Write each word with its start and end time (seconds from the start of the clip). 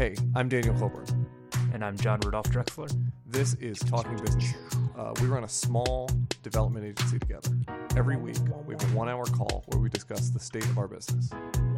Hey, 0.00 0.14
I'm 0.34 0.48
Daniel 0.48 0.74
Coburn. 0.78 1.26
And 1.74 1.84
I'm 1.84 1.94
John 1.94 2.20
Rudolph 2.20 2.46
Drexler. 2.46 2.90
This 3.26 3.52
is 3.56 3.78
Talking 3.78 4.16
Business. 4.16 4.54
Uh, 4.96 5.12
we 5.20 5.26
run 5.26 5.44
a 5.44 5.48
small 5.48 6.08
development 6.42 6.86
agency 6.86 7.18
together. 7.18 7.50
Every 7.98 8.16
week, 8.16 8.38
we 8.64 8.72
have 8.72 8.82
a 8.82 8.96
one 8.96 9.10
hour 9.10 9.26
call 9.26 9.62
where 9.66 9.78
we 9.78 9.90
discuss 9.90 10.30
the 10.30 10.40
state 10.40 10.64
of 10.64 10.78
our 10.78 10.88
business. 10.88 11.28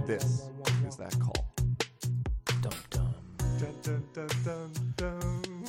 This 0.07 0.49
is 0.87 0.97
that 0.99 1.19
call. 1.19 1.53
Dum 2.61 2.73
dum. 2.91 3.15
Dun, 3.59 3.75
dun, 3.83 4.05
dun, 4.15 4.29
dun, 4.45 4.73
dun. 4.97 5.65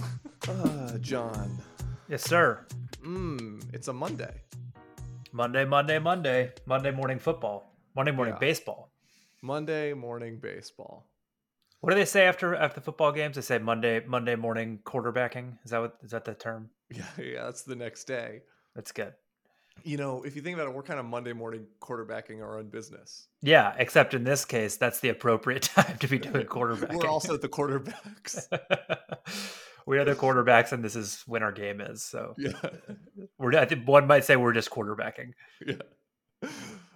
Uh, 0.48 0.98
John. 1.00 1.58
Yes, 2.08 2.22
sir. 2.22 2.68
Mmm, 3.04 3.64
it's 3.74 3.88
a 3.88 3.94
Monday. 3.94 4.44
Monday, 5.32 5.66
Monday, 5.66 5.98
Monday. 5.98 6.52
Monday 6.68 6.92
morning 6.92 7.18
football. 7.18 7.74
Monday 7.96 8.12
morning 8.12 8.36
Yeah. 8.36 8.40
baseball. 8.48 8.92
Monday 9.42 9.94
morning 9.94 10.38
baseball. 10.38 11.08
What 11.84 11.90
do 11.90 11.96
they 11.98 12.06
say 12.06 12.28
after 12.28 12.56
after 12.56 12.80
the 12.80 12.86
football 12.86 13.12
games? 13.12 13.36
They 13.36 13.42
say 13.42 13.58
Monday 13.58 14.02
Monday 14.08 14.38
morning 14.38 14.80
quarterbacking. 14.86 15.58
Is 15.66 15.72
that 15.72 15.82
what 15.82 15.98
is 16.02 16.12
that 16.12 16.24
the 16.24 16.34
term? 16.34 16.70
Yeah, 16.90 17.04
yeah, 17.22 17.44
that's 17.44 17.64
the 17.64 17.76
next 17.76 18.06
day. 18.06 18.44
That's 18.74 18.94
good. 18.94 19.12
You 19.84 19.98
know, 19.98 20.24
if 20.24 20.38
you 20.38 20.42
think 20.42 20.56
about 20.56 20.70
it, 20.70 20.74
we're 20.74 20.84
kind 20.84 20.98
of 20.98 21.06
Monday 21.06 21.34
morning 21.34 21.66
quarterbacking 21.82 22.42
our 22.42 22.58
own 22.58 22.70
business. 22.70 23.28
Yeah, 23.42 23.74
except 23.78 24.14
in 24.14 24.24
this 24.24 24.46
case, 24.46 24.78
that's 24.78 25.02
the 25.02 25.10
appropriate 25.10 25.64
time 25.76 25.98
to 25.98 26.08
be 26.08 26.20
doing 26.20 26.46
quarterbacking. 26.46 26.96
We're 26.96 27.10
also 27.10 27.36
the 27.36 27.50
quarterbacks. 27.50 28.48
we 29.86 29.98
are 29.98 30.06
the 30.06 30.16
quarterbacks, 30.16 30.72
and 30.72 30.82
this 30.82 30.96
is 30.96 31.22
when 31.28 31.44
our 31.44 31.52
game 31.52 31.82
is. 31.82 32.02
So 32.02 32.34
yeah, 32.38 32.54
we're. 33.38 33.60
I 33.60 33.66
think 33.66 33.86
one 33.86 34.08
might 34.08 34.24
say 34.24 34.38
we're 34.38 34.54
just 34.54 34.70
quarterbacking. 34.70 35.34
yeah. 35.68 36.50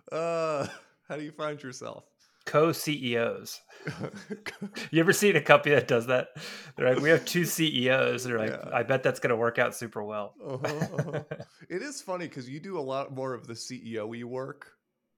Uh, 0.09 0.65
how 1.09 1.17
do 1.17 1.23
you 1.23 1.31
find 1.31 1.61
yourself? 1.61 2.05
Co 2.51 2.71
CEOs. 2.71 3.61
You 4.91 4.99
ever 5.01 5.13
seen 5.13 5.35
a 5.35 5.41
company 5.41 5.75
that 5.75 5.87
does 5.87 6.07
that? 6.07 6.29
They're 6.75 6.93
like, 6.93 7.01
we 7.03 7.09
have 7.09 7.25
two 7.25 7.45
CEOs. 7.55 8.23
They're 8.23 8.37
like, 8.39 8.51
Yeah. 8.51 8.69
I 8.73 8.83
bet 8.83 9.03
that's 9.03 9.19
going 9.19 9.29
to 9.31 9.35
work 9.35 9.59
out 9.59 9.75
super 9.75 10.03
well. 10.03 10.33
Uh-huh, 10.43 10.67
uh-huh. 10.97 11.23
It 11.69 11.81
is 11.81 12.01
funny 12.01 12.27
because 12.27 12.49
you 12.49 12.59
do 12.59 12.77
a 12.79 12.81
lot 12.81 13.13
more 13.13 13.33
of 13.33 13.47
the 13.47 13.53
CEO 13.53 14.07
work, 14.27 14.71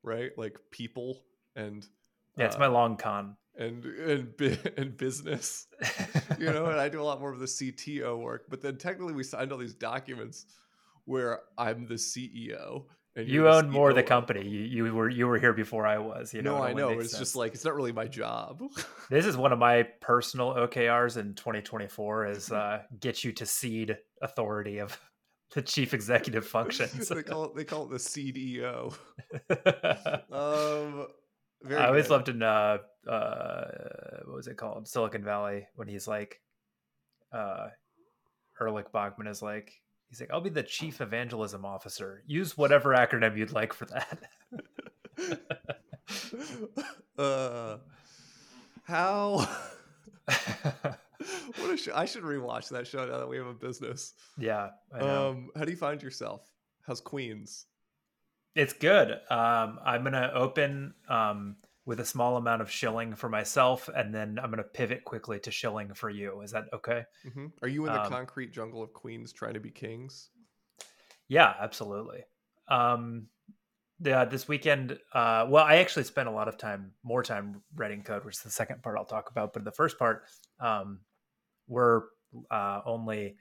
right? 0.03 0.31
Like 0.37 0.57
people 0.71 1.23
and 1.55 1.85
Yeah, 2.37 2.45
it's 2.47 2.55
uh, 2.55 2.59
my 2.59 2.67
long 2.67 2.97
con. 2.97 3.37
and 3.57 3.83
and 3.85 4.33
and 4.77 4.97
business, 4.97 5.67
you 6.39 6.51
know. 6.51 6.65
And 6.65 6.79
I 6.79 6.89
do 6.89 7.01
a 7.01 7.03
lot 7.03 7.19
more 7.19 7.31
of 7.31 7.39
the 7.39 7.45
CTO 7.45 8.19
work. 8.21 8.45
But 8.49 8.61
then 8.61 8.77
technically, 8.77 9.13
we 9.13 9.23
signed 9.23 9.51
all 9.51 9.57
these 9.57 9.73
documents 9.75 10.45
where 11.05 11.41
I'm 11.57 11.85
the 11.87 11.95
CEO 11.95 12.85
You 13.27 13.47
own 13.49 13.69
more 13.69 13.89
of 13.89 13.95
the 13.95 14.03
company. 14.03 14.47
You, 14.47 14.59
you 14.85 14.93
were 14.93 15.09
you 15.09 15.27
were 15.27 15.37
here 15.39 15.53
before 15.53 15.85
I 15.87 15.97
was. 15.97 16.33
You 16.33 16.41
know, 16.41 16.57
no, 16.57 16.63
I 16.63 16.73
know. 16.73 16.89
It's 16.99 17.11
sense. 17.11 17.19
just 17.19 17.35
like 17.35 17.53
it's 17.53 17.65
not 17.65 17.75
really 17.75 17.91
my 17.91 18.07
job. 18.07 18.61
this 19.09 19.25
is 19.25 19.35
one 19.37 19.51
of 19.51 19.59
my 19.59 19.83
personal 20.01 20.53
OKRs 20.53 21.17
in 21.17 21.33
2024 21.35 22.27
is 22.27 22.51
uh, 22.51 22.81
get 22.99 23.23
you 23.23 23.31
to 23.33 23.45
cede 23.45 23.97
authority 24.21 24.79
of 24.79 24.99
the 25.55 25.61
chief 25.61 25.93
executive 25.93 26.45
functions. 26.57 27.07
they 27.09 27.23
call 27.23 27.45
it 27.45 27.55
they 27.55 27.63
call 27.63 27.83
it 27.85 27.89
the 27.91 27.97
CDO. 27.97 28.95
I 29.49 30.21
Um, 30.35 31.07
very 31.63 31.83
always 31.83 32.05
good. 32.07 32.11
loved 32.13 32.29
in 32.29 32.41
uh, 32.41 32.77
uh, 33.07 33.65
what 34.25 34.35
was 34.35 34.47
it 34.47 34.55
called 34.57 34.87
Silicon 34.87 35.23
Valley 35.23 35.67
when 35.75 35.87
he's 35.87 36.07
like, 36.07 36.39
uh, 37.33 37.67
Erlich 38.61 38.91
Bachman 38.91 39.27
is 39.27 39.41
like. 39.41 39.71
He's 40.09 40.19
like, 40.19 40.31
I'll 40.31 40.41
be 40.41 40.49
the 40.49 40.63
chief 40.63 41.01
evangelism 41.01 41.63
officer. 41.63 42.23
Use 42.25 42.57
whatever 42.57 42.95
acronym 42.95 43.37
you'd 43.37 43.51
like 43.51 43.73
for 43.73 43.85
that. 43.85 44.19
uh, 47.17 47.77
how? 48.83 49.47
what 50.25 51.69
a 51.69 51.77
show! 51.77 51.91
I 51.93 52.05
should 52.05 52.23
rewatch 52.23 52.69
that 52.69 52.87
show 52.87 53.05
now 53.05 53.19
that 53.19 53.29
we 53.29 53.37
have 53.37 53.45
a 53.45 53.53
business. 53.53 54.15
yeah, 54.37 54.69
Um, 54.91 55.51
how 55.55 55.63
do 55.63 55.71
you 55.71 55.77
find 55.77 56.01
yourself? 56.01 56.51
How's 56.81 57.01
Queens? 57.01 57.67
It's 58.55 58.73
good. 58.73 59.11
Um, 59.29 59.79
I'm 59.85 60.03
gonna 60.03 60.31
open 60.33 60.95
um, 61.07 61.57
with 61.89 61.99
a 61.99 62.05
small 62.05 62.37
amount 62.37 62.61
of 62.61 62.69
shilling 62.69 63.15
for 63.15 63.29
myself, 63.29 63.89
and 63.89 64.13
then 64.13 64.37
I'm 64.37 64.51
gonna 64.51 64.61
pivot 64.63 65.03
quickly 65.05 65.39
to 65.39 65.49
shilling 65.49 65.95
for 65.95 66.07
you. 66.07 66.41
Is 66.41 66.51
that 66.51 66.65
okay? 66.71 67.05
hmm 67.33 67.47
Are 67.63 67.67
you 67.67 67.87
in 67.87 67.91
the 67.93 68.03
Um, 68.03 68.11
concrete 68.11 68.51
jungle 68.51 68.83
of 68.83 68.93
Queens 68.93 69.33
trying 69.33 69.55
to 69.55 69.59
be 69.59 69.71
kings? 69.71 70.29
Yeah, 71.27 71.51
absolutely. 71.59 72.25
Um, 72.67 73.29
yeah, 73.99 74.23
this 74.25 74.47
weekend. 74.47 74.99
Uh, 75.13 75.47
well, 75.49 75.65
I 75.65 75.77
actually 75.77 76.03
spent 76.03 76.29
a 76.29 76.31
lot 76.31 76.47
of 76.47 76.59
time, 76.59 76.93
more 77.01 77.23
time 77.23 77.63
writing 77.73 78.03
code, 78.03 78.23
which 78.23 78.35
is 78.35 78.43
the 78.43 78.51
second 78.51 78.83
part 78.83 78.95
I'll 78.95 79.05
talk 79.05 79.31
about. 79.31 79.53
But 79.53 79.63
the 79.63 79.71
first 79.71 79.97
part, 79.97 80.25
um, 80.59 80.99
we're 81.67 82.03
uh, 82.51 82.81
only 82.85 83.37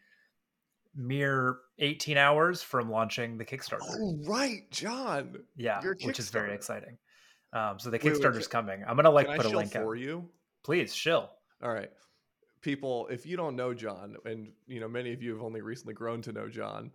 mere 0.94 1.58
18 1.78 2.16
hours 2.16 2.62
from 2.62 2.90
launching 2.90 3.36
the 3.36 3.44
Kickstarter. 3.44 3.82
Oh, 3.82 4.16
right, 4.24 4.70
John. 4.70 5.44
yeah, 5.54 5.82
which 6.02 6.18
is 6.18 6.30
very 6.30 6.54
exciting. 6.54 6.96
Um, 7.52 7.78
so 7.78 7.90
the 7.90 7.98
Wait, 7.98 8.04
wait, 8.04 8.14
Kickstarter's 8.14 8.46
can- 8.46 8.66
coming. 8.66 8.84
I'm 8.86 8.96
gonna 8.96 9.10
like 9.10 9.26
Can 9.26 9.36
put 9.36 9.46
I 9.46 9.50
a 9.50 9.56
link 9.56 9.72
for 9.72 9.96
you? 9.96 10.28
Please, 10.64 10.94
shill. 10.94 11.30
All 11.62 11.72
right. 11.72 11.90
People, 12.60 13.06
if 13.10 13.24
you 13.24 13.36
don't 13.36 13.56
know 13.56 13.72
John, 13.72 14.16
and 14.24 14.48
you 14.66 14.80
know, 14.80 14.88
many 14.88 15.12
of 15.12 15.22
you 15.22 15.32
have 15.32 15.42
only 15.42 15.60
recently 15.60 15.94
grown 15.94 16.22
to 16.22 16.32
know 16.32 16.48
John, 16.48 16.90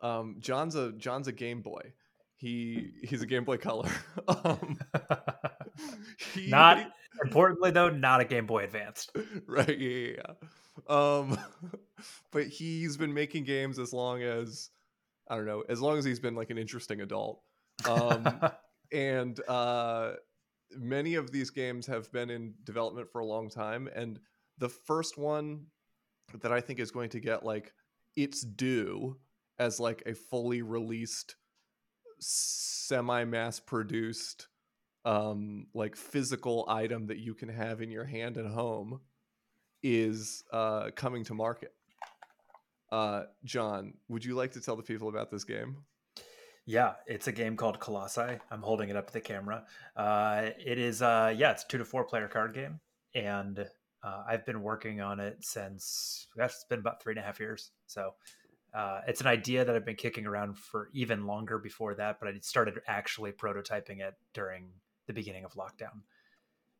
um, 0.00 0.36
John's 0.40 0.74
a 0.74 0.92
John's 0.92 1.28
a 1.28 1.32
Game 1.32 1.62
Boy. 1.62 1.92
He 2.36 2.90
he's 3.02 3.22
a 3.22 3.26
Game 3.26 3.44
Boy 3.44 3.56
Color. 3.56 3.88
um, 4.28 4.78
he, 6.34 6.48
not 6.48 6.90
importantly 7.24 7.70
though, 7.70 7.90
not 7.90 8.20
a 8.20 8.24
Game 8.24 8.46
Boy 8.46 8.64
Advanced. 8.64 9.16
right, 9.46 9.78
yeah, 9.78 9.88
yeah, 9.88 10.12
yeah. 10.16 10.34
Um, 10.88 11.38
but 12.32 12.48
he's 12.48 12.96
been 12.96 13.14
making 13.14 13.44
games 13.44 13.78
as 13.78 13.92
long 13.92 14.22
as 14.22 14.70
I 15.28 15.36
don't 15.36 15.46
know, 15.46 15.62
as 15.68 15.80
long 15.80 15.96
as 15.96 16.04
he's 16.04 16.20
been 16.20 16.34
like 16.34 16.50
an 16.50 16.58
interesting 16.58 17.00
adult. 17.00 17.40
Um, 17.88 18.40
and 18.92 19.40
uh, 19.48 20.12
many 20.76 21.14
of 21.14 21.30
these 21.30 21.50
games 21.50 21.86
have 21.86 22.10
been 22.12 22.30
in 22.30 22.54
development 22.64 23.10
for 23.10 23.20
a 23.20 23.26
long 23.26 23.48
time 23.48 23.88
and 23.94 24.18
the 24.58 24.68
first 24.68 25.18
one 25.18 25.66
that 26.40 26.52
i 26.52 26.60
think 26.60 26.78
is 26.78 26.90
going 26.90 27.10
to 27.10 27.20
get 27.20 27.44
like 27.44 27.72
its 28.16 28.42
due 28.42 29.16
as 29.58 29.78
like 29.78 30.02
a 30.06 30.14
fully 30.14 30.62
released 30.62 31.36
semi 32.18 33.24
mass 33.24 33.60
produced 33.60 34.48
um 35.04 35.66
like 35.74 35.96
physical 35.96 36.64
item 36.68 37.06
that 37.06 37.18
you 37.18 37.34
can 37.34 37.48
have 37.48 37.82
in 37.82 37.90
your 37.90 38.04
hand 38.04 38.36
and 38.36 38.48
home 38.48 39.00
is 39.82 40.42
uh 40.50 40.88
coming 40.96 41.22
to 41.24 41.34
market. 41.34 41.74
Uh 42.90 43.24
john 43.44 43.94
would 44.08 44.24
you 44.24 44.34
like 44.34 44.52
to 44.52 44.60
tell 44.60 44.76
the 44.76 44.82
people 44.82 45.08
about 45.08 45.30
this 45.30 45.44
game 45.44 45.76
yeah, 46.66 46.94
it's 47.06 47.26
a 47.26 47.32
game 47.32 47.56
called 47.56 47.80
Colossi. 47.80 48.38
I'm 48.50 48.62
holding 48.62 48.88
it 48.88 48.96
up 48.96 49.06
to 49.08 49.12
the 49.12 49.20
camera. 49.20 49.64
Uh, 49.96 50.50
it 50.58 50.78
is, 50.78 51.02
uh, 51.02 51.32
yeah, 51.36 51.50
it's 51.50 51.64
a 51.64 51.68
two 51.68 51.78
to 51.78 51.84
four 51.84 52.04
player 52.04 52.28
card 52.28 52.54
game, 52.54 52.80
and 53.14 53.58
uh, 54.02 54.22
I've 54.26 54.46
been 54.46 54.62
working 54.62 55.00
on 55.00 55.20
it 55.20 55.38
since. 55.44 56.26
It's 56.36 56.64
been 56.68 56.78
about 56.80 57.02
three 57.02 57.12
and 57.12 57.20
a 57.20 57.22
half 57.22 57.38
years. 57.40 57.70
So 57.86 58.14
uh, 58.74 59.00
it's 59.06 59.20
an 59.20 59.26
idea 59.26 59.64
that 59.64 59.74
I've 59.74 59.84
been 59.84 59.96
kicking 59.96 60.26
around 60.26 60.58
for 60.58 60.88
even 60.92 61.26
longer 61.26 61.58
before 61.58 61.94
that, 61.96 62.18
but 62.20 62.28
I 62.28 62.38
started 62.40 62.80
actually 62.86 63.32
prototyping 63.32 64.00
it 64.00 64.14
during 64.32 64.70
the 65.06 65.12
beginning 65.12 65.44
of 65.44 65.52
lockdown. 65.52 66.00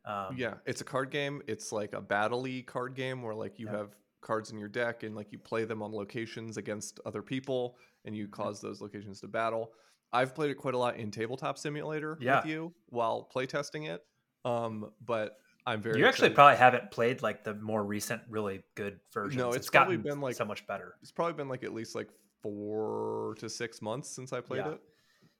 Um, 0.07 0.35
yeah 0.37 0.55
it's 0.67 0.81
a 0.81 0.83
card 0.83 1.09
game 1.09 1.41
it's 1.47 1.71
like 1.71 1.93
a 1.93 2.01
battle-y 2.01 2.63
card 2.67 2.93
game 2.93 3.23
where 3.23 3.33
like 3.33 3.57
you 3.57 3.65
Yeah. 3.65 3.77
have 3.77 3.95
cards 4.21 4.51
in 4.51 4.59
your 4.59 4.67
deck 4.69 5.01
and 5.01 5.15
like 5.15 5.31
you 5.31 5.39
play 5.39 5.65
them 5.65 5.81
on 5.81 5.91
locations 5.91 6.57
against 6.57 6.99
other 7.07 7.23
people 7.23 7.75
and 8.05 8.15
you 8.15 8.27
cause 8.27 8.61
those 8.61 8.81
locations 8.81 9.19
to 9.21 9.27
battle 9.27 9.71
i've 10.13 10.33
played 10.35 10.51
it 10.51 10.55
quite 10.55 10.73
a 10.73 10.77
lot 10.77 10.95
in 10.97 11.11
tabletop 11.11 11.57
simulator 11.57 12.17
Yeah. 12.21 12.37
with 12.41 12.45
you 12.45 12.73
while 12.87 13.27
playtesting 13.35 13.89
it 13.89 14.01
um 14.45 14.91
but 15.03 15.37
i'm 15.65 15.81
very 15.81 15.99
you 15.99 16.05
actually 16.05 16.27
excited. 16.27 16.35
probably 16.35 16.57
haven't 16.57 16.91
played 16.91 17.21
like 17.23 17.43
the 17.43 17.55
more 17.55 17.83
recent, 17.83 18.21
really 18.29 18.61
good 18.75 18.99
versions. 19.13 19.37
No, 19.41 19.47
it's 19.49 19.57
it's 19.57 19.69
probably 19.69 19.97
gotten 19.97 20.11
been, 20.11 20.21
like, 20.21 20.35
so 20.35 20.45
much 20.45 20.65
better. 20.67 20.95
it's 21.01 21.11
probably 21.11 21.33
been 21.33 21.49
like 21.49 21.63
at 21.63 21.73
least 21.73 21.95
like 21.95 22.09
four 22.43 23.35
to 23.39 23.49
six 23.49 23.81
months 23.81 24.09
since 24.15 24.31
i 24.31 24.39
played 24.39 24.59
Yeah. 24.65 24.73
it 24.73 24.79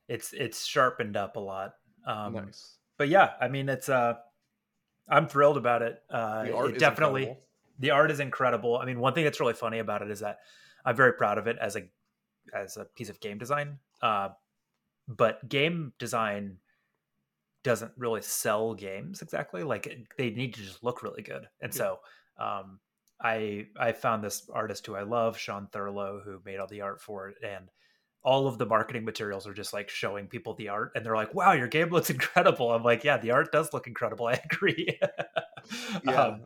It's 0.08 0.34
it's 0.34 0.66
sharpened 0.66 1.16
up 1.18 1.36
a 1.36 1.40
lot. 1.40 1.74
Um, 2.08 2.34
nice 2.34 2.78
but 2.98 3.10
yeah, 3.10 3.32
I 3.42 3.48
mean, 3.50 3.68
it's 3.70 3.90
uh, 3.90 4.14
I'm 5.10 5.28
thrilled 5.28 5.58
about 5.58 5.82
it. 5.82 6.02
Uh, 6.10 6.44
the 6.46 6.56
art 6.56 6.70
it 6.70 6.76
is 6.78 6.80
definitely 6.80 7.24
incredible. 7.24 7.46
the 7.80 7.92
art 7.92 8.10
is 8.12 8.20
incredible. 8.22 8.78
I 8.78 8.86
mean, 8.86 9.00
one 9.00 9.14
thing 9.14 9.26
that's 9.26 9.40
really 9.42 9.54
funny 9.54 9.80
about 9.80 10.02
it 10.02 10.10
is 10.10 10.22
that 10.22 10.38
I'm 10.86 10.96
very 10.96 11.14
proud 11.14 11.38
of 11.38 11.48
it 11.48 11.58
as 11.60 11.76
a 11.76 11.82
as 12.54 12.78
a 12.78 12.86
piece 12.86 13.10
of 13.10 13.20
game 13.20 13.38
design. 13.38 13.80
Uh, 14.02 14.30
but 15.08 15.48
game 15.50 15.94
design 16.00 16.60
doesn't 17.64 17.92
really 17.98 18.22
sell 18.22 18.74
games 18.74 19.22
exactly. 19.22 19.64
Like 19.64 19.88
it, 19.88 20.08
they 20.18 20.30
need 20.30 20.54
to 20.56 20.62
just 20.62 20.84
look 20.84 21.02
really 21.04 21.24
good, 21.24 21.48
and 21.62 21.74
Yeah. 21.74 21.78
so 21.78 22.00
um, 22.38 22.80
I 23.22 23.68
I 23.80 23.92
found 23.94 24.24
this 24.24 24.50
artist 24.50 24.86
who 24.86 24.96
I 24.96 25.04
love, 25.04 25.38
Sean 25.38 25.68
Thurlow, 25.68 26.22
who 26.24 26.42
made 26.46 26.60
all 26.60 26.68
the 26.68 26.82
art 26.82 27.02
for 27.02 27.30
it, 27.30 27.38
and 27.44 27.70
all 28.24 28.48
of 28.48 28.58
the 28.58 28.66
marketing 28.66 29.06
materials 29.06 29.48
are 29.48 29.54
just 29.54 29.74
like 29.74 29.90
showing 29.90 30.28
people 30.28 30.54
the 30.56 30.70
art, 30.70 30.92
and 30.96 31.06
they're 31.06 31.16
like, 31.16 31.34
"Wow, 31.34 31.54
your 31.54 31.68
game 31.68 31.90
looks 31.90 32.10
incredible." 32.12 32.72
I'm 32.72 32.84
like, 32.84 33.04
"Yeah, 33.04 33.18
the 33.18 33.32
art 33.32 33.52
does 33.52 33.74
look 33.74 33.88
incredible. 33.88 34.28
I 34.28 34.40
agree." 34.52 35.00
Yeah. 36.04 36.22
Um, 36.22 36.44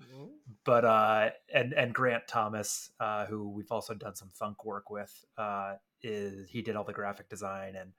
but 0.65 0.85
uh, 0.85 1.31
and 1.53 1.73
and 1.73 1.93
Grant 1.93 2.27
Thomas, 2.27 2.91
uh, 2.99 3.25
who 3.25 3.49
we've 3.49 3.71
also 3.71 3.93
done 3.93 4.15
some 4.15 4.29
thunk 4.29 4.65
work 4.65 4.89
with, 4.89 5.25
uh, 5.37 5.75
is 6.01 6.49
he 6.49 6.61
did 6.61 6.75
all 6.75 6.83
the 6.83 6.93
graphic 6.93 7.29
design 7.29 7.75
and 7.75 7.91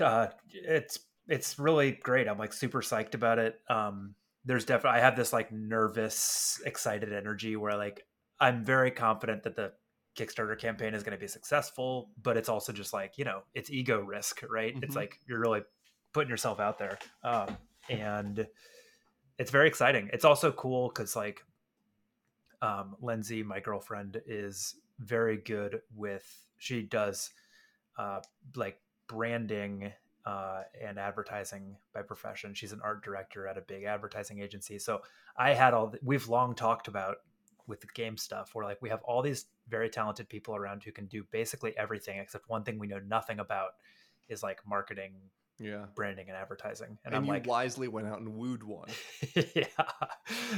uh, 0.00 0.28
it's 0.52 1.00
it's 1.28 1.58
really 1.58 1.92
great. 1.92 2.28
I'm 2.28 2.38
like 2.38 2.52
super 2.52 2.80
psyched 2.80 3.14
about 3.14 3.38
it. 3.38 3.60
Um, 3.68 4.14
there's 4.44 4.64
definitely 4.64 5.00
I 5.00 5.02
have 5.02 5.16
this 5.16 5.32
like 5.32 5.52
nervous, 5.52 6.60
excited 6.64 7.12
energy 7.12 7.56
where 7.56 7.76
like 7.76 8.06
I'm 8.40 8.64
very 8.64 8.90
confident 8.90 9.42
that 9.42 9.56
the 9.56 9.72
Kickstarter 10.16 10.58
campaign 10.58 10.94
is 10.94 11.02
going 11.02 11.16
to 11.16 11.20
be 11.20 11.28
successful, 11.28 12.10
but 12.22 12.36
it's 12.36 12.48
also 12.48 12.72
just 12.72 12.92
like 12.92 13.18
you 13.18 13.24
know 13.24 13.42
it's 13.54 13.70
ego 13.70 14.00
risk, 14.00 14.42
right? 14.48 14.74
Mm-hmm. 14.74 14.84
It's 14.84 14.96
like 14.96 15.18
you're 15.28 15.40
really 15.40 15.62
putting 16.12 16.30
yourself 16.30 16.60
out 16.60 16.78
there, 16.78 16.98
um, 17.22 17.56
and 17.88 18.46
it's 19.38 19.50
very 19.50 19.68
exciting. 19.68 20.08
It's 20.12 20.24
also 20.24 20.50
cool 20.52 20.88
because 20.88 21.14
like 21.14 21.42
um, 22.62 22.96
Lindsay, 23.00 23.42
my 23.42 23.60
girlfriend, 23.60 24.20
is 24.26 24.76
very 24.98 25.36
good 25.36 25.80
with. 25.94 26.26
She 26.58 26.82
does 26.82 27.30
uh, 27.98 28.20
like 28.54 28.80
branding 29.06 29.92
uh, 30.26 30.62
and 30.84 30.98
advertising 30.98 31.76
by 31.94 32.02
profession. 32.02 32.54
She's 32.54 32.72
an 32.72 32.80
art 32.84 33.02
director 33.02 33.46
at 33.46 33.56
a 33.56 33.62
big 33.62 33.84
advertising 33.84 34.40
agency. 34.40 34.78
So 34.78 35.00
I 35.36 35.54
had 35.54 35.72
all. 35.72 35.88
The, 35.88 35.98
we've 36.02 36.28
long 36.28 36.54
talked 36.54 36.88
about 36.88 37.16
with 37.68 37.80
the 37.80 37.86
game 37.94 38.16
stuff 38.16 38.50
where 38.54 38.64
like 38.64 38.80
we 38.82 38.88
have 38.88 39.02
all 39.04 39.22
these 39.22 39.46
very 39.68 39.90
talented 39.90 40.28
people 40.28 40.56
around 40.56 40.82
who 40.82 40.90
can 40.90 41.06
do 41.06 41.22
basically 41.30 41.76
everything 41.76 42.18
except 42.18 42.48
one 42.48 42.64
thing 42.64 42.78
we 42.78 42.86
know 42.86 43.00
nothing 43.06 43.38
about 43.38 43.72
is 44.28 44.42
like 44.42 44.58
marketing 44.66 45.12
yeah 45.60 45.84
branding 45.94 46.28
and 46.28 46.36
advertising 46.36 46.98
and, 47.04 47.14
and 47.14 47.16
i'm 47.16 47.26
like 47.26 47.46
wisely 47.46 47.88
went 47.88 48.06
out 48.06 48.20
and 48.20 48.34
wooed 48.34 48.62
one 48.62 48.88
yeah 49.54 49.64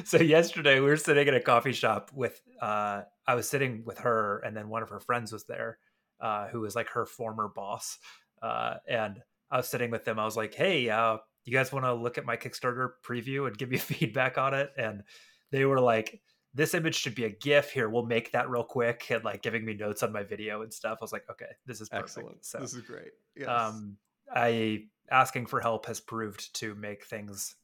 so 0.05 0.19
yesterday 0.19 0.79
we 0.79 0.87
were 0.87 0.97
sitting 0.97 1.27
in 1.27 1.35
a 1.35 1.41
coffee 1.41 1.73
shop 1.73 2.11
with 2.15 2.41
uh 2.61 3.03
i 3.27 3.35
was 3.35 3.49
sitting 3.49 3.83
with 3.85 3.99
her 3.99 4.39
and 4.45 4.57
then 4.57 4.69
one 4.69 4.83
of 4.83 4.91
her 4.91 5.01
friends 5.01 5.33
was 5.33 5.45
there 5.45 5.79
uh 6.21 6.49
who 6.49 6.61
was 6.61 6.75
like 6.75 6.89
her 6.91 7.07
former 7.07 7.49
boss 7.49 7.99
uh 8.43 8.75
and 8.89 9.21
i 9.51 9.57
was 9.57 9.69
sitting 9.69 9.91
with 9.91 10.05
them 10.05 10.19
i 10.19 10.25
was 10.25 10.37
like 10.37 10.55
hey 10.55 10.89
uh 10.89 11.17
you 11.45 11.53
guys 11.53 11.73
want 11.73 11.85
to 11.85 11.95
look 11.95 12.19
at 12.19 12.27
my 12.27 12.37
kickstarter 12.37 12.91
preview 13.05 13.47
and 13.47 13.57
give 13.57 13.71
me 13.71 13.77
feedback 13.79 14.39
on 14.39 14.55
it 14.55 14.71
and 14.77 15.03
they 15.51 15.65
were 15.65 15.81
like 15.81 16.21
this 16.55 16.75
image 16.75 16.97
should 16.97 17.15
be 17.15 17.25
a 17.25 17.31
GIF. 17.31 17.71
Here, 17.71 17.89
we'll 17.89 18.07
make 18.07 18.33
that 18.33 18.51
real 18.51 18.65
quick, 18.65 19.07
and 19.11 19.25
like 19.25 19.43
giving 19.43 19.65
me 19.65 19.75
notes 19.75 20.03
on 20.03 20.13
my 20.13 20.23
video 20.23 20.63
and 20.63 20.73
stuff. 20.73 20.99
I 21.01 21.05
was 21.05 21.13
like, 21.13 21.25
okay, 21.31 21.47
this 21.67 21.81
is 21.81 21.89
perfect. 21.89 22.09
excellent. 22.09 22.45
So 22.45 22.59
this 22.59 22.75
is 22.75 22.83
great. 22.83 23.13
Yes. 23.37 23.49
Um, 23.49 23.97
I 24.35 24.85
asking 25.11 25.47
for 25.47 25.61
help 25.61 25.87
has 25.87 26.01
proved 26.01 26.55
to 26.57 26.75
make 26.75 27.05
things 27.05 27.57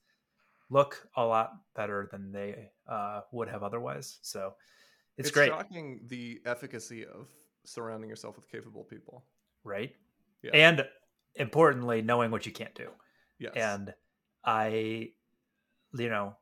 look 0.70 1.08
a 1.16 1.24
lot 1.24 1.52
better 1.74 2.08
than 2.10 2.32
they 2.32 2.70
uh, 2.88 3.20
would 3.32 3.48
have 3.48 3.62
otherwise. 3.62 4.18
So 4.22 4.54
it's, 5.16 5.28
it's 5.28 5.34
great. 5.34 5.48
Shocking 5.48 6.00
the 6.06 6.40
efficacy 6.44 7.04
of 7.04 7.28
surrounding 7.66 8.08
yourself 8.08 8.36
with 8.36 8.50
capable 8.50 8.84
people, 8.84 9.24
right? 9.64 9.94
Yeah. 10.42 10.50
And 10.54 10.86
importantly, 11.34 12.02
knowing 12.02 12.30
what 12.30 12.46
you 12.46 12.52
can't 12.52 12.74
do. 12.74 12.88
Yes. 13.38 13.52
And 13.56 13.94
I, 14.44 15.10
you 15.96 16.08
know, 16.08 16.36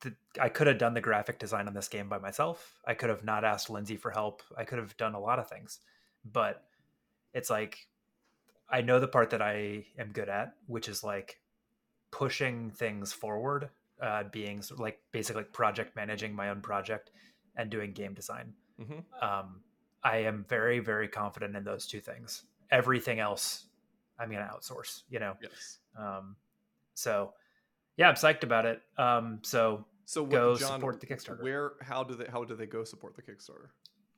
the, 0.00 0.14
I 0.40 0.48
could 0.48 0.66
have 0.66 0.78
done 0.78 0.94
the 0.94 1.00
graphic 1.00 1.38
design 1.38 1.68
on 1.68 1.74
this 1.74 1.88
game 1.88 2.08
by 2.08 2.18
myself. 2.18 2.80
I 2.86 2.94
could 2.94 3.10
have 3.10 3.24
not 3.24 3.44
asked 3.44 3.70
Lindsay 3.70 3.96
for 3.96 4.10
help. 4.10 4.42
I 4.56 4.64
could 4.64 4.78
have 4.78 4.96
done 4.96 5.14
a 5.14 5.20
lot 5.20 5.38
of 5.38 5.48
things, 5.48 5.80
but 6.24 6.64
it's 7.32 7.50
like 7.50 7.86
I 8.68 8.80
know 8.80 8.98
the 8.98 9.08
part 9.08 9.30
that 9.30 9.42
I 9.42 9.86
am 9.98 10.12
good 10.12 10.28
at, 10.28 10.54
which 10.66 10.88
is 10.88 11.04
like 11.04 11.38
pushing 12.10 12.70
things 12.70 13.12
forward, 13.12 13.68
uh, 14.00 14.24
being 14.32 14.62
like 14.78 15.00
basically 15.12 15.44
project 15.44 15.94
managing 15.96 16.34
my 16.34 16.48
own 16.48 16.60
project 16.60 17.10
and 17.56 17.70
doing 17.70 17.92
game 17.92 18.14
design. 18.14 18.54
Mm-hmm. 18.80 19.24
Um, 19.24 19.60
I 20.04 20.18
am 20.18 20.44
very, 20.48 20.80
very 20.80 21.08
confident 21.08 21.56
in 21.56 21.64
those 21.64 21.86
two 21.86 22.00
things. 22.00 22.44
Everything 22.70 23.20
else, 23.20 23.66
I'm 24.18 24.30
going 24.30 24.44
to 24.44 24.52
outsource. 24.52 25.02
You 25.08 25.20
know. 25.20 25.36
Yes. 25.40 25.78
Um, 25.98 26.36
so 26.94 27.32
yeah, 27.96 28.08
I'm 28.08 28.14
psyched 28.14 28.42
about 28.42 28.66
it. 28.66 28.82
Um, 28.98 29.40
so 29.42 29.84
so 30.04 30.22
what, 30.22 30.30
go 30.30 30.56
John, 30.56 30.78
support 30.78 31.00
the 31.00 31.06
Kickstarter. 31.06 31.42
Where? 31.42 31.72
How 31.82 32.04
do 32.04 32.14
they? 32.14 32.26
How 32.26 32.44
do 32.44 32.54
they 32.54 32.66
go 32.66 32.84
support 32.84 33.16
the 33.16 33.22
Kickstarter? 33.22 33.68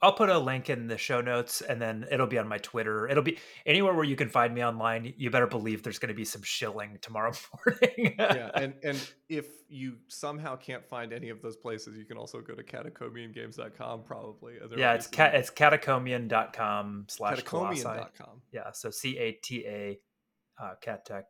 I'll 0.02 0.12
put 0.12 0.28
a 0.28 0.38
link 0.38 0.68
in 0.68 0.88
the 0.88 0.98
show 0.98 1.22
notes 1.22 1.62
and 1.62 1.80
then 1.80 2.06
it'll 2.10 2.26
be 2.26 2.38
on 2.38 2.46
my 2.46 2.58
Twitter. 2.58 3.08
It'll 3.08 3.22
be 3.22 3.38
anywhere 3.64 3.94
where 3.94 4.04
you 4.04 4.16
can 4.16 4.28
find 4.28 4.54
me 4.54 4.62
online. 4.62 5.14
You 5.16 5.30
better 5.30 5.46
believe 5.46 5.82
there's 5.82 5.98
going 5.98 6.10
to 6.10 6.14
be 6.14 6.24
some 6.24 6.42
shilling 6.42 6.98
tomorrow 7.00 7.32
morning. 7.66 8.14
yeah, 8.18 8.50
and 8.54 8.74
and 8.82 9.10
if 9.28 9.46
you 9.68 9.96
somehow 10.08 10.56
can't 10.56 10.86
find 10.86 11.14
any 11.14 11.30
of 11.30 11.40
those 11.40 11.56
places, 11.56 11.96
you 11.96 12.04
can 12.04 12.18
also 12.18 12.40
go 12.42 12.54
to 12.54 12.62
catacombiangames.com 12.62 14.02
probably. 14.02 14.54
Yeah, 14.76 14.94
it's 14.94 15.06
cat 15.06 15.34
it's 15.34 15.50
catacombian.com 15.50 17.06
slash 17.08 17.42
catacombian.com. 17.42 18.42
Yeah, 18.52 18.72
so 18.72 18.90
C 18.90 19.16
A 19.18 19.32
T 19.32 19.64
A 19.66 19.98
uh, 20.62 20.74
cat 20.82 21.06
tech 21.06 21.24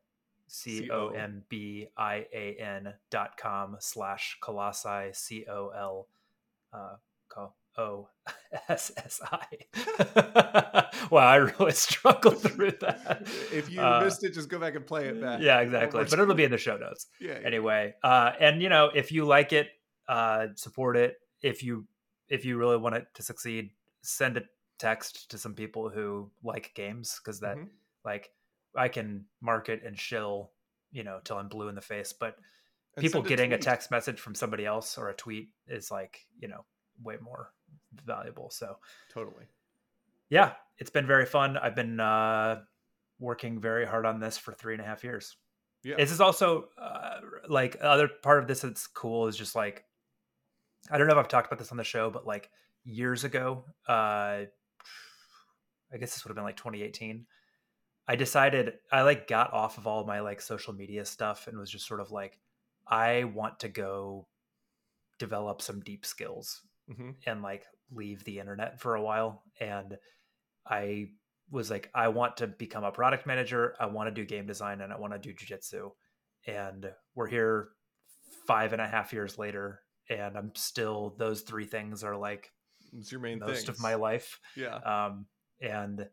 C 0.48 0.90
O 0.90 1.10
M 1.10 1.44
B 1.48 1.86
I 1.96 2.26
A 2.34 2.56
N 2.60 2.94
dot 3.10 3.36
com 3.36 3.76
slash 3.78 4.38
colossi 4.42 5.12
C 5.12 5.44
O 5.48 5.68
L 5.68 6.08
uh, 6.72 6.96
O 7.78 8.08
S 8.68 8.92
S 8.96 9.20
I. 9.24 10.86
Wow, 11.10 11.26
I 11.26 11.36
really 11.36 11.72
struggled 11.72 12.40
through 12.40 12.72
that. 12.80 13.22
If 13.52 13.70
you 13.70 13.80
uh, 13.80 14.00
missed 14.04 14.24
it, 14.24 14.34
just 14.34 14.48
go 14.48 14.58
back 14.58 14.74
and 14.74 14.86
play 14.86 15.08
it 15.08 15.20
back. 15.20 15.40
Yeah, 15.40 15.60
exactly. 15.60 16.04
But 16.04 16.18
it'll 16.18 16.34
be 16.34 16.44
in 16.44 16.50
the 16.50 16.58
show 16.58 16.76
notes. 16.76 17.06
Yeah. 17.20 17.38
yeah. 17.40 17.46
Anyway, 17.46 17.94
uh, 18.02 18.32
and 18.40 18.62
you 18.62 18.68
know, 18.68 18.90
if 18.94 19.12
you 19.12 19.24
like 19.24 19.52
it, 19.52 19.68
uh, 20.08 20.48
support 20.56 20.96
it. 20.96 21.16
If 21.42 21.62
you 21.62 21.86
if 22.28 22.44
you 22.44 22.56
really 22.56 22.76
want 22.76 22.96
it 22.96 23.06
to 23.14 23.22
succeed, 23.22 23.70
send 24.02 24.36
a 24.36 24.42
text 24.78 25.30
to 25.30 25.38
some 25.38 25.54
people 25.54 25.88
who 25.88 26.30
like 26.42 26.72
games 26.74 27.20
because 27.22 27.40
that 27.40 27.56
mm-hmm. 27.56 27.68
like 28.04 28.30
I 28.76 28.88
can 28.88 29.26
market 29.40 29.82
and 29.84 29.98
shill, 29.98 30.50
you 30.90 31.04
know, 31.04 31.20
till 31.24 31.38
I'm 31.38 31.48
blue 31.48 31.68
in 31.68 31.74
the 31.74 31.80
face. 31.80 32.12
But 32.12 32.36
and 32.96 33.02
people 33.02 33.22
getting 33.22 33.52
a, 33.52 33.56
a 33.56 33.58
text 33.58 33.90
message 33.90 34.18
from 34.18 34.34
somebody 34.34 34.66
else 34.66 34.98
or 34.98 35.08
a 35.08 35.14
tweet 35.14 35.50
is 35.68 35.90
like, 35.90 36.26
you 36.40 36.48
know, 36.48 36.64
way 37.02 37.16
more 37.22 37.50
valuable. 38.04 38.50
So 38.50 38.76
totally. 39.12 39.44
Yeah, 40.28 40.52
it's 40.78 40.90
been 40.90 41.06
very 41.06 41.26
fun. 41.26 41.56
I've 41.56 41.76
been 41.76 42.00
uh, 42.00 42.62
working 43.18 43.60
very 43.60 43.86
hard 43.86 44.06
on 44.06 44.20
this 44.20 44.36
for 44.36 44.52
three 44.52 44.74
and 44.74 44.82
a 44.82 44.86
half 44.86 45.04
years. 45.04 45.36
Yeah. 45.84 45.96
This 45.96 46.10
is 46.10 46.20
also 46.20 46.68
uh, 46.80 47.20
like 47.48 47.76
other 47.80 48.08
part 48.08 48.40
of 48.40 48.48
this 48.48 48.60
that's 48.60 48.86
cool 48.86 49.28
is 49.28 49.36
just 49.36 49.54
like 49.54 49.84
I 50.90 50.98
don't 50.98 51.06
know 51.06 51.14
if 51.14 51.18
I've 51.18 51.28
talked 51.28 51.46
about 51.46 51.58
this 51.58 51.70
on 51.70 51.78
the 51.78 51.84
show, 51.84 52.10
but 52.10 52.26
like 52.26 52.50
years 52.84 53.24
ago, 53.24 53.64
uh, 53.88 54.44
I 55.92 55.98
guess 55.98 56.14
this 56.14 56.24
would 56.24 56.30
have 56.30 56.36
been 56.36 56.44
like 56.44 56.56
2018. 56.56 57.26
I 58.08 58.16
decided 58.16 58.74
I 58.92 59.02
like 59.02 59.26
got 59.26 59.52
off 59.52 59.78
of 59.78 59.86
all 59.86 60.00
of 60.00 60.06
my 60.06 60.20
like 60.20 60.40
social 60.40 60.72
media 60.72 61.04
stuff 61.04 61.48
and 61.48 61.58
was 61.58 61.70
just 61.70 61.86
sort 61.86 62.00
of 62.00 62.12
like, 62.12 62.38
I 62.86 63.24
want 63.24 63.60
to 63.60 63.68
go 63.68 64.28
develop 65.18 65.60
some 65.60 65.80
deep 65.80 66.06
skills 66.06 66.62
mm-hmm. 66.90 67.10
and 67.26 67.42
like 67.42 67.64
leave 67.92 68.24
the 68.24 68.38
internet 68.38 68.80
for 68.80 68.94
a 68.94 69.02
while. 69.02 69.42
And 69.60 69.96
I 70.68 71.08
was 71.50 71.70
like, 71.70 71.90
I 71.94 72.08
want 72.08 72.38
to 72.38 72.46
become 72.46 72.84
a 72.84 72.92
product 72.92 73.26
manager. 73.26 73.74
I 73.78 73.86
want 73.86 74.08
to 74.08 74.14
do 74.14 74.26
game 74.26 74.46
design 74.46 74.80
and 74.80 74.92
I 74.92 74.98
want 74.98 75.12
to 75.12 75.18
do 75.18 75.32
jujitsu. 75.32 75.90
And 76.46 76.90
we're 77.14 77.28
here 77.28 77.68
five 78.46 78.72
and 78.72 78.82
a 78.82 78.86
half 78.86 79.12
years 79.12 79.38
later, 79.38 79.80
and 80.08 80.36
I'm 80.36 80.52
still 80.54 81.14
those 81.18 81.42
three 81.42 81.66
things 81.66 82.04
are 82.04 82.16
like 82.16 82.52
it's 82.92 83.10
your 83.10 83.20
main 83.20 83.38
most 83.38 83.66
things. 83.66 83.68
of 83.68 83.80
my 83.80 83.94
life. 83.94 84.38
Yeah. 84.56 84.76
Um, 84.76 85.26
and 85.60 86.06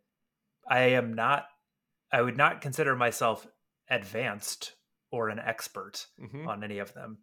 I 0.69 0.79
am 0.79 1.13
not 1.13 1.45
I 2.11 2.21
would 2.21 2.37
not 2.37 2.61
consider 2.61 2.95
myself 2.95 3.45
advanced 3.89 4.73
or 5.11 5.29
an 5.29 5.39
expert 5.39 6.07
mm-hmm. 6.21 6.47
on 6.47 6.63
any 6.63 6.79
of 6.79 6.93
them, 6.93 7.19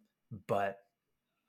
but 0.47 0.77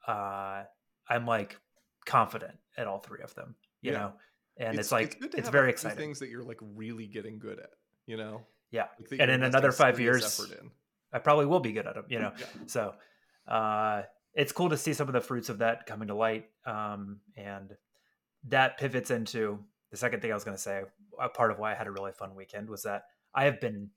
uh, 0.06 0.62
I'm 1.08 1.26
like 1.26 1.56
confident 2.04 2.54
at 2.76 2.86
all 2.86 2.98
three 2.98 3.22
of 3.22 3.34
them, 3.34 3.54
you 3.80 3.92
yeah. 3.92 3.98
know, 3.98 4.12
and 4.56 4.70
it's, 4.70 4.86
it's 4.86 4.92
like 4.92 5.16
it's, 5.20 5.34
it's 5.34 5.48
very 5.48 5.70
exciting. 5.70 5.98
Things 5.98 6.18
that 6.20 6.28
you're 6.28 6.44
like 6.44 6.58
really 6.60 7.06
getting 7.06 7.38
good 7.38 7.58
at, 7.58 7.70
you 8.06 8.16
know. 8.16 8.42
Yeah, 8.70 8.86
like 9.10 9.20
and 9.20 9.30
in 9.30 9.42
another 9.42 9.70
five 9.70 10.00
years, 10.00 10.40
I 11.12 11.18
probably 11.18 11.46
will 11.46 11.60
be 11.60 11.72
good 11.72 11.86
at 11.86 11.94
them, 11.94 12.04
you 12.08 12.18
know. 12.18 12.32
Yeah. 12.38 12.46
So 12.66 12.94
uh, 13.46 14.02
it's 14.34 14.52
cool 14.52 14.70
to 14.70 14.76
see 14.76 14.94
some 14.94 15.08
of 15.08 15.14
the 15.14 15.20
fruits 15.20 15.48
of 15.48 15.58
that 15.58 15.84
coming 15.86 16.08
to 16.08 16.14
light, 16.14 16.46
um, 16.64 17.20
and 17.36 17.76
that 18.48 18.78
pivots 18.78 19.10
into 19.10 19.58
the 19.90 19.96
second 19.96 20.20
thing 20.20 20.30
I 20.30 20.34
was 20.34 20.44
going 20.44 20.56
to 20.56 20.62
say. 20.62 20.82
A 21.20 21.28
part 21.28 21.50
of 21.50 21.58
why 21.58 21.72
I 21.72 21.74
had 21.74 21.86
a 21.86 21.90
really 21.90 22.12
fun 22.12 22.34
weekend 22.34 22.70
was 22.70 22.84
that 22.84 23.04
I 23.34 23.44
have 23.44 23.60
been 23.60 23.90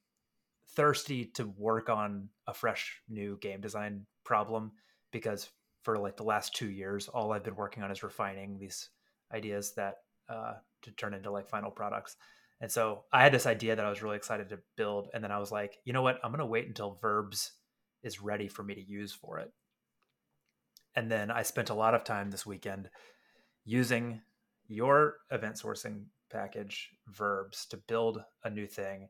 thirsty 0.71 1.25
to 1.35 1.45
work 1.57 1.89
on 1.89 2.27
a 2.47 2.53
fresh 2.53 3.01
new 3.07 3.37
game 3.39 3.61
design 3.61 4.05
problem 4.25 4.73
because 5.11 5.49
for 5.85 5.97
like 5.99 6.17
the 6.17 6.23
last 6.25 6.55
two 6.55 6.69
years, 6.71 7.07
all 7.09 7.31
I've 7.33 7.45
been 7.45 7.55
working 7.55 7.83
on 7.83 7.91
is 7.91 8.03
refining 8.03 8.59
these 8.59 8.89
ideas 9.33 9.73
that 9.77 9.95
uh, 10.29 10.55
to 10.83 10.91
turn 10.91 11.13
into 11.15 11.31
like 11.31 11.47
final 11.47 11.71
products. 11.71 12.17
And 12.61 12.71
so 12.71 13.05
I 13.13 13.23
had 13.23 13.33
this 13.33 13.47
idea 13.47 13.75
that 13.77 13.85
I 13.85 13.89
was 13.91 14.03
really 14.03 14.17
excited 14.17 14.49
to 14.49 14.59
build, 14.77 15.09
and 15.13 15.23
then 15.23 15.31
I 15.31 15.39
was 15.39 15.51
like, 15.51 15.77
you 15.85 15.93
know 15.93 16.03
what? 16.03 16.19
I'm 16.23 16.31
gonna 16.31 16.45
wait 16.47 16.67
until 16.67 16.99
Verbs 17.01 17.53
is 18.03 18.21
ready 18.21 18.49
for 18.49 18.63
me 18.63 18.75
to 18.75 18.81
use 18.81 19.13
for 19.13 19.39
it. 19.39 19.51
and 20.95 21.11
then 21.11 21.31
I 21.31 21.43
spent 21.43 21.69
a 21.69 21.73
lot 21.75 21.93
of 21.95 22.03
time 22.03 22.31
this 22.31 22.45
weekend 22.45 22.89
using 23.65 24.21
your 24.67 25.17
event 25.31 25.55
sourcing 25.57 26.05
package 26.31 26.89
verbs 27.07 27.65
to 27.67 27.77
build 27.77 28.23
a 28.43 28.49
new 28.49 28.67
thing 28.67 29.09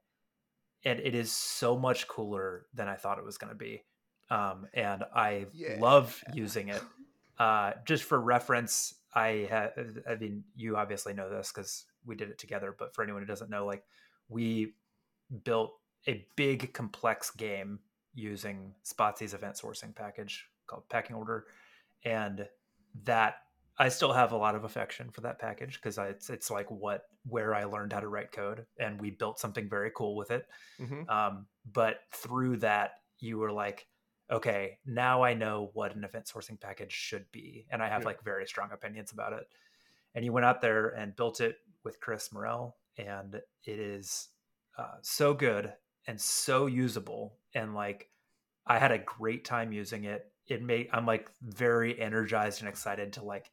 and 0.85 0.99
it 0.99 1.15
is 1.15 1.31
so 1.31 1.77
much 1.77 2.07
cooler 2.07 2.67
than 2.73 2.87
i 2.89 2.95
thought 2.95 3.17
it 3.19 3.25
was 3.25 3.37
going 3.37 3.51
to 3.51 3.57
be 3.57 3.83
um, 4.29 4.67
and 4.73 5.03
i 5.13 5.45
yeah. 5.53 5.77
love 5.79 6.21
using 6.33 6.69
it 6.69 6.81
uh, 7.39 7.73
just 7.85 8.03
for 8.03 8.19
reference 8.19 8.95
i 9.13 9.47
have 9.49 9.71
i 10.09 10.15
mean 10.15 10.43
you 10.55 10.77
obviously 10.77 11.13
know 11.13 11.29
this 11.29 11.51
because 11.51 11.85
we 12.05 12.15
did 12.15 12.29
it 12.29 12.37
together 12.37 12.75
but 12.77 12.93
for 12.93 13.03
anyone 13.03 13.21
who 13.21 13.27
doesn't 13.27 13.49
know 13.49 13.65
like 13.65 13.83
we 14.29 14.73
built 15.43 15.73
a 16.07 16.25
big 16.35 16.73
complex 16.73 17.31
game 17.31 17.79
using 18.13 18.73
Spatie's 18.83 19.33
event 19.33 19.55
sourcing 19.55 19.93
package 19.93 20.47
called 20.67 20.87
packing 20.89 21.15
order 21.15 21.45
and 22.05 22.47
that 23.03 23.37
I 23.77 23.89
still 23.89 24.13
have 24.13 24.31
a 24.31 24.37
lot 24.37 24.55
of 24.55 24.63
affection 24.63 25.09
for 25.09 25.21
that 25.21 25.39
package 25.39 25.75
because 25.75 25.97
it's 25.97 26.29
it's 26.29 26.49
like 26.49 26.71
what 26.71 27.03
where 27.27 27.53
I 27.53 27.65
learned 27.65 27.91
how 27.91 27.99
to 27.99 28.07
write 28.07 28.31
code, 28.31 28.65
and 28.79 29.01
we 29.01 29.09
built 29.09 29.39
something 29.39 29.67
very 29.67 29.91
cool 29.93 30.15
with 30.15 30.31
it. 30.31 30.47
Mm-hmm. 30.79 31.09
Um, 31.09 31.47
but 31.73 32.01
through 32.13 32.57
that, 32.57 32.91
you 33.19 33.37
were 33.37 33.51
like, 33.51 33.87
okay, 34.31 34.79
now 34.85 35.23
I 35.23 35.33
know 35.33 35.69
what 35.73 35.95
an 35.95 36.03
event 36.03 36.25
sourcing 36.25 36.59
package 36.59 36.91
should 36.91 37.25
be, 37.31 37.65
and 37.69 37.81
I 37.81 37.89
have 37.89 38.01
yeah. 38.01 38.07
like 38.07 38.23
very 38.23 38.45
strong 38.45 38.69
opinions 38.71 39.11
about 39.11 39.33
it. 39.33 39.47
And 40.13 40.23
you 40.23 40.31
went 40.31 40.45
out 40.45 40.61
there 40.61 40.89
and 40.89 41.15
built 41.15 41.41
it 41.41 41.57
with 41.83 41.99
Chris 41.99 42.31
Morrell, 42.31 42.77
and 42.97 43.35
it 43.35 43.79
is 43.79 44.29
uh, 44.77 44.95
so 45.01 45.33
good 45.33 45.73
and 46.07 46.19
so 46.19 46.65
usable, 46.65 47.37
and 47.53 47.75
like 47.75 48.09
I 48.67 48.79
had 48.79 48.91
a 48.91 48.99
great 48.99 49.45
time 49.45 49.71
using 49.71 50.05
it. 50.05 50.31
It 50.47 50.61
made 50.63 50.89
I'm 50.91 51.05
like 51.05 51.29
very 51.41 51.99
energized 51.99 52.61
and 52.61 52.69
excited 52.69 53.13
to 53.13 53.23
like 53.23 53.51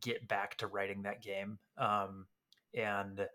get 0.00 0.26
back 0.28 0.56
to 0.58 0.66
writing 0.66 1.02
that 1.02 1.22
game. 1.22 1.58
Um, 1.78 2.26
and 2.74 3.26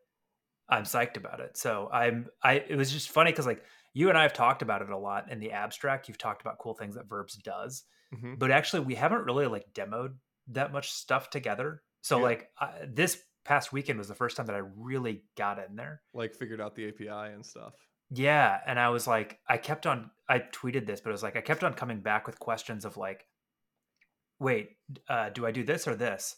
I'm 0.69 0.83
psyched 0.83 1.17
about 1.17 1.39
it. 1.39 1.57
So 1.57 1.89
I'm 1.91 2.27
I 2.43 2.63
it 2.67 2.75
was 2.75 2.91
just 2.91 3.09
funny 3.09 3.31
because 3.31 3.45
like 3.45 3.63
you 3.93 4.09
and 4.09 4.17
I 4.17 4.23
have 4.23 4.33
talked 4.33 4.61
about 4.61 4.81
it 4.81 4.89
a 4.89 4.97
lot 4.97 5.31
in 5.31 5.39
the 5.39 5.51
abstract. 5.51 6.07
You've 6.07 6.17
talked 6.17 6.41
about 6.41 6.59
cool 6.59 6.73
things 6.73 6.95
that 6.95 7.09
Verbs 7.09 7.35
does, 7.35 7.83
mm-hmm. 8.13 8.35
but 8.37 8.51
actually 8.51 8.81
we 8.81 8.95
haven't 8.95 9.25
really 9.25 9.47
like 9.47 9.73
demoed 9.73 10.15
that 10.49 10.71
much 10.71 10.91
stuff 10.91 11.29
together. 11.29 11.81
So 12.01 12.17
yeah. 12.17 12.23
like 12.23 12.49
I, 12.59 12.71
this 12.87 13.21
past 13.45 13.73
weekend 13.73 13.97
was 13.97 14.07
the 14.07 14.15
first 14.15 14.37
time 14.37 14.45
that 14.47 14.55
I 14.55 14.61
really 14.77 15.23
got 15.37 15.59
in 15.59 15.75
there, 15.75 16.01
like 16.13 16.35
figured 16.35 16.61
out 16.61 16.75
the 16.75 16.87
API 16.89 17.33
and 17.33 17.45
stuff. 17.45 17.73
Yeah, 18.11 18.59
and 18.65 18.79
I 18.79 18.89
was 18.89 19.05
like, 19.05 19.39
I 19.47 19.57
kept 19.57 19.85
on. 19.85 20.09
I 20.27 20.39
tweeted 20.39 20.85
this, 20.85 20.99
but 20.99 21.09
it 21.09 21.13
was 21.13 21.23
like 21.23 21.35
I 21.35 21.41
kept 21.41 21.63
on 21.63 21.73
coming 21.73 21.99
back 21.99 22.25
with 22.25 22.39
questions 22.39 22.85
of 22.85 22.97
like, 22.97 23.25
wait, 24.39 24.77
uh, 25.07 25.29
do 25.29 25.45
I 25.45 25.51
do 25.51 25.63
this 25.63 25.87
or 25.87 25.95
this? 25.95 26.35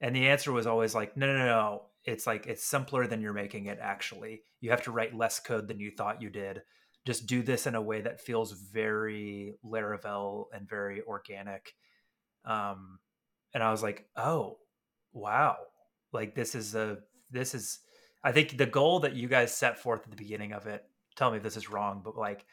And 0.00 0.14
the 0.14 0.26
answer 0.26 0.52
was 0.52 0.66
always 0.66 0.94
like, 0.94 1.16
no, 1.16 1.26
no, 1.26 1.46
no. 1.46 1.82
It's 2.04 2.26
like, 2.26 2.46
it's 2.46 2.64
simpler 2.64 3.06
than 3.06 3.20
you're 3.20 3.32
making 3.32 3.66
it 3.66 3.78
actually. 3.80 4.42
You 4.60 4.70
have 4.70 4.82
to 4.82 4.92
write 4.92 5.16
less 5.16 5.40
code 5.40 5.68
than 5.68 5.80
you 5.80 5.90
thought 5.90 6.22
you 6.22 6.30
did. 6.30 6.62
Just 7.06 7.26
do 7.26 7.42
this 7.42 7.66
in 7.66 7.74
a 7.74 7.80
way 7.80 8.00
that 8.00 8.20
feels 8.20 8.52
very 8.52 9.54
Laravel 9.64 10.46
and 10.52 10.68
very 10.68 11.02
organic. 11.02 11.74
Um, 12.44 12.98
and 13.54 13.62
I 13.62 13.70
was 13.70 13.82
like, 13.82 14.06
oh, 14.16 14.58
wow. 15.12 15.56
Like 16.12 16.34
this 16.34 16.54
is 16.54 16.74
a, 16.74 16.98
this 17.30 17.54
is, 17.54 17.78
I 18.24 18.32
think 18.32 18.58
the 18.58 18.66
goal 18.66 19.00
that 19.00 19.14
you 19.14 19.28
guys 19.28 19.54
set 19.54 19.78
forth 19.78 20.02
at 20.04 20.10
the 20.10 20.16
beginning 20.16 20.52
of 20.52 20.66
it, 20.66 20.82
tell 21.16 21.30
me 21.30 21.38
if 21.38 21.42
this 21.42 21.56
is 21.56 21.70
wrong, 21.70 22.02
but 22.04 22.16
like 22.16 22.44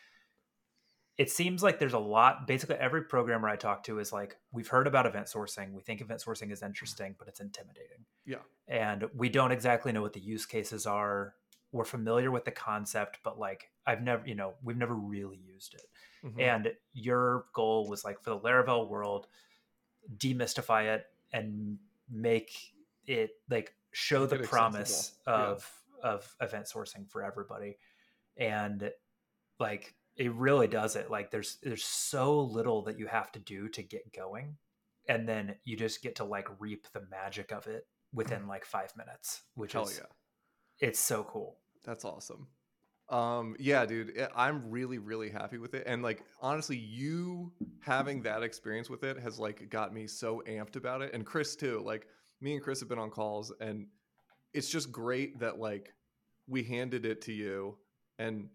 it 1.18 1.30
seems 1.30 1.62
like 1.62 1.80
there's 1.80 1.94
a 1.94 2.00
lot 2.00 2.48
basically 2.48 2.76
every 2.76 3.04
programmer 3.04 3.48
i 3.48 3.56
talk 3.56 3.84
to 3.84 4.00
is 4.00 4.12
like 4.12 4.36
we've 4.52 4.68
heard 4.68 4.88
about 4.88 5.06
event 5.06 5.28
sourcing 5.28 5.72
we 5.74 5.82
think 5.82 6.02
event 6.02 6.22
sourcing 6.26 6.52
is 6.52 6.64
interesting 6.64 7.16
but 7.18 7.28
it's 7.28 7.40
intimidating 7.40 8.06
yeah 8.26 8.38
and 8.68 9.06
we 9.16 9.30
don't 9.30 9.52
exactly 9.52 9.92
know 9.92 10.02
what 10.02 10.14
the 10.14 10.20
use 10.20 10.46
cases 10.46 10.86
are 10.86 11.36
we're 11.74 11.84
familiar 11.84 12.32
with 12.32 12.46
the 12.46 12.52
concept 12.52 13.20
but 13.24 13.38
like 13.38 13.70
i've 13.86 14.02
never 14.02 14.26
you 14.26 14.36
know 14.36 14.54
we've 14.64 14.78
never 14.78 14.96
really 14.96 15.40
used 15.46 15.74
it. 15.74 15.86
Mm-hmm. 16.26 16.40
and 16.40 16.72
your 16.94 17.46
goal 17.54 17.90
was 17.90 18.06
like 18.06 18.22
for 18.22 18.30
the 18.30 18.40
laravel 18.40 18.88
world 18.88 19.28
demystify 20.18 20.96
it 20.96 21.06
and 21.34 21.78
make 22.10 22.74
it 23.08 23.32
like 23.50 23.74
show 23.92 24.26
the 24.26 24.40
promise 24.40 25.14
of 25.26 25.70
yeah. 26.04 26.12
of 26.12 26.36
event 26.42 26.66
sourcing 26.66 27.10
for 27.10 27.24
everybody. 27.24 27.78
And 28.38 28.92
like 29.60 29.94
it 30.16 30.32
really 30.34 30.68
does 30.68 30.96
it. 30.96 31.10
Like 31.10 31.32
there's 31.32 31.58
there's 31.64 31.84
so 31.84 32.40
little 32.42 32.84
that 32.84 33.00
you 33.00 33.08
have 33.08 33.32
to 33.34 33.40
do 33.40 33.68
to 33.70 33.84
get 33.84 34.14
going 34.14 34.58
and 35.08 35.28
then 35.28 35.56
you 35.66 35.76
just 35.76 36.02
get 36.02 36.16
to 36.16 36.24
like 36.24 36.48
reap 36.60 36.88
the 36.94 37.04
magic 37.12 37.52
of 37.52 37.68
it 37.68 37.88
within 38.14 38.48
like 38.48 38.64
five 38.64 38.96
minutes 38.96 39.42
which 39.56 39.74
Hell 39.74 39.84
is 39.84 40.00
yeah. 40.00 40.88
it's 40.88 41.00
so 41.00 41.24
cool 41.24 41.58
that's 41.84 42.06
awesome 42.06 42.48
um 43.10 43.56
yeah 43.60 43.86
dude 43.86 44.14
eh, 44.18 44.28
i'm 44.36 44.70
really 44.70 44.98
really 44.98 45.30
happy 45.30 45.58
with 45.58 45.74
it 45.74 45.84
and 45.86 46.02
like 46.02 46.24
honestly 46.42 46.78
you 46.78 47.52
having 47.82 48.22
that 48.22 48.44
experience 48.44 48.90
with 48.90 49.04
it 49.04 49.20
has 49.20 49.38
like 49.38 49.70
got 49.70 49.94
me 49.94 50.08
so 50.08 50.42
amped 50.48 50.76
about 50.76 51.02
it 51.02 51.14
and 51.14 51.26
chris 51.26 51.56
too 51.56 51.82
like 51.86 52.08
me 52.40 52.54
and 52.54 52.64
chris 52.64 52.80
have 52.80 52.90
been 52.90 53.00
on 53.00 53.10
calls 53.10 53.52
and 53.60 53.88
it's 54.54 54.70
just 54.70 54.92
great 54.92 55.40
that 55.40 55.60
like 55.60 55.94
we 56.48 56.64
handed 56.64 57.06
it 57.06 57.22
to 57.22 57.34
you 57.34 57.78
and 58.20 58.48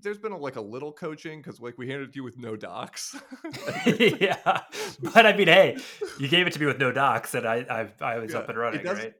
there's 0.00 0.18
been 0.18 0.32
a, 0.32 0.36
like 0.36 0.56
a 0.56 0.60
little 0.60 0.92
coaching 0.92 1.40
because 1.40 1.60
like 1.60 1.78
we 1.78 1.88
handed 1.88 2.08
it 2.08 2.12
to 2.12 2.16
you 2.16 2.24
with 2.24 2.38
no 2.38 2.56
docs. 2.56 3.16
yeah, 3.86 4.60
but 5.00 5.26
I 5.26 5.36
mean, 5.36 5.48
hey, 5.48 5.76
you 6.18 6.28
gave 6.28 6.46
it 6.46 6.52
to 6.54 6.60
me 6.60 6.66
with 6.66 6.78
no 6.78 6.92
docs, 6.92 7.34
and 7.34 7.46
I 7.46 7.88
I, 8.00 8.04
I 8.04 8.18
was 8.18 8.32
yeah, 8.32 8.38
up 8.38 8.48
and 8.48 8.58
running, 8.58 8.84
right? 8.84 9.14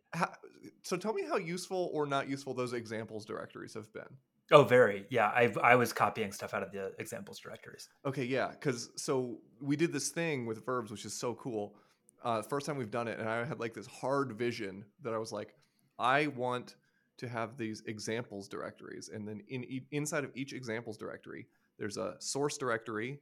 So 0.82 0.96
tell 0.96 1.12
me 1.12 1.24
how 1.28 1.36
useful 1.36 1.90
or 1.92 2.06
not 2.06 2.28
useful 2.28 2.54
those 2.54 2.72
examples 2.72 3.24
directories 3.24 3.74
have 3.74 3.92
been. 3.92 4.16
Oh, 4.50 4.64
very. 4.64 5.06
Yeah, 5.08 5.28
I 5.28 5.52
I 5.62 5.76
was 5.76 5.92
copying 5.92 6.32
stuff 6.32 6.52
out 6.52 6.62
of 6.62 6.72
the 6.72 6.92
examples 6.98 7.38
directories. 7.38 7.88
Okay, 8.04 8.24
yeah, 8.24 8.48
because 8.48 8.90
so 8.96 9.38
we 9.60 9.76
did 9.76 9.92
this 9.92 10.10
thing 10.10 10.46
with 10.46 10.64
verbs, 10.64 10.90
which 10.90 11.04
is 11.04 11.14
so 11.14 11.34
cool. 11.34 11.74
Uh, 12.22 12.42
first 12.42 12.66
time 12.66 12.76
we've 12.76 12.90
done 12.90 13.08
it, 13.08 13.18
and 13.18 13.28
I 13.28 13.44
had 13.44 13.60
like 13.60 13.74
this 13.74 13.86
hard 13.86 14.32
vision 14.32 14.84
that 15.02 15.14
I 15.14 15.18
was 15.18 15.32
like, 15.32 15.54
I 15.98 16.28
want 16.28 16.76
to 17.18 17.28
have 17.28 17.56
these 17.56 17.82
examples 17.86 18.48
directories. 18.48 19.10
And 19.12 19.26
then 19.26 19.42
in 19.48 19.82
inside 19.90 20.24
of 20.24 20.30
each 20.34 20.52
examples 20.52 20.96
directory, 20.96 21.46
there's 21.78 21.96
a 21.96 22.16
source 22.18 22.58
directory, 22.58 23.20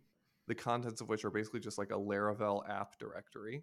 the 0.49 0.55
contents 0.55 1.01
of 1.01 1.09
which 1.09 1.25
are 1.25 1.31
basically 1.31 1.61
just 1.61 1.79
like 1.79 1.91
a 1.91 1.99
Laravel 1.99 2.69
app 2.69 2.99
directory. 2.99 3.63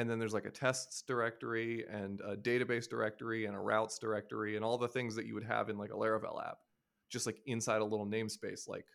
And 0.00 0.08
then 0.08 0.18
there's 0.18 0.32
like 0.32 0.46
a 0.46 0.50
tests 0.50 1.02
directory 1.02 1.84
and 1.92 2.22
a 2.22 2.34
database 2.34 2.88
directory 2.88 3.44
and 3.44 3.54
a 3.54 3.58
routes 3.58 3.98
directory 3.98 4.56
and 4.56 4.64
all 4.64 4.78
the 4.78 4.88
things 4.88 5.14
that 5.14 5.26
you 5.26 5.34
would 5.34 5.44
have 5.44 5.68
in 5.68 5.76
like 5.76 5.90
a 5.90 5.94
Laravel 5.94 6.42
app, 6.42 6.56
just 7.10 7.26
like 7.26 7.42
inside 7.44 7.82
a 7.82 7.84
little 7.84 8.06
namespace 8.06 8.66
like 8.66 8.86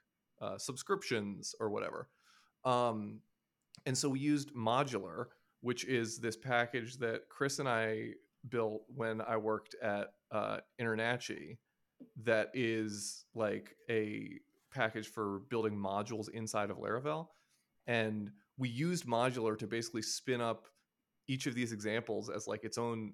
uh, 0.42 0.58
subscriptions 0.58 1.54
or 1.60 1.70
whatever. 1.70 2.10
Um, 2.64 3.20
and 3.86 3.96
so 3.96 4.10
we 4.10 4.20
used 4.20 4.56
modular, 4.56 5.26
which 5.62 5.86
is 5.86 6.18
this 6.18 6.36
package 6.36 6.98
that 6.98 7.30
Chris 7.30 7.60
and 7.60 7.70
I 7.70 8.14
built 8.50 8.82
when 8.88 9.22
I 9.22 9.38
worked 9.38 9.76
at 9.84 10.08
uh, 10.32 10.58
InterNACHI 10.82 11.60
that 12.24 12.50
is 12.56 13.26
like 13.36 13.76
a 13.92 14.40
package 14.74 15.08
for 15.08 15.42
building 15.52 15.78
modules 15.78 16.30
inside 16.30 16.72
of 16.72 16.78
Laravel. 16.78 17.28
And 17.86 18.32
we 18.58 18.70
used 18.70 19.06
modular 19.06 19.56
to 19.60 19.68
basically 19.68 20.02
spin 20.02 20.42
up 20.42 20.66
each 21.28 21.48
of 21.48 21.56
these 21.56 21.72
examples 21.72 22.30
as 22.30 22.48
like 22.48 22.64
its 22.64 22.78
own 22.78 23.14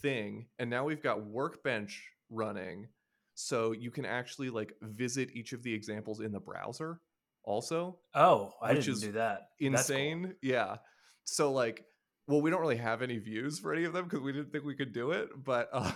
thing. 0.00 0.46
And 0.58 0.68
now 0.68 0.84
we've 0.84 1.02
got 1.02 1.24
Workbench 1.24 2.02
running. 2.30 2.88
So 3.34 3.72
you 3.72 3.90
can 3.90 4.04
actually 4.04 4.50
like 4.50 4.72
visit 4.82 5.30
each 5.32 5.52
of 5.52 5.62
the 5.62 5.72
examples 5.72 6.20
in 6.20 6.32
the 6.32 6.40
browser 6.40 7.00
also. 7.44 7.98
Oh, 8.14 8.52
I 8.60 8.74
didn't 8.74 9.00
do 9.00 9.12
that. 9.12 9.50
Insane. 9.60 10.24
Cool. 10.24 10.32
Yeah. 10.42 10.76
So 11.24 11.52
like 11.52 11.84
well 12.28 12.42
we 12.42 12.50
don't 12.50 12.60
really 12.60 12.76
have 12.76 13.02
any 13.02 13.18
views 13.18 13.58
for 13.58 13.72
any 13.72 13.84
of 13.84 13.92
them 13.92 14.04
because 14.04 14.20
we 14.20 14.32
didn't 14.32 14.52
think 14.52 14.64
we 14.64 14.76
could 14.76 14.92
do 14.92 15.10
it 15.10 15.28
but 15.44 15.68
uh, 15.72 15.90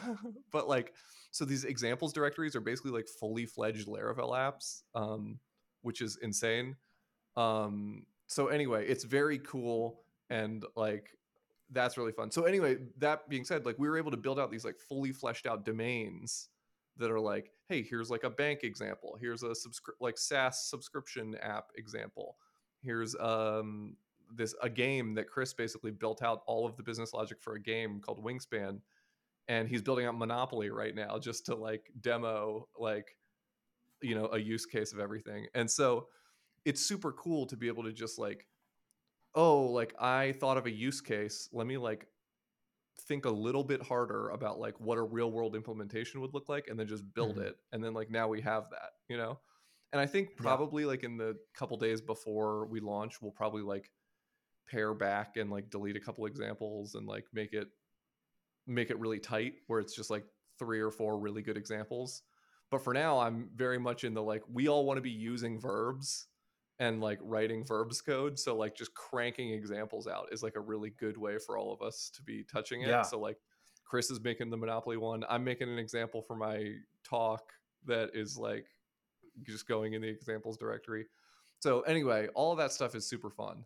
but 0.50 0.66
like 0.66 0.92
so 1.30 1.44
these 1.44 1.64
examples 1.64 2.12
directories 2.12 2.56
are 2.56 2.60
basically 2.60 2.90
like 2.90 3.06
fully 3.20 3.46
fledged 3.46 3.86
laravel 3.86 4.30
apps 4.30 4.82
um, 4.94 5.38
which 5.82 6.00
is 6.00 6.18
insane 6.22 6.74
um, 7.36 8.04
so 8.26 8.48
anyway 8.48 8.84
it's 8.86 9.04
very 9.04 9.38
cool 9.38 10.00
and 10.30 10.64
like 10.74 11.10
that's 11.72 11.96
really 11.96 12.12
fun. 12.12 12.30
So 12.30 12.44
anyway 12.44 12.78
that 12.98 13.28
being 13.28 13.44
said 13.44 13.66
like 13.66 13.78
we 13.78 13.88
were 13.88 13.98
able 13.98 14.10
to 14.10 14.16
build 14.16 14.38
out 14.38 14.50
these 14.50 14.64
like 14.64 14.78
fully 14.78 15.12
fleshed 15.12 15.46
out 15.46 15.64
domains 15.64 16.48
that 16.98 17.10
are 17.10 17.20
like 17.20 17.50
hey 17.68 17.82
here's 17.82 18.10
like 18.10 18.24
a 18.24 18.30
bank 18.30 18.64
example. 18.64 19.16
Here's 19.20 19.42
a 19.42 19.48
subscri- 19.48 19.98
like 20.00 20.18
saas 20.18 20.68
subscription 20.68 21.34
app 21.42 21.70
example. 21.76 22.36
Here's 22.82 23.16
um 23.16 23.96
this 24.34 24.54
a 24.62 24.68
game 24.68 25.14
that 25.14 25.28
Chris 25.28 25.52
basically 25.52 25.90
built 25.90 26.22
out 26.22 26.42
all 26.46 26.66
of 26.66 26.76
the 26.76 26.82
business 26.82 27.12
logic 27.12 27.40
for 27.40 27.54
a 27.54 27.60
game 27.60 28.00
called 28.00 28.24
Wingspan, 28.24 28.80
and 29.48 29.68
he's 29.68 29.82
building 29.82 30.06
out 30.06 30.16
Monopoly 30.16 30.70
right 30.70 30.94
now 30.94 31.18
just 31.18 31.46
to 31.46 31.54
like 31.54 31.90
demo 32.00 32.68
like 32.78 33.16
you 34.00 34.14
know 34.14 34.28
a 34.32 34.38
use 34.38 34.66
case 34.66 34.92
of 34.92 35.00
everything. 35.00 35.46
And 35.54 35.70
so 35.70 36.08
it's 36.64 36.84
super 36.84 37.12
cool 37.12 37.46
to 37.46 37.56
be 37.56 37.68
able 37.68 37.82
to 37.84 37.92
just 37.92 38.18
like 38.18 38.46
oh, 39.34 39.62
like 39.62 39.94
I 40.00 40.32
thought 40.32 40.56
of 40.56 40.66
a 40.66 40.70
use 40.70 41.00
case. 41.00 41.48
Let 41.52 41.66
me 41.66 41.78
like 41.78 42.06
think 43.08 43.24
a 43.24 43.30
little 43.30 43.64
bit 43.64 43.82
harder 43.82 44.28
about 44.30 44.60
like 44.60 44.78
what 44.78 44.98
a 44.98 45.02
real 45.02 45.30
world 45.32 45.56
implementation 45.56 46.20
would 46.20 46.32
look 46.34 46.48
like 46.48 46.68
and 46.68 46.78
then 46.78 46.86
just 46.86 47.02
build 47.14 47.36
Mhm. 47.36 47.42
it 47.46 47.56
and 47.72 47.82
then 47.82 47.94
like 47.94 48.10
now 48.10 48.28
we 48.28 48.40
have 48.42 48.68
that 48.70 48.90
you 49.08 49.16
know 49.16 49.40
and 49.92 50.00
i 50.00 50.06
think 50.06 50.28
Yeah. 50.30 50.42
probably 50.42 50.84
like 50.84 51.02
in 51.02 51.16
the 51.16 51.36
couple 51.54 51.76
days 51.78 52.00
before 52.00 52.66
we 52.66 52.80
launch 52.80 53.20
we'll 53.20 53.32
probably 53.32 53.62
like 53.62 53.90
pare 54.68 54.94
back 54.94 55.36
and 55.36 55.50
like 55.50 55.70
delete 55.70 55.96
a 55.96 56.00
couple 56.00 56.26
examples 56.26 56.94
and 56.94 57.06
like 57.08 57.24
make 57.32 57.54
it 57.54 57.68
make 58.66 58.90
it 58.90 58.98
really 59.00 59.18
tight 59.18 59.54
where 59.66 59.80
it's 59.80 59.96
just 59.96 60.10
like 60.10 60.24
three 60.58 60.80
or 60.80 60.90
four 60.90 61.18
really 61.18 61.42
good 61.42 61.56
examples 61.56 62.22
but 62.70 62.84
for 62.84 62.92
now 62.94 63.18
i'm 63.18 63.50
very 63.56 63.78
much 63.78 64.04
in 64.04 64.14
the 64.14 64.22
like 64.22 64.42
we 64.52 64.68
all 64.68 64.84
want 64.84 64.98
to 64.98 65.02
be 65.02 65.10
using 65.10 65.58
verbs 65.58 66.28
and 66.78 67.00
like 67.00 67.18
writing 67.22 67.64
verbs 67.64 68.00
code 68.00 68.38
so 68.38 68.56
like 68.56 68.74
just 68.74 68.92
cranking 68.94 69.50
examples 69.52 70.06
out 70.06 70.26
is 70.32 70.42
like 70.42 70.56
a 70.56 70.60
really 70.60 70.90
good 70.98 71.16
way 71.16 71.38
for 71.38 71.56
all 71.58 71.72
of 71.72 71.82
us 71.82 72.10
to 72.14 72.22
be 72.22 72.44
touching 72.44 72.82
it 72.82 72.88
Yeah. 72.88 73.02
so 73.02 73.18
like 73.20 73.36
chris 73.84 74.10
is 74.10 74.20
making 74.20 74.50
the 74.50 74.56
monopoly 74.56 74.96
one 74.96 75.22
i'm 75.28 75.44
making 75.44 75.68
an 75.68 75.78
example 75.78 76.22
for 76.22 76.34
my 76.36 76.72
talk 77.04 77.52
that 77.86 78.10
is 78.14 78.36
like 78.38 78.66
just 79.42 79.68
going 79.68 79.92
in 79.92 80.02
the 80.02 80.08
examples 80.08 80.56
directory 80.56 81.06
so 81.60 81.80
anyway 81.82 82.28
all 82.34 82.52
of 82.52 82.58
that 82.58 82.72
stuff 82.72 82.94
is 82.94 83.06
super 83.06 83.30
fun 83.30 83.64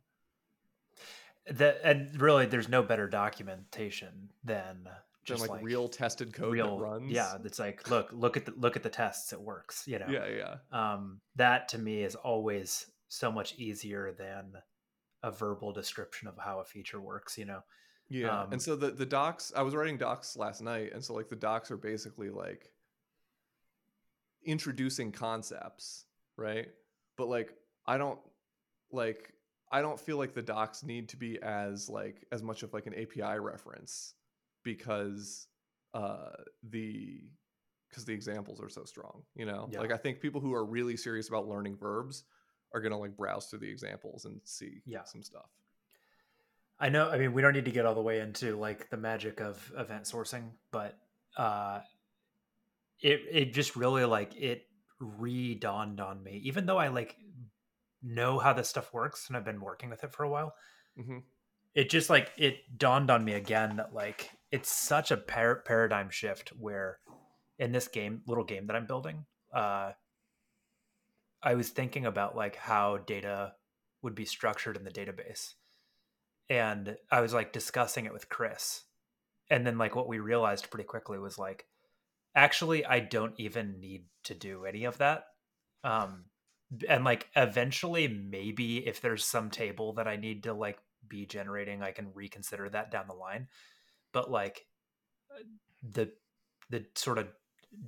That 1.48 1.80
and 1.84 2.20
really, 2.20 2.46
there's 2.46 2.68
no 2.68 2.82
better 2.82 3.08
documentation 3.08 4.30
than 4.44 4.88
just 5.24 5.48
like, 5.48 5.62
real 5.62 5.88
tested 5.88 6.32
code 6.32 6.52
real 6.52 6.76
that 6.78 6.82
runs 6.84 7.10
Yeah, 7.12 7.36
it's 7.44 7.58
like 7.60 7.88
look, 7.88 8.10
look 8.12 8.36
at 8.36 8.46
the 8.46 8.52
look 8.56 8.74
at 8.76 8.82
the 8.82 8.88
tests. 8.90 9.32
It 9.32 9.40
works. 9.40 9.84
You 9.86 10.00
know. 10.00 10.06
yeah 10.08 10.26
yeah 10.26 10.54
um, 10.72 11.20
that 11.36 11.68
to 11.68 11.78
me 11.78 12.02
is 12.02 12.14
always 12.16 12.86
so 13.08 13.30
much 13.30 13.54
easier 13.56 14.12
than 14.12 14.52
a 15.22 15.30
verbal 15.30 15.72
description 15.72 16.28
of 16.28 16.36
how 16.38 16.60
a 16.60 16.64
feature 16.64 17.00
works 17.00 17.38
you 17.38 17.44
know 17.44 17.62
Yeah. 18.08 18.42
Um, 18.42 18.52
and 18.52 18.62
so 18.62 18.76
the 18.76 18.90
the 18.90 19.06
docs 19.06 19.52
I 19.56 19.62
was 19.62 19.74
writing 19.74 19.96
docs 19.96 20.36
last 20.36 20.62
night 20.62 20.92
and 20.92 21.04
so 21.04 21.14
like 21.14 21.28
the 21.28 21.36
docs 21.36 21.70
are 21.70 21.76
basically 21.76 22.30
like 22.30 22.70
introducing 24.46 25.12
concepts, 25.12 26.06
right? 26.36 26.68
But 27.16 27.28
like 27.28 27.52
I 27.86 27.98
don't 27.98 28.18
like 28.90 29.32
I 29.70 29.82
don't 29.82 29.98
feel 29.98 30.16
like 30.16 30.32
the 30.32 30.42
docs 30.42 30.84
need 30.84 31.08
to 31.10 31.16
be 31.16 31.38
as 31.42 31.90
like 31.90 32.24
as 32.32 32.42
much 32.42 32.62
of 32.62 32.72
like 32.72 32.86
an 32.86 32.94
API 32.94 33.40
reference 33.40 34.14
because 34.62 35.48
uh 35.92 36.30
the 36.62 37.20
because 37.88 38.04
the 38.04 38.12
examples 38.12 38.60
are 38.60 38.68
so 38.68 38.84
strong, 38.84 39.22
you 39.34 39.46
know? 39.46 39.68
Yeah. 39.70 39.80
Like 39.80 39.92
I 39.92 39.96
think 39.96 40.20
people 40.20 40.40
who 40.40 40.54
are 40.54 40.64
really 40.64 40.96
serious 40.96 41.28
about 41.28 41.48
learning 41.48 41.76
verbs 41.76 42.24
are 42.76 42.80
going 42.80 42.92
to 42.92 42.98
like 42.98 43.16
browse 43.16 43.46
through 43.46 43.58
the 43.60 43.70
examples 43.70 44.24
and 44.26 44.40
see 44.44 44.82
Yeah. 44.86 45.04
some 45.04 45.22
stuff. 45.22 45.48
i 46.78 46.88
know 46.90 47.08
i 47.10 47.16
mean 47.18 47.32
we 47.32 47.40
don't 47.42 47.54
need 47.54 47.64
to 47.64 47.70
get 47.70 47.86
all 47.86 47.94
the 47.94 48.02
way 48.02 48.20
into 48.20 48.56
like 48.56 48.90
the 48.90 48.96
magic 48.98 49.40
of 49.40 49.72
event 49.78 50.04
sourcing 50.04 50.50
but 50.70 50.98
uh 51.38 51.80
it 53.00 53.20
it 53.30 53.54
just 53.54 53.76
really 53.76 54.04
like 54.04 54.34
it 54.36 54.66
re-dawned 55.00 56.00
on 56.00 56.22
me 56.22 56.40
even 56.44 56.66
though 56.66 56.78
i 56.78 56.88
like 56.88 57.16
know 58.02 58.38
how 58.38 58.52
this 58.52 58.68
stuff 58.68 58.92
works 58.92 59.28
and 59.28 59.36
i've 59.36 59.44
been 59.44 59.60
working 59.60 59.90
with 59.90 60.04
it 60.04 60.12
for 60.12 60.22
a 60.24 60.28
while 60.30 60.54
hmm 60.96 61.18
it 61.74 61.90
just 61.90 62.08
like 62.08 62.30
it 62.38 62.56
dawned 62.78 63.10
on 63.10 63.22
me 63.24 63.32
again 63.34 63.76
that 63.76 63.92
like 63.94 64.30
it's 64.50 64.70
such 64.70 65.10
a 65.10 65.16
par- 65.16 65.62
paradigm 65.66 66.08
shift 66.08 66.50
where 66.58 66.98
in 67.58 67.72
this 67.72 67.88
game 67.88 68.22
little 68.26 68.44
game 68.44 68.66
that 68.66 68.76
i'm 68.76 68.86
building 68.86 69.24
uh 69.54 69.92
i 71.46 71.54
was 71.54 71.70
thinking 71.70 72.04
about 72.04 72.36
like 72.36 72.56
how 72.56 72.98
data 72.98 73.52
would 74.02 74.14
be 74.14 74.26
structured 74.26 74.76
in 74.76 74.84
the 74.84 74.90
database 74.90 75.54
and 76.50 76.96
i 77.10 77.20
was 77.20 77.32
like 77.32 77.52
discussing 77.52 78.04
it 78.04 78.12
with 78.12 78.28
chris 78.28 78.82
and 79.48 79.66
then 79.66 79.78
like 79.78 79.94
what 79.94 80.08
we 80.08 80.18
realized 80.18 80.70
pretty 80.70 80.84
quickly 80.84 81.18
was 81.18 81.38
like 81.38 81.66
actually 82.34 82.84
i 82.84 83.00
don't 83.00 83.34
even 83.38 83.80
need 83.80 84.04
to 84.24 84.34
do 84.34 84.64
any 84.66 84.84
of 84.84 84.98
that 84.98 85.26
um 85.84 86.24
and 86.88 87.04
like 87.04 87.28
eventually 87.36 88.08
maybe 88.08 88.86
if 88.86 89.00
there's 89.00 89.24
some 89.24 89.50
table 89.50 89.92
that 89.94 90.08
i 90.08 90.16
need 90.16 90.42
to 90.42 90.52
like 90.52 90.78
be 91.08 91.24
generating 91.24 91.82
i 91.82 91.92
can 91.92 92.08
reconsider 92.14 92.68
that 92.68 92.90
down 92.90 93.06
the 93.06 93.14
line 93.14 93.46
but 94.12 94.30
like 94.30 94.66
uh, 95.30 95.42
the 95.92 96.10
the 96.70 96.84
sort 96.94 97.18
of 97.18 97.28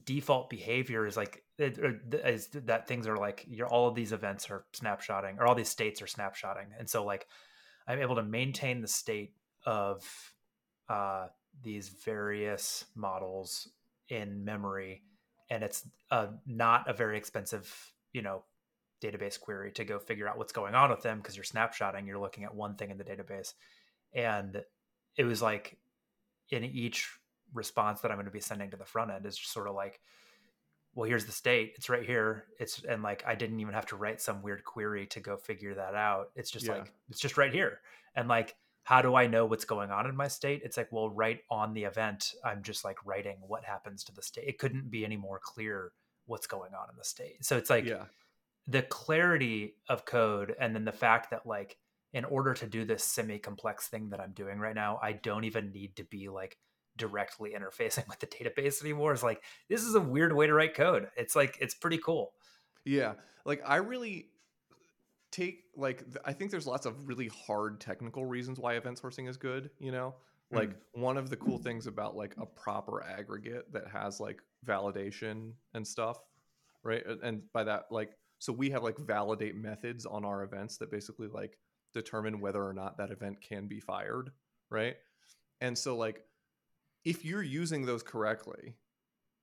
default 0.04 0.48
behavior 0.48 1.06
is 1.06 1.16
like 1.16 1.42
is 1.58 2.48
that 2.52 2.86
things 2.86 3.06
are 3.06 3.16
like 3.16 3.44
your 3.48 3.66
all 3.66 3.88
of 3.88 3.94
these 3.94 4.12
events 4.12 4.48
are 4.50 4.64
snapshotting 4.72 5.38
or 5.38 5.46
all 5.46 5.54
these 5.54 5.68
states 5.68 6.00
are 6.00 6.06
snapshotting. 6.06 6.66
And 6.78 6.88
so 6.88 7.04
like 7.04 7.26
i'm 7.86 8.00
able 8.00 8.16
to 8.16 8.22
maintain 8.22 8.80
the 8.80 8.88
state 8.88 9.34
of 9.64 10.04
uh 10.88 11.26
these 11.62 11.88
various 11.88 12.84
models 12.94 13.68
in 14.08 14.44
memory. 14.44 15.02
And 15.50 15.64
it's 15.64 15.86
uh, 16.10 16.28
not 16.46 16.88
a 16.88 16.92
very 16.92 17.16
expensive 17.16 17.92
you 18.12 18.22
know 18.22 18.44
database 19.02 19.38
query 19.40 19.72
to 19.72 19.84
go 19.84 19.98
figure 19.98 20.28
out 20.28 20.38
what's 20.38 20.52
going 20.52 20.74
on 20.74 20.90
with 20.90 21.02
them 21.02 21.18
because 21.18 21.36
you're 21.36 21.44
snapshotting 21.44 22.06
you're 22.06 22.18
looking 22.18 22.44
at 22.44 22.54
one 22.54 22.76
thing 22.76 22.90
in 22.90 22.98
the 22.98 23.04
database. 23.04 23.54
And 24.12 24.62
it 25.16 25.24
was 25.24 25.42
like 25.42 25.78
in 26.50 26.64
each 26.64 27.10
response 27.54 28.02
that 28.02 28.10
i'm 28.10 28.16
going 28.16 28.26
to 28.26 28.30
be 28.30 28.40
sending 28.40 28.70
to 28.70 28.76
the 28.76 28.84
front 28.84 29.10
end 29.10 29.24
is 29.24 29.36
just 29.36 29.52
sort 29.52 29.66
of 29.66 29.74
like 29.74 30.00
well 30.94 31.08
here's 31.08 31.26
the 31.26 31.32
state 31.32 31.72
it's 31.76 31.88
right 31.88 32.04
here 32.04 32.44
it's 32.58 32.82
and 32.84 33.02
like 33.02 33.22
i 33.26 33.34
didn't 33.34 33.60
even 33.60 33.74
have 33.74 33.86
to 33.86 33.96
write 33.96 34.20
some 34.20 34.42
weird 34.42 34.64
query 34.64 35.06
to 35.06 35.20
go 35.20 35.36
figure 35.36 35.74
that 35.74 35.94
out 35.94 36.30
it's 36.34 36.50
just 36.50 36.66
Yeah. 36.66 36.74
like 36.74 36.92
it's 37.08 37.20
just 37.20 37.36
right 37.36 37.52
here 37.52 37.80
and 38.14 38.28
like 38.28 38.56
how 38.84 39.02
do 39.02 39.14
i 39.14 39.26
know 39.26 39.44
what's 39.46 39.64
going 39.64 39.90
on 39.90 40.06
in 40.06 40.16
my 40.16 40.28
state 40.28 40.62
it's 40.64 40.76
like 40.76 40.90
well 40.90 41.10
right 41.10 41.40
on 41.50 41.74
the 41.74 41.84
event 41.84 42.34
i'm 42.44 42.62
just 42.62 42.84
like 42.84 42.96
writing 43.04 43.36
what 43.46 43.64
happens 43.64 44.04
to 44.04 44.14
the 44.14 44.22
state 44.22 44.48
it 44.48 44.58
couldn't 44.58 44.90
be 44.90 45.04
any 45.04 45.16
more 45.16 45.40
clear 45.42 45.92
what's 46.26 46.46
going 46.46 46.74
on 46.74 46.88
in 46.90 46.96
the 46.96 47.04
state 47.04 47.44
so 47.44 47.56
it's 47.56 47.70
like 47.70 47.84
yeah. 47.84 48.04
the 48.66 48.82
clarity 48.82 49.74
of 49.88 50.04
code 50.04 50.54
and 50.60 50.74
then 50.74 50.84
the 50.84 50.92
fact 50.92 51.30
that 51.30 51.46
like 51.46 51.76
in 52.12 52.24
order 52.24 52.54
to 52.54 52.66
do 52.66 52.84
this 52.84 53.04
semi 53.04 53.38
complex 53.38 53.88
thing 53.88 54.10
that 54.10 54.20
I'm 54.20 54.32
doing 54.32 54.58
right 54.58 54.74
now, 54.74 54.98
I 55.02 55.12
don't 55.12 55.44
even 55.44 55.72
need 55.72 55.96
to 55.96 56.04
be 56.04 56.28
like 56.28 56.56
directly 56.98 57.54
interfacing 57.56 58.06
with 58.08 58.18
the 58.18 58.26
database 58.26 58.82
anymore. 58.82 59.12
It's 59.12 59.22
like 59.22 59.42
this 59.68 59.82
is 59.82 59.94
a 59.94 60.00
weird 60.00 60.34
way 60.34 60.46
to 60.46 60.52
write 60.52 60.74
code. 60.74 61.08
It's 61.16 61.34
like 61.34 61.56
it's 61.60 61.74
pretty 61.74 61.98
cool. 61.98 62.32
Yeah, 62.84 63.14
like 63.44 63.62
I 63.66 63.76
really 63.76 64.28
take 65.30 65.64
like 65.76 66.04
I 66.24 66.32
think 66.32 66.50
there's 66.50 66.66
lots 66.66 66.86
of 66.86 67.06
really 67.06 67.30
hard 67.46 67.80
technical 67.80 68.24
reasons 68.24 68.58
why 68.58 68.74
event 68.74 69.00
sourcing 69.00 69.28
is 69.28 69.36
good, 69.36 69.70
you 69.78 69.92
know? 69.92 70.14
Like 70.50 70.70
mm. 70.70 71.02
one 71.02 71.16
of 71.18 71.28
the 71.28 71.36
cool 71.36 71.58
things 71.58 71.86
about 71.86 72.16
like 72.16 72.34
a 72.38 72.46
proper 72.46 73.02
aggregate 73.02 73.72
that 73.72 73.88
has 73.88 74.20
like 74.20 74.40
validation 74.66 75.52
and 75.74 75.86
stuff, 75.86 76.18
right? 76.82 77.02
And 77.22 77.42
by 77.52 77.64
that 77.64 77.86
like 77.90 78.10
so 78.38 78.52
we 78.52 78.70
have 78.70 78.82
like 78.82 78.98
validate 78.98 79.56
methods 79.56 80.06
on 80.06 80.24
our 80.24 80.42
events 80.42 80.78
that 80.78 80.90
basically 80.90 81.28
like 81.28 81.58
determine 81.92 82.40
whether 82.40 82.64
or 82.64 82.72
not 82.72 82.96
that 82.98 83.10
event 83.10 83.40
can 83.40 83.66
be 83.66 83.80
fired, 83.80 84.30
right? 84.70 84.96
And 85.60 85.76
so 85.76 85.96
like 85.96 86.22
if 87.04 87.24
you're 87.24 87.42
using 87.42 87.86
those 87.86 88.02
correctly, 88.02 88.76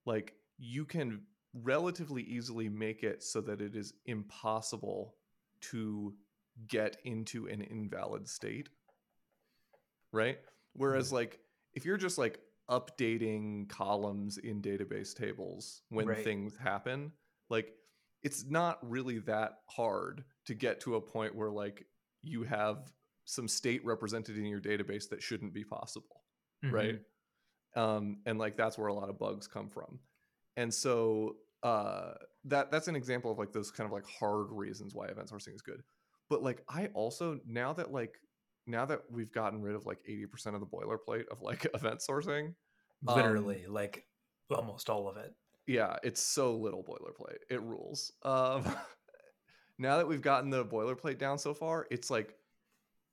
like 0.05 0.33
you 0.57 0.85
can 0.85 1.21
relatively 1.53 2.23
easily 2.23 2.69
make 2.69 3.03
it 3.03 3.23
so 3.23 3.41
that 3.41 3.61
it 3.61 3.75
is 3.75 3.93
impossible 4.05 5.15
to 5.61 6.13
get 6.67 6.97
into 7.03 7.47
an 7.47 7.61
invalid 7.61 8.27
state 8.27 8.69
right? 10.15 10.39
Whereas 10.73 11.07
mm-hmm. 11.07 11.15
like 11.15 11.39
if 11.73 11.85
you're 11.85 11.97
just 11.97 12.17
like 12.17 12.39
updating 12.69 13.69
columns 13.69 14.37
in 14.37 14.61
database 14.61 15.13
tables 15.13 15.83
when 15.89 16.07
Right. 16.07 16.23
things 16.23 16.57
happen 16.57 17.11
like 17.49 17.73
it's 18.23 18.43
not 18.49 18.79
really 18.81 19.19
that 19.19 19.59
hard 19.67 20.23
to 20.47 20.55
get 20.55 20.79
to 20.79 20.95
a 20.95 21.01
point 21.01 21.35
where 21.35 21.51
like 21.51 21.85
you 22.23 22.41
have 22.41 22.91
some 23.25 23.47
state 23.47 23.85
represented 23.85 24.39
in 24.39 24.45
your 24.45 24.59
database 24.59 25.07
that 25.09 25.21
shouldn't 25.21 25.53
be 25.53 25.63
possible 25.63 26.23
right 26.63 26.95
mm-hmm. 26.95 27.03
Um 27.75 28.17
and 28.25 28.37
like 28.39 28.55
that's 28.55 28.77
where 28.77 28.87
a 28.87 28.93
lot 28.93 29.09
of 29.09 29.17
bugs 29.19 29.47
come 29.47 29.69
from 29.69 29.99
and 30.57 30.73
so 30.73 31.35
uh 31.63 32.13
that 32.45 32.71
that's 32.71 32.87
an 32.87 32.95
example 32.95 33.31
of 33.31 33.37
like 33.37 33.51
those 33.51 33.71
kind 33.71 33.85
of 33.87 33.91
like 33.93 34.05
hard 34.05 34.47
reasons 34.51 34.93
why 34.93 35.05
event 35.07 35.29
sourcing 35.29 35.53
is 35.55 35.61
good 35.61 35.81
but 36.29 36.41
like 36.43 36.63
i 36.69 36.87
also 36.93 37.39
now 37.47 37.73
that 37.73 37.91
like 37.91 38.19
now 38.67 38.85
that 38.85 39.01
we've 39.11 39.31
gotten 39.31 39.61
rid 39.61 39.75
of 39.75 39.85
like 39.85 39.99
80% 40.09 40.55
of 40.55 40.59
the 40.59 40.65
boilerplate 40.65 41.27
of 41.27 41.41
like 41.43 41.67
event 41.75 41.99
sourcing. 41.99 42.55
Um, 43.07 43.15
Literally, 43.15 43.65
like 43.67 44.07
almost 44.49 44.89
all 44.89 45.07
of 45.07 45.17
it. 45.17 45.33
yeah 45.67 45.97
it's 46.03 46.21
so 46.21 46.55
little 46.55 46.83
boilerplate 46.83 47.37
it 47.49 47.61
rules 47.61 48.11
um 48.23 48.63
now 49.79 49.97
that 49.97 50.07
we've 50.07 50.21
gotten 50.21 50.49
the 50.49 50.63
boilerplate 50.65 51.17
down 51.19 51.37
so 51.37 51.53
far 51.53 51.85
it's 51.91 52.09
like 52.09 52.35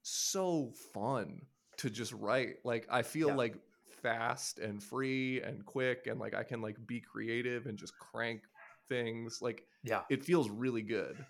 so 0.03 0.71
fun 0.95 1.43
to 1.79 1.91
just 1.91 2.13
write 2.13 2.57
like 2.65 2.87
i 2.91 3.03
feel 3.03 3.29
Yeah. 3.29 3.35
like 3.35 3.57
fast 4.03 4.59
and 4.59 4.83
free 4.83 5.41
and 5.43 5.65
quick 5.65 6.07
and 6.07 6.19
like 6.19 6.35
i 6.35 6.43
can 6.43 6.61
like 6.61 6.77
be 6.87 7.01
creative 7.01 7.67
and 7.67 7.79
just 7.79 7.97
crank 7.99 8.41
things 8.89 9.39
like 9.41 9.63
Yeah. 9.85 10.03
it 10.11 10.25
feels 10.25 10.51
really 10.51 10.83
good 10.83 11.25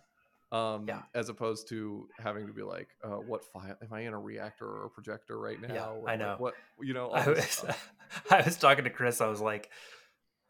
Um, 0.50 0.86
Yeah. 0.86 1.02
as 1.14 1.28
opposed 1.30 1.68
to 1.68 2.08
having 2.18 2.46
to 2.46 2.52
be 2.52 2.62
like, 2.62 2.88
uh, 3.02 3.16
what 3.16 3.42
file 3.52 3.74
am 3.80 3.90
I 3.90 4.00
in 4.00 4.12
a 4.12 4.18
reactor 4.18 4.66
or 4.66 4.84
a 4.84 4.90
projector 4.90 5.38
right 5.38 5.58
now? 5.58 5.74
Yeah, 5.74 5.86
Or, 5.86 6.08
I 6.10 6.12
like, 6.12 6.18
know. 6.18 6.34
what 6.38 6.54
you 6.80 6.92
know. 6.92 7.10
I 7.14 7.26
was. 7.26 7.64
I 8.30 8.42
was 8.42 8.56
talking 8.58 8.84
to 8.84 8.90
Chris. 8.90 9.22
I 9.22 9.28
was 9.28 9.40
like, 9.40 9.70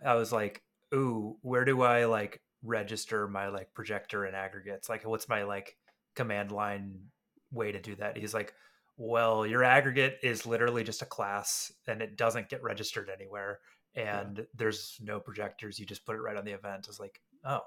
I 0.04 0.16
was 0.16 0.32
like, 0.32 0.60
ooh, 0.92 1.36
where 1.42 1.64
do 1.64 1.82
I 1.82 2.06
like 2.06 2.40
register 2.64 3.28
my 3.28 3.46
like 3.48 3.72
projector 3.74 4.24
and 4.24 4.34
aggregates? 4.34 4.88
Like, 4.88 5.06
what's 5.06 5.28
my 5.28 5.44
like 5.44 5.76
command 6.16 6.50
line 6.50 6.98
way 7.52 7.70
to 7.70 7.80
do 7.80 7.94
that? 7.96 8.16
He's 8.16 8.34
like, 8.34 8.54
well, 8.96 9.46
your 9.46 9.64
aggregate 9.64 10.18
is 10.22 10.46
literally 10.46 10.84
just 10.84 11.02
a 11.02 11.06
class 11.06 11.72
and 11.86 12.02
it 12.02 12.16
doesn't 12.16 12.48
get 12.48 12.62
registered 12.62 13.10
anywhere. 13.10 13.60
And 13.94 14.46
there's 14.54 14.96
no 15.02 15.20
projectors. 15.20 15.78
You 15.78 15.86
just 15.86 16.06
put 16.06 16.16
it 16.16 16.20
right 16.20 16.36
on 16.36 16.44
the 16.44 16.52
event. 16.52 16.86
It's 16.88 17.00
like, 17.00 17.20
oh, 17.44 17.60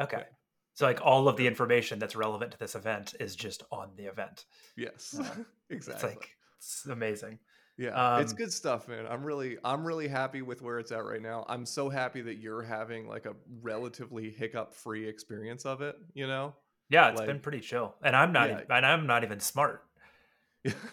okay. 0.00 0.16
Right. 0.18 0.26
So 0.74 0.84
like 0.84 1.00
all 1.02 1.28
of 1.28 1.36
the 1.36 1.46
information 1.46 1.98
that's 1.98 2.14
relevant 2.16 2.52
to 2.52 2.58
this 2.58 2.74
event 2.74 3.14
is 3.18 3.34
just 3.34 3.62
on 3.72 3.90
the 3.96 4.04
event. 4.04 4.44
Yes, 4.76 5.16
Uh, 5.18 5.24
exactly. 5.70 5.70
It's 5.70 6.02
like 6.02 6.30
it's 6.58 6.86
amazing. 6.86 7.38
Yeah, 7.78 8.18
it's 8.20 8.32
Um, 8.32 8.36
good 8.38 8.52
stuff, 8.52 8.88
man. 8.88 9.06
I'm 9.06 9.22
really, 9.24 9.58
I'm 9.64 9.86
really 9.86 10.08
happy 10.08 10.40
with 10.42 10.62
where 10.62 10.78
it's 10.78 10.92
at 10.92 11.04
right 11.04 11.20
now. 11.20 11.44
I'm 11.48 11.64
so 11.66 11.88
happy 11.90 12.22
that 12.22 12.36
you're 12.36 12.62
having 12.62 13.06
like 13.06 13.26
a 13.26 13.34
relatively 13.62 14.30
hiccup-free 14.30 15.06
experience 15.08 15.64
of 15.66 15.80
it. 15.82 15.96
You 16.14 16.26
know, 16.26 16.54
Yeah, 16.88 17.08
it's 17.10 17.18
Like- 17.18 17.26
been 17.26 17.40
pretty 17.40 17.60
chill, 17.60 17.96
and 18.02 18.14
I'm 18.14 18.32
not, 18.32 18.48
Yeah. 18.48 18.60
and 18.70 18.86
I'm 18.86 19.06
not 19.06 19.24
even 19.24 19.40
smart. 19.40 19.85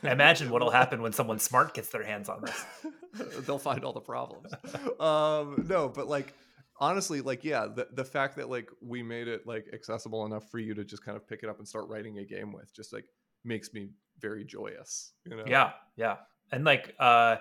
Imagine 0.03 0.49
what'll 0.49 0.71
happen 0.71 1.01
when 1.01 1.13
someone 1.13 1.39
smart 1.39 1.73
gets 1.73 1.89
their 1.89 2.03
hands 2.03 2.29
on 2.29 2.43
this. 2.43 2.65
They'll 3.45 3.59
find 3.59 3.83
all 3.83 3.93
the 3.93 4.01
problems. 4.01 4.51
um, 4.99 5.65
no, 5.67 5.89
but 5.89 6.07
like 6.07 6.33
honestly, 6.79 7.21
like 7.21 7.43
yeah, 7.43 7.67
the 7.73 7.87
the 7.93 8.05
fact 8.05 8.37
that 8.37 8.49
like 8.49 8.69
we 8.81 9.03
made 9.03 9.27
it 9.27 9.45
like 9.45 9.65
accessible 9.73 10.25
enough 10.25 10.49
for 10.49 10.59
you 10.59 10.73
to 10.75 10.83
just 10.83 11.03
kind 11.03 11.15
of 11.15 11.27
pick 11.27 11.41
it 11.43 11.49
up 11.49 11.59
and 11.59 11.67
start 11.67 11.87
writing 11.87 12.19
a 12.19 12.25
game 12.25 12.51
with, 12.51 12.73
just 12.75 12.93
like 12.93 13.05
makes 13.43 13.73
me 13.73 13.89
very 14.19 14.45
joyous. 14.45 15.13
You 15.25 15.37
know? 15.37 15.43
Yeah, 15.47 15.71
yeah, 15.95 16.17
and 16.51 16.63
like, 16.63 16.95
uh, 16.99 17.37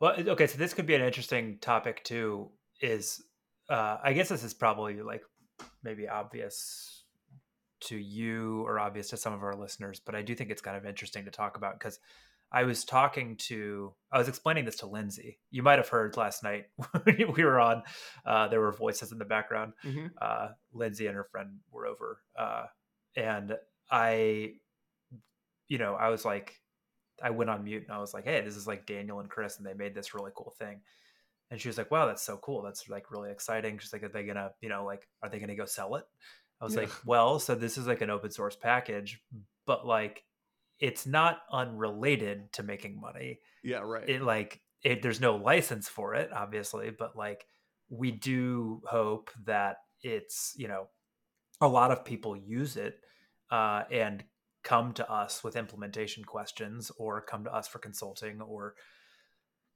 well, 0.00 0.14
okay, 0.18 0.46
so 0.46 0.58
this 0.58 0.74
could 0.74 0.86
be 0.86 0.94
an 0.94 1.02
interesting 1.02 1.58
topic 1.60 2.04
too. 2.04 2.50
Is 2.80 3.22
uh, 3.70 3.98
I 4.02 4.12
guess 4.12 4.28
this 4.28 4.44
is 4.44 4.54
probably 4.54 5.02
like 5.02 5.22
maybe 5.82 6.08
obvious 6.08 7.04
to 7.80 7.96
you 7.96 8.62
or 8.62 8.78
obvious 8.78 9.10
to 9.10 9.16
some 9.16 9.32
of 9.32 9.42
our 9.42 9.54
listeners, 9.54 10.00
but 10.04 10.14
I 10.14 10.22
do 10.22 10.34
think 10.34 10.50
it's 10.50 10.62
kind 10.62 10.76
of 10.76 10.86
interesting 10.86 11.24
to 11.26 11.30
talk 11.30 11.56
about 11.56 11.78
because 11.78 11.98
I 12.52 12.62
was 12.62 12.84
talking 12.84 13.36
to, 13.48 13.92
I 14.12 14.18
was 14.18 14.28
explaining 14.28 14.64
this 14.64 14.76
to 14.76 14.86
Lindsay. 14.86 15.38
You 15.50 15.62
might 15.62 15.78
have 15.78 15.88
heard 15.88 16.16
last 16.16 16.42
night 16.44 16.66
when 17.04 17.32
we 17.36 17.44
were 17.44 17.58
on. 17.60 17.82
Uh, 18.24 18.48
there 18.48 18.60
were 18.60 18.72
voices 18.72 19.12
in 19.12 19.18
the 19.18 19.24
background. 19.24 19.72
Mhm. 19.84 20.10
uh, 20.20 20.48
Lindsay 20.72 21.06
and 21.06 21.16
her 21.16 21.24
friend 21.24 21.58
were 21.70 21.86
over, 21.86 22.22
uh, 22.38 22.66
and 23.16 23.56
I, 23.90 24.54
you 25.68 25.78
know, 25.78 25.94
I 25.94 26.08
was 26.08 26.24
like, 26.24 26.54
I 27.22 27.30
went 27.30 27.50
on 27.50 27.64
mute 27.64 27.84
and 27.84 27.92
I 27.92 27.98
was 27.98 28.12
like, 28.12 28.24
"Hey, 28.24 28.40
this 28.42 28.56
is 28.56 28.66
like 28.66 28.86
Daniel 28.86 29.20
and 29.20 29.30
Chris, 29.30 29.56
and 29.56 29.66
they 29.66 29.74
made 29.74 29.94
this 29.94 30.14
really 30.14 30.32
cool 30.36 30.54
thing." 30.58 30.80
And 31.50 31.60
she 31.60 31.68
was 31.68 31.78
like, 31.78 31.90
"Wow, 31.90 32.06
that's 32.06 32.22
so 32.22 32.36
cool. 32.38 32.62
That's 32.62 32.88
like 32.88 33.10
really 33.10 33.30
exciting." 33.30 33.78
She's 33.78 33.92
like, 33.92 34.02
"Are 34.02 34.08
they 34.08 34.24
gonna, 34.24 34.50
you 34.60 34.68
know, 34.68 34.84
like, 34.84 35.08
are 35.22 35.28
they 35.30 35.38
gonna 35.38 35.56
go 35.56 35.64
sell 35.64 35.94
it?" 35.96 36.04
I 36.60 36.64
was 36.64 36.74
Yeah. 36.74 36.82
like, 36.82 36.90
"Well, 37.06 37.38
so 37.38 37.54
this 37.54 37.76
is 37.78 37.86
like 37.86 38.00
an 38.00 38.10
open 38.10 38.30
source 38.30 38.56
package, 38.56 39.20
but 39.66 39.86
like, 39.86 40.24
it's 40.78 41.06
not 41.06 41.40
unrelated 41.50 42.52
to 42.52 42.62
making 42.62 43.00
money 43.00 43.40
Yeah. 43.62 43.78
Right. 43.78 44.06
it 44.08 44.20
like 44.22 44.60
it 44.82 45.00
there's 45.00 45.22
no 45.22 45.36
license 45.36 45.88
for 45.88 46.14
it 46.14 46.30
obviously 46.34 46.90
but 46.90 47.16
like 47.16 47.46
we 47.88 48.10
do 48.10 48.82
hope 48.86 49.30
that 49.46 49.78
it's 50.02 50.52
you 50.58 50.68
know 50.68 50.88
a 51.62 51.66
lot 51.68 51.92
of 51.92 52.04
people 52.04 52.36
use 52.36 52.76
it 52.76 53.00
uh, 53.50 53.84
and 53.90 54.22
come 54.64 54.92
to 54.92 55.10
us 55.10 55.42
with 55.42 55.56
implementation 55.56 56.24
questions 56.26 56.92
or 56.98 57.22
come 57.22 57.44
to 57.44 57.54
us 57.54 57.66
for 57.68 57.78
consulting 57.78 58.42
or 58.42 58.74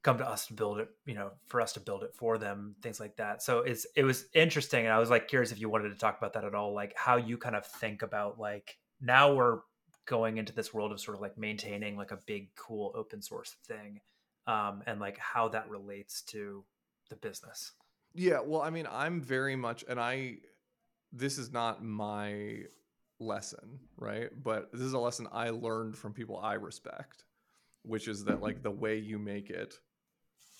come 0.03 0.19
to 0.19 0.29
us 0.29 0.47
to 0.47 0.55
build 0.55 0.79
it 0.79 0.89
you 1.05 1.15
know 1.15 1.31
for 1.47 1.61
us 1.61 1.73
to 1.73 1.81
build 1.81 2.03
it 2.03 2.15
for 2.15 2.39
them 2.39 2.75
things 2.83 3.01
like 3.01 3.17
that 3.17 3.43
so 3.43 3.59
it's 3.59 3.87
it 3.97 4.05
was 4.05 4.27
interesting 4.35 4.85
and 4.85 4.95
i 4.95 4.99
was 4.99 5.11
like 5.11 5.29
curious 5.29 5.53
if 5.53 5.61
you 5.61 5.69
wanted 5.69 5.91
to 5.91 5.95
talk 5.95 6.17
about 6.19 6.33
that 6.33 6.45
at 6.45 6.55
all 6.55 6.73
like 6.75 6.95
how 6.97 7.17
you 7.17 7.37
kind 7.37 7.57
of 7.57 7.67
think 7.67 8.03
about 8.03 8.39
like 8.39 8.79
now 9.01 9.35
we're 9.35 9.59
going 10.07 10.39
into 10.39 10.53
this 10.53 10.73
world 10.75 10.91
of 10.91 11.01
sort 11.01 11.17
of 11.17 11.21
like 11.21 11.37
maintaining 11.37 11.97
like 11.97 12.11
a 12.11 12.19
big 12.27 12.49
cool 12.55 12.93
open 12.95 13.21
source 13.21 13.57
thing 13.67 14.01
um 14.47 14.83
and 14.87 15.01
like 15.01 15.19
how 15.19 15.49
that 15.49 15.69
relates 15.69 16.23
to 16.23 16.65
the 17.11 17.17
business 17.17 17.73
Yeah, 18.15 18.41
well, 18.45 18.63
I 18.63 18.71
mean, 18.71 18.89
I'm 18.91 19.21
very 19.21 19.57
much, 19.57 19.85
and 19.89 20.01
I, 20.01 20.39
this 21.13 21.39
is 21.39 21.53
not 21.53 21.85
my 21.85 22.65
lesson, 23.21 23.79
right? 23.97 24.31
But 24.43 24.73
this 24.73 24.83
is 24.83 24.95
a 24.95 24.99
lesson 24.99 25.29
I 25.33 25.51
learned 25.51 25.97
from 25.97 26.13
people 26.13 26.39
I 26.39 26.55
respect, 26.55 27.25
which 27.83 28.09
is 28.09 28.25
that 28.25 28.43
like 28.43 28.63
the 28.63 28.71
way 28.71 28.99
you 28.99 29.19
make 29.19 29.51
it 29.51 29.79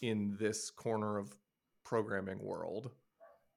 in 0.03 0.37
this 0.39 0.71
corner 0.71 1.19
of 1.19 1.37
programming 1.85 2.39
world 2.43 2.91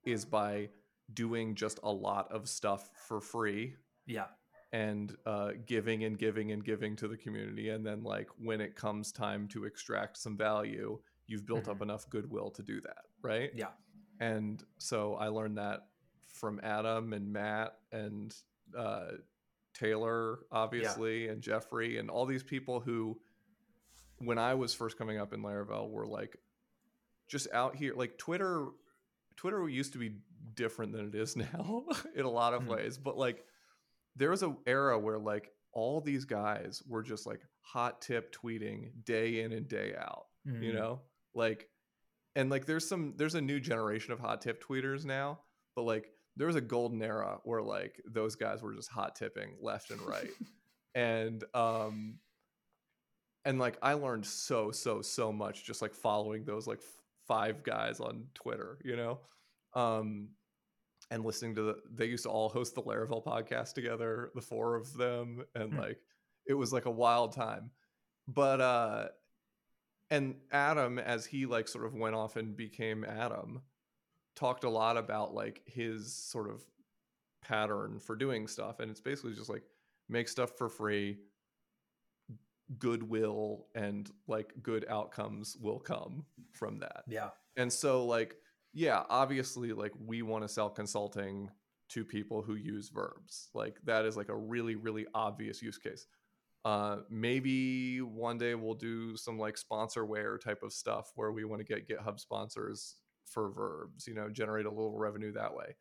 is 0.06 0.26
by 0.26 0.70
doing 1.14 1.56
just 1.56 1.80
a 1.84 1.92
lot 1.92 2.32
of 2.32 2.48
stuff 2.50 2.90
for 3.08 3.22
free 3.22 3.76
yeah 4.06 4.26
and 4.74 5.16
uh, 5.28 5.52
giving 5.68 6.04
and 6.04 6.18
giving 6.18 6.52
and 6.52 6.66
giving 6.66 6.96
to 6.96 7.08
the 7.08 7.16
community. 7.16 7.70
And 7.70 7.86
then, 7.86 8.04
like, 8.04 8.28
when 8.40 8.60
it 8.60 8.76
comes 8.76 9.12
time 9.12 9.48
to 9.50 9.66
extract 9.66 10.18
some 10.18 10.36
value, 10.36 11.00
you've 11.28 11.46
built 11.46 11.68
up 11.70 11.82
enough 11.84 12.10
goodwill 12.10 12.50
to 12.50 12.64
do 12.64 12.82
that, 12.82 13.04
right? 13.22 13.52
yeah 13.56 13.68
And 14.20 14.64
so 14.80 15.14
I 15.14 15.28
learned 15.28 15.60
that 15.60 15.86
from 16.28 16.60
Adam 16.64 17.14
and 17.14 17.32
Matt 17.32 17.76
and 17.92 18.36
uh, 18.76 19.12
Taylor, 19.76 20.40
obviously, 20.52 21.28
and 21.28 21.42
Jeffrey, 21.42 22.00
and 22.00 22.10
all 22.10 22.26
these 22.26 22.44
people 22.44 22.80
who, 22.80 23.20
when 24.20 24.38
I 24.38 24.54
was 24.56 24.74
first 24.74 24.98
coming 24.98 25.18
up 25.18 25.34
in 25.34 25.42
Laravel, 25.42 25.90
were 25.90 26.08
like 26.08 26.38
just 27.28 27.48
out 27.54 27.76
here. 27.76 27.94
Like 27.96 28.18
Twitter, 28.18 28.68
Twitter 29.38 29.68
used 29.68 29.94
to 29.94 30.00
be 30.00 30.16
different 30.54 30.92
than 30.94 31.08
it 31.08 31.16
is 31.16 31.36
now 31.38 31.86
in 32.16 32.26
a 32.26 32.30
lot 32.30 32.54
of 32.54 32.64
Mhm. 32.64 32.68
ways, 32.68 32.98
but 32.98 33.18
like 33.18 33.46
there 34.16 34.30
was 34.30 34.44
a 34.44 34.56
era 34.66 34.98
where 35.00 35.18
like 35.20 35.52
all 35.72 36.00
these 36.02 36.26
guys 36.26 36.84
were 36.88 37.02
just 37.02 37.26
like 37.26 37.42
hot 37.62 38.02
tip 38.02 38.32
tweeting 38.36 38.92
day 39.06 39.42
in 39.42 39.52
and 39.54 39.68
day 39.68 39.96
out 39.98 40.26
you 40.46 40.72
Mhm. 40.72 40.76
know 40.76 41.02
like 41.34 41.68
and 42.36 42.50
like 42.52 42.66
there's 42.68 42.88
some 42.88 43.16
there's 43.18 43.34
a 43.34 43.42
new 43.42 43.60
generation 43.60 44.12
of 44.14 44.20
hot 44.20 44.42
tip 44.42 44.62
tweeters 44.64 45.04
now 45.06 45.40
but 45.76 45.84
like 45.84 46.12
there 46.36 46.46
was 46.46 46.58
a 46.58 46.62
golden 46.62 47.02
era 47.02 47.40
where 47.46 47.62
like 47.64 48.00
those 48.06 48.36
guys 48.36 48.62
were 48.62 48.74
just 48.76 48.90
hot 48.90 49.16
tipping 49.16 49.56
left 49.62 49.90
and 49.90 50.02
right 50.02 50.30
and 50.96 51.44
um 51.56 52.20
and 53.46 53.60
like 53.60 53.78
i 53.82 53.94
learned 53.94 54.26
so 54.26 54.72
so 54.72 55.02
so 55.02 55.32
much 55.32 55.64
just 55.66 55.82
like 55.82 55.94
following 55.94 56.44
those 56.46 56.68
like 56.68 56.80
f- 56.80 57.02
five 57.28 57.64
guys 57.64 58.00
on 58.00 58.26
twitter 58.34 58.78
you 58.84 58.96
know 58.96 59.20
um 59.76 60.30
and 61.12 61.26
listening 61.26 61.54
to 61.56 61.62
the 61.64 61.76
they 61.94 62.06
used 62.06 62.24
to 62.24 62.30
all 62.30 62.50
host 62.50 62.76
the 62.76 62.82
laravel 62.82 63.24
podcast 63.24 63.74
together 63.74 64.32
the 64.36 64.42
four 64.42 64.76
of 64.76 64.94
them 64.96 65.44
and 65.56 65.74
Hmm. 65.74 65.80
like 65.80 66.00
it 66.48 66.54
was 66.54 66.74
like 66.74 66.86
a 66.86 66.92
wild 66.92 67.34
time 67.34 67.72
but 68.28 68.62
uh 68.62 69.08
and 70.12 70.36
adam 70.52 71.00
as 71.00 71.26
he 71.26 71.46
like 71.46 71.68
sort 71.68 71.86
of 71.86 71.94
went 71.94 72.16
off 72.16 72.36
and 72.36 72.56
became 72.56 73.04
adam 73.04 73.62
talked 74.36 74.64
a 74.64 74.70
lot 74.70 74.98
about 74.98 75.34
like 75.34 75.62
his 75.66 76.14
sort 76.16 76.50
of 76.50 76.64
pattern 77.42 78.00
for 78.00 78.16
doing 78.16 78.48
stuff 78.48 78.80
and 78.80 78.90
it's 78.90 79.02
basically 79.02 79.34
just 79.34 79.50
like 79.50 79.64
make 80.10 80.28
stuff 80.28 80.52
for 80.58 80.70
free 80.70 81.18
goodwill 82.80 83.68
and 83.76 84.10
like 84.28 84.54
good 84.62 84.86
outcomes 84.90 85.58
will 85.60 85.80
come 85.80 86.26
from 86.52 86.80
that. 86.80 87.04
Yeah. 87.08 87.30
And 87.58 87.72
so 87.72 88.06
like 88.06 88.36
yeah 88.74 89.04
obviously 89.10 89.72
like 89.74 89.92
we 90.04 90.22
want 90.22 90.44
to 90.44 90.48
sell 90.48 90.70
consulting 90.70 91.50
to 91.90 92.04
people 92.04 92.42
who 92.42 92.56
use 92.56 92.90
verbs. 92.90 93.50
Like 93.54 93.78
that 93.86 94.06
is 94.06 94.18
like 94.18 94.30
a 94.30 94.38
really 94.38 94.76
really 94.76 95.06
obvious 95.14 95.62
use 95.62 95.78
case. 95.78 96.08
Uh 96.66 96.98
maybe 97.10 98.02
one 98.02 98.38
day 98.38 98.56
we'll 98.56 98.74
do 98.74 99.18
some 99.18 99.38
like 99.38 99.58
sponsorware 99.58 100.40
type 100.40 100.64
of 100.64 100.74
stuff 100.74 101.12
where 101.16 101.32
we 101.32 101.44
want 101.44 101.60
to 101.60 101.66
get 101.66 101.88
github 101.88 102.20
sponsors 102.20 102.96
for 103.26 103.50
verbs 103.52 104.06
you 104.06 104.14
know 104.14 104.30
generate 104.30 104.66
a 104.66 104.70
little 104.70 104.98
revenue 104.98 105.34
that 105.34 105.54
way. 105.54 105.76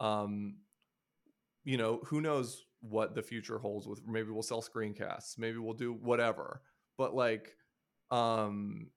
Um 0.00 0.56
you 1.64 1.76
know 1.76 2.00
who 2.04 2.20
knows 2.20 2.64
what 2.90 3.14
the 3.14 3.22
future 3.22 3.58
holds 3.58 3.86
with 3.88 4.00
maybe 4.06 4.30
we'll 4.30 4.42
sell 4.42 4.60
screencasts 4.62 5.38
maybe 5.38 5.58
we'll 5.58 5.72
do 5.74 5.92
whatever. 5.92 6.60
But 6.98 7.14
like 7.14 7.56
um 8.10 8.88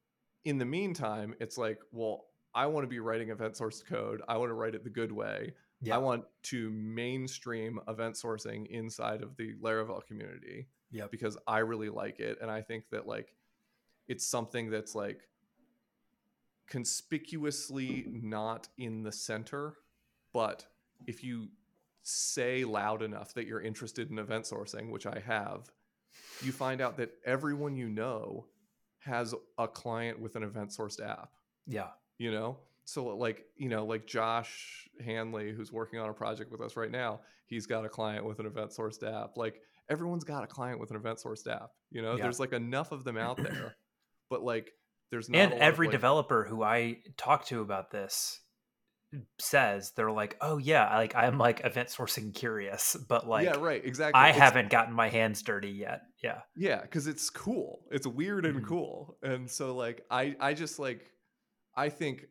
in 0.46 0.58
the 0.58 0.66
meantime 0.66 1.34
it's 1.40 1.58
like 1.58 1.80
well 1.92 2.26
i 2.54 2.66
want 2.66 2.84
to 2.84 2.88
be 2.88 3.00
writing 3.00 3.30
event 3.30 3.56
source 3.58 3.82
code. 3.82 4.22
I 4.28 4.38
want 4.38 4.50
to 4.50 4.54
write 4.54 4.76
it 4.76 4.84
the 4.84 4.90
good 4.90 5.12
way. 5.12 5.54
Yeah. 5.82 5.96
i 5.96 5.98
want 6.00 6.26
to 6.44 6.72
mainstream 6.72 7.80
event 7.88 8.16
sourcing 8.16 8.66
inside 8.68 9.22
of 9.22 9.38
the 9.38 9.54
laravel 9.62 10.06
community 10.06 10.68
Yeah. 10.92 11.06
because 11.10 11.38
i 11.48 11.60
really 11.60 11.90
like 11.90 12.20
it. 12.20 12.38
And 12.42 12.50
i 12.52 12.62
think 12.62 12.90
that 12.92 13.08
like 13.08 13.36
it's 14.08 14.26
something 14.26 14.70
that's 14.70 14.96
like 14.96 15.22
conspicuously 16.68 18.06
not 18.10 18.68
in 18.78 19.04
the 19.04 19.12
center. 19.12 19.76
But 20.34 20.66
if 21.08 21.24
you 21.24 21.48
say 22.10 22.64
loud 22.64 23.02
enough 23.02 23.34
that 23.34 23.48
you're 23.48 23.62
interested 23.62 24.10
in 24.10 24.18
event 24.18 24.46
sourcing, 24.46 24.92
which 24.92 25.06
I 25.06 25.22
have, 25.26 25.70
you 26.42 26.54
find 26.54 26.80
out 26.80 26.96
that 26.98 27.12
everyone 27.26 27.76
you 27.76 27.90
know 27.90 28.46
has 29.00 29.36
a 29.58 29.68
client 29.68 30.20
with 30.22 30.38
an 30.38 30.44
event 30.44 30.70
sourced 30.78 31.06
app. 31.06 31.32
Yeah. 31.66 31.90
You 32.18 32.32
know? 32.32 32.60
So 32.86 33.08
like, 33.08 33.44
you 33.58 33.68
know, 33.68 33.86
like 33.86 34.08
Josh 34.08 34.88
Hanley, 35.04 35.52
who's 35.52 35.74
working 35.74 36.00
on 36.00 36.08
a 36.10 36.14
project 36.14 36.50
with 36.50 36.62
us 36.62 36.78
right 36.78 36.90
now, 36.92 37.20
he's 37.46 37.66
got 37.66 37.84
a 37.84 37.90
client 37.90 38.24
with 38.26 38.40
an 38.40 38.46
event 38.46 38.72
sourced 38.72 39.04
app. 39.04 39.36
Like 39.36 39.60
everyone's 39.90 40.24
got 40.24 40.46
a 40.46 40.48
client 40.48 40.80
with 40.80 40.92
an 40.92 40.96
event 40.96 41.20
sourced 41.20 41.46
app. 41.52 41.72
You 41.92 42.02
know, 42.02 42.16
Yeah. 42.16 42.24
there's 42.24 42.40
like 42.40 42.54
enough 42.54 42.94
of 42.94 43.04
them 43.04 43.18
out 43.18 43.36
there, 43.36 43.76
but 44.30 44.42
like 44.44 44.72
there's 45.12 45.30
not 45.30 45.40
and 45.40 45.52
lot 45.52 45.58
of, 45.58 45.62
every 45.62 45.88
like- 45.88 45.92
developer 45.92 46.46
who 46.46 46.64
I 46.64 47.00
talk 47.18 47.46
to 47.48 47.60
about 47.62 47.92
this 47.92 48.40
says 49.40 49.92
they're 49.96 50.12
like, 50.12 50.38
"Oh 50.42 50.58
yeah, 50.58 50.96
like 50.98 51.16
I'm 51.16 51.38
like 51.38 51.62
event 51.66 51.90
sourcing 51.90 52.34
curious, 52.34 52.96
but 53.08 53.28
like 53.28 53.46
yeah, 53.46 53.58
right, 53.58 53.84
exactly. 53.84 54.20
I 54.20 54.30
It's- 54.30 54.42
haven't 54.42 54.70
gotten 54.70 54.94
my 54.94 55.10
hands 55.10 55.42
dirty 55.42 55.70
yet." 55.72 56.02
Yeah. 56.24 56.42
Yeah, 56.56 56.82
because 56.82 57.08
it's 57.08 57.30
cool. 57.30 57.86
It's 57.92 58.06
weird 58.08 58.46
and 58.46 58.62
Mhm. 58.64 58.68
cool. 58.68 59.18
And 59.24 59.50
so 59.50 59.76
like 59.76 60.06
I 60.12 60.36
I 60.40 60.54
just 60.54 60.80
like 60.80 61.12
I 61.76 61.90
think 61.90 62.26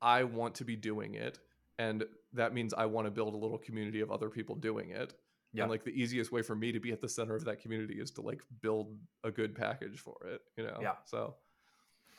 I 0.00 0.24
want 0.24 0.56
to 0.56 0.64
be 0.64 0.76
doing 0.76 1.14
it. 1.14 1.38
And 1.78 2.04
that 2.34 2.52
means 2.54 2.74
I 2.74 2.86
want 2.86 3.06
to 3.06 3.10
build 3.10 3.34
a 3.34 3.36
little 3.36 3.58
community 3.58 4.00
of 4.00 4.10
other 4.10 4.28
people 4.30 4.54
doing 4.56 4.90
it. 4.90 5.14
Yeah. 5.52 5.62
And 5.64 5.70
like 5.70 5.84
the 5.84 5.90
easiest 5.90 6.30
way 6.32 6.42
for 6.42 6.54
me 6.54 6.72
to 6.72 6.80
be 6.80 6.92
at 6.92 7.00
the 7.00 7.08
center 7.08 7.34
of 7.34 7.44
that 7.46 7.60
community 7.60 8.00
is 8.00 8.10
to 8.12 8.22
like 8.22 8.42
build 8.60 8.98
a 9.24 9.30
good 9.30 9.54
package 9.54 9.98
for 9.98 10.16
it, 10.26 10.40
you 10.56 10.64
know? 10.64 10.78
Yeah. 10.80 10.96
So 11.04 11.36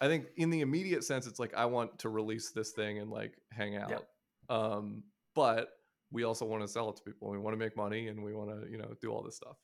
I 0.03 0.07
think 0.07 0.27
in 0.35 0.49
the 0.49 0.59
immediate 0.61 1.03
sense, 1.05 1.27
it's 1.27 1.39
like 1.39 1.53
I 1.53 1.65
want 1.65 1.99
to 1.99 2.09
release 2.09 2.51
this 2.51 2.71
thing 2.71 2.99
and 2.99 3.09
like 3.09 3.33
hang 3.51 3.77
out. 3.77 4.05
Um, 4.49 5.03
but 5.33 5.69
we 6.11 6.23
also 6.25 6.45
want 6.45 6.61
to 6.61 6.67
sell 6.67 6.89
it 6.89 6.97
to 6.97 7.03
people. 7.03 7.29
We 7.29 7.37
want 7.37 7.53
to 7.53 7.57
make 7.57 7.77
money 7.77 8.09
and 8.09 8.21
we 8.21 8.33
want 8.33 8.49
to, 8.49 8.69
you 8.69 8.77
know, 8.77 8.93
do 9.01 9.09
all 9.11 9.23
this 9.23 9.37
stuff. 9.37 9.55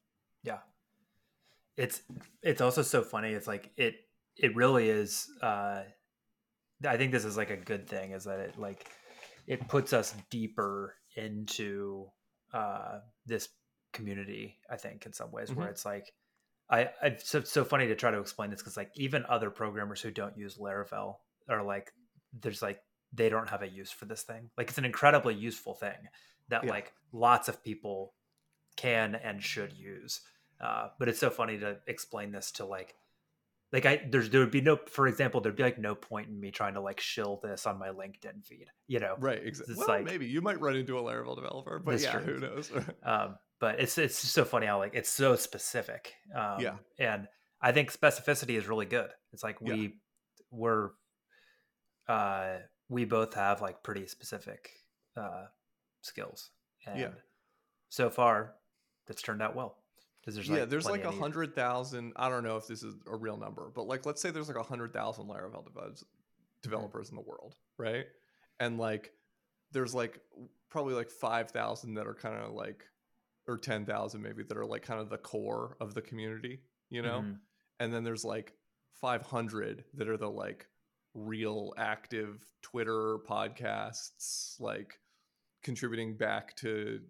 Yeah. 0.43 0.59
It's 1.75 2.01
it's 2.41 2.61
also 2.61 2.81
so 2.81 3.01
funny. 3.01 3.29
It's 3.31 3.47
like 3.47 3.71
it 3.75 3.95
it 4.37 4.55
really 4.55 4.89
is 4.89 5.27
uh 5.41 5.83
I 6.87 6.95
think 6.97 7.11
this 7.11 7.25
is 7.25 7.35
like 7.35 7.49
a 7.49 7.57
good 7.57 7.87
thing 7.87 8.11
is 8.11 8.23
that 8.23 8.39
it 8.39 8.57
like 8.57 8.87
it 9.45 9.67
puts 9.67 9.91
us 9.91 10.15
deeper 10.29 10.95
into 11.15 12.07
uh 12.53 12.99
this 13.25 13.49
community, 13.91 14.57
I 14.69 14.77
think, 14.77 15.05
in 15.05 15.11
some 15.13 15.31
ways, 15.31 15.51
where 15.53 15.67
Mhm. 15.67 15.71
it's 15.71 15.85
like 15.85 16.13
I 16.69 16.89
I 17.01 17.15
so 17.17 17.39
it's 17.39 17.51
so 17.51 17.63
funny 17.65 17.87
to 17.87 17.95
try 17.95 18.11
to 18.11 18.19
explain 18.19 18.49
this 18.51 18.61
because 18.61 18.77
like 18.77 18.91
even 18.95 19.25
other 19.27 19.49
programmers 19.49 20.01
who 20.01 20.11
don't 20.11 20.37
use 20.37 20.57
Laravel 20.57 21.15
are 21.49 21.63
like 21.63 21.91
there's 22.41 22.61
like 22.61 22.79
they 23.13 23.29
don't 23.29 23.49
have 23.49 23.63
a 23.63 23.67
use 23.67 23.91
for 23.91 24.05
this 24.05 24.21
thing. 24.23 24.49
Like 24.57 24.69
it's 24.69 24.77
an 24.77 24.85
incredibly 24.85 25.33
useful 25.33 25.73
thing 25.73 25.97
that 26.49 26.63
Yeah. 26.63 26.69
like 26.69 26.93
lots 27.11 27.47
of 27.47 27.63
people 27.63 28.13
can 28.77 29.15
and 29.15 29.41
should 29.43 29.73
use. 29.73 30.21
Uh, 30.61 30.89
but 30.99 31.07
it's 31.07 31.19
so 31.19 31.29
funny 31.29 31.57
to 31.57 31.77
explain 31.87 32.31
this 32.31 32.51
to 32.51 32.65
like 32.65 32.93
like 33.71 33.85
I 33.85 34.01
there's 34.09 34.29
there 34.29 34.41
would 34.41 34.51
be 34.51 34.61
no 34.61 34.77
for 34.91 35.07
example 35.07 35.41
there'd 35.41 35.55
be 35.55 35.63
like 35.63 35.79
no 35.79 35.95
point 35.95 36.27
in 36.27 36.39
me 36.39 36.51
trying 36.51 36.73
to 36.75 36.81
like 36.81 36.99
shill 36.99 37.39
this 37.41 37.65
on 37.65 37.79
my 37.79 37.89
LinkedIn 37.89 38.43
feed, 38.45 38.67
you 38.87 38.99
know. 38.99 39.15
Right. 39.19 39.41
Exactly. 39.43 39.73
It's 39.73 39.79
Well, 39.79 39.87
like- 39.97 40.05
maybe 40.05 40.27
you 40.27 40.41
might 40.41 40.59
run 40.59 40.75
into 40.75 40.97
a 40.99 41.01
Laravel 41.01 41.35
developer, 41.35 41.79
but 41.79 41.99
yeah, 41.99 42.11
true. 42.11 42.33
who 42.35 42.39
knows? 42.39 42.71
Um, 43.03 43.37
but 43.59 43.79
it's 43.79 43.97
it's 43.97 44.21
just 44.21 44.33
so 44.33 44.45
funny 44.45 44.65
how 44.67 44.77
like 44.79 44.95
it's 44.95 45.09
so 45.09 45.35
specific. 45.35 46.13
Um, 46.35 46.59
Yeah. 46.59 46.75
and 46.97 47.27
I 47.61 47.71
think 47.71 47.91
specificity 47.91 48.57
is 48.57 48.67
really 48.67 48.85
good. 48.85 49.09
It's 49.33 49.43
like 49.43 49.57
Yeah. 49.61 49.73
we 49.73 49.99
we're 50.51 50.91
uh, 52.07 52.57
we 52.87 53.05
both 53.05 53.33
have 53.35 53.61
like 53.61 53.83
pretty 53.83 54.07
specific 54.07 54.71
uh, 55.15 55.45
skills, 56.01 56.51
and 56.85 56.99
Yeah. 56.99 57.11
so 57.89 58.09
far 58.09 58.55
that's 59.05 59.21
turned 59.21 59.41
out 59.41 59.55
well. 59.55 59.77
There's 60.25 60.47
yeah, 60.47 60.59
like 60.59 60.69
there's 60.69 60.85
like 60.85 61.05
a 61.05 61.11
hundred 61.11 61.55
thousand. 61.55 62.13
I 62.15 62.29
don't 62.29 62.43
know 62.43 62.57
if 62.57 62.67
this 62.67 62.83
is 62.83 62.93
a 63.07 63.15
real 63.15 63.37
number, 63.37 63.71
but 63.73 63.87
like 63.87 64.05
let's 64.05 64.21
say 64.21 64.29
there's 64.29 64.47
like 64.47 64.57
a 64.57 64.63
hundred 64.63 64.93
thousand 64.93 65.25
Laravel 65.27 65.65
devs, 65.73 66.03
developers 66.61 67.09
in 67.09 67.15
the 67.15 67.21
world, 67.21 67.55
right? 67.77 68.05
And 68.59 68.77
like 68.77 69.11
there's 69.71 69.95
like 69.95 70.19
probably 70.69 70.93
like 70.93 71.09
five 71.09 71.49
thousand 71.49 71.95
that 71.95 72.05
are 72.05 72.13
kind 72.13 72.43
of 72.43 72.51
like, 72.51 72.83
or 73.49 73.57
ten 73.57 73.85
thousand 73.85 74.21
maybe 74.21 74.43
that 74.43 74.57
are 74.57 74.65
like 74.65 74.83
kind 74.83 74.99
of 75.01 75.09
the 75.09 75.17
core 75.17 75.75
of 75.81 75.93
the 75.93 76.01
community, 76.01 76.61
you 76.89 77.01
know. 77.01 77.21
Mhm. 77.21 77.39
And 77.79 77.93
then 77.93 78.03
there's 78.03 78.23
like 78.25 78.53
five 79.01 79.21
hundred 79.23 79.83
that 79.95 80.07
are 80.07 80.17
the 80.17 80.29
like 80.29 80.67
real 81.13 81.73
active 81.77 82.45
Twitter 82.61 83.17
podcasts, 83.27 84.59
like 84.59 84.99
contributing 85.63 86.15
back 86.15 86.55
to 86.57 87.01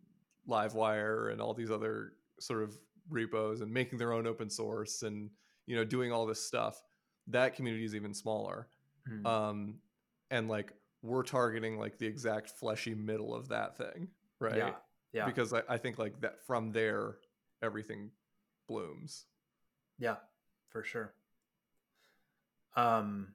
Livewire 0.48 1.32
and 1.32 1.42
all 1.42 1.54
these 1.54 1.70
other 1.72 2.14
sort 2.40 2.64
of 2.64 2.78
repos 3.10 3.62
and 3.62 3.72
making 3.72 4.00
their 4.00 4.14
own 4.14 4.26
open 4.28 4.50
source 4.50 5.04
and 5.04 5.30
you 5.66 5.76
know 5.76 5.84
doing 5.84 6.12
all 6.12 6.26
this 6.26 6.44
stuff 6.44 6.82
that 7.28 7.56
community 7.56 7.84
is 7.84 7.94
even 7.96 8.14
smaller 8.14 8.68
Mhm. 9.08 9.26
um 9.26 9.80
and 10.32 10.48
like 10.48 10.74
we're 11.02 11.24
targeting 11.24 11.78
like 11.80 11.98
the 11.98 12.06
exact 12.06 12.52
fleshy 12.52 12.94
middle 12.94 13.34
of 13.36 13.48
that 13.50 13.78
thing 13.78 14.10
right 14.40 14.58
Yeah, 14.58 14.76
yeah, 15.14 15.26
because 15.26 15.54
I, 15.54 15.62
I 15.68 15.78
think 15.78 15.98
like 15.98 16.20
that 16.22 16.46
from 16.46 16.72
there 16.72 17.18
everything 17.62 18.12
blooms 18.68 19.26
yeah, 20.00 20.16
for 20.70 20.84
sure. 20.84 21.14
Um, 22.76 23.34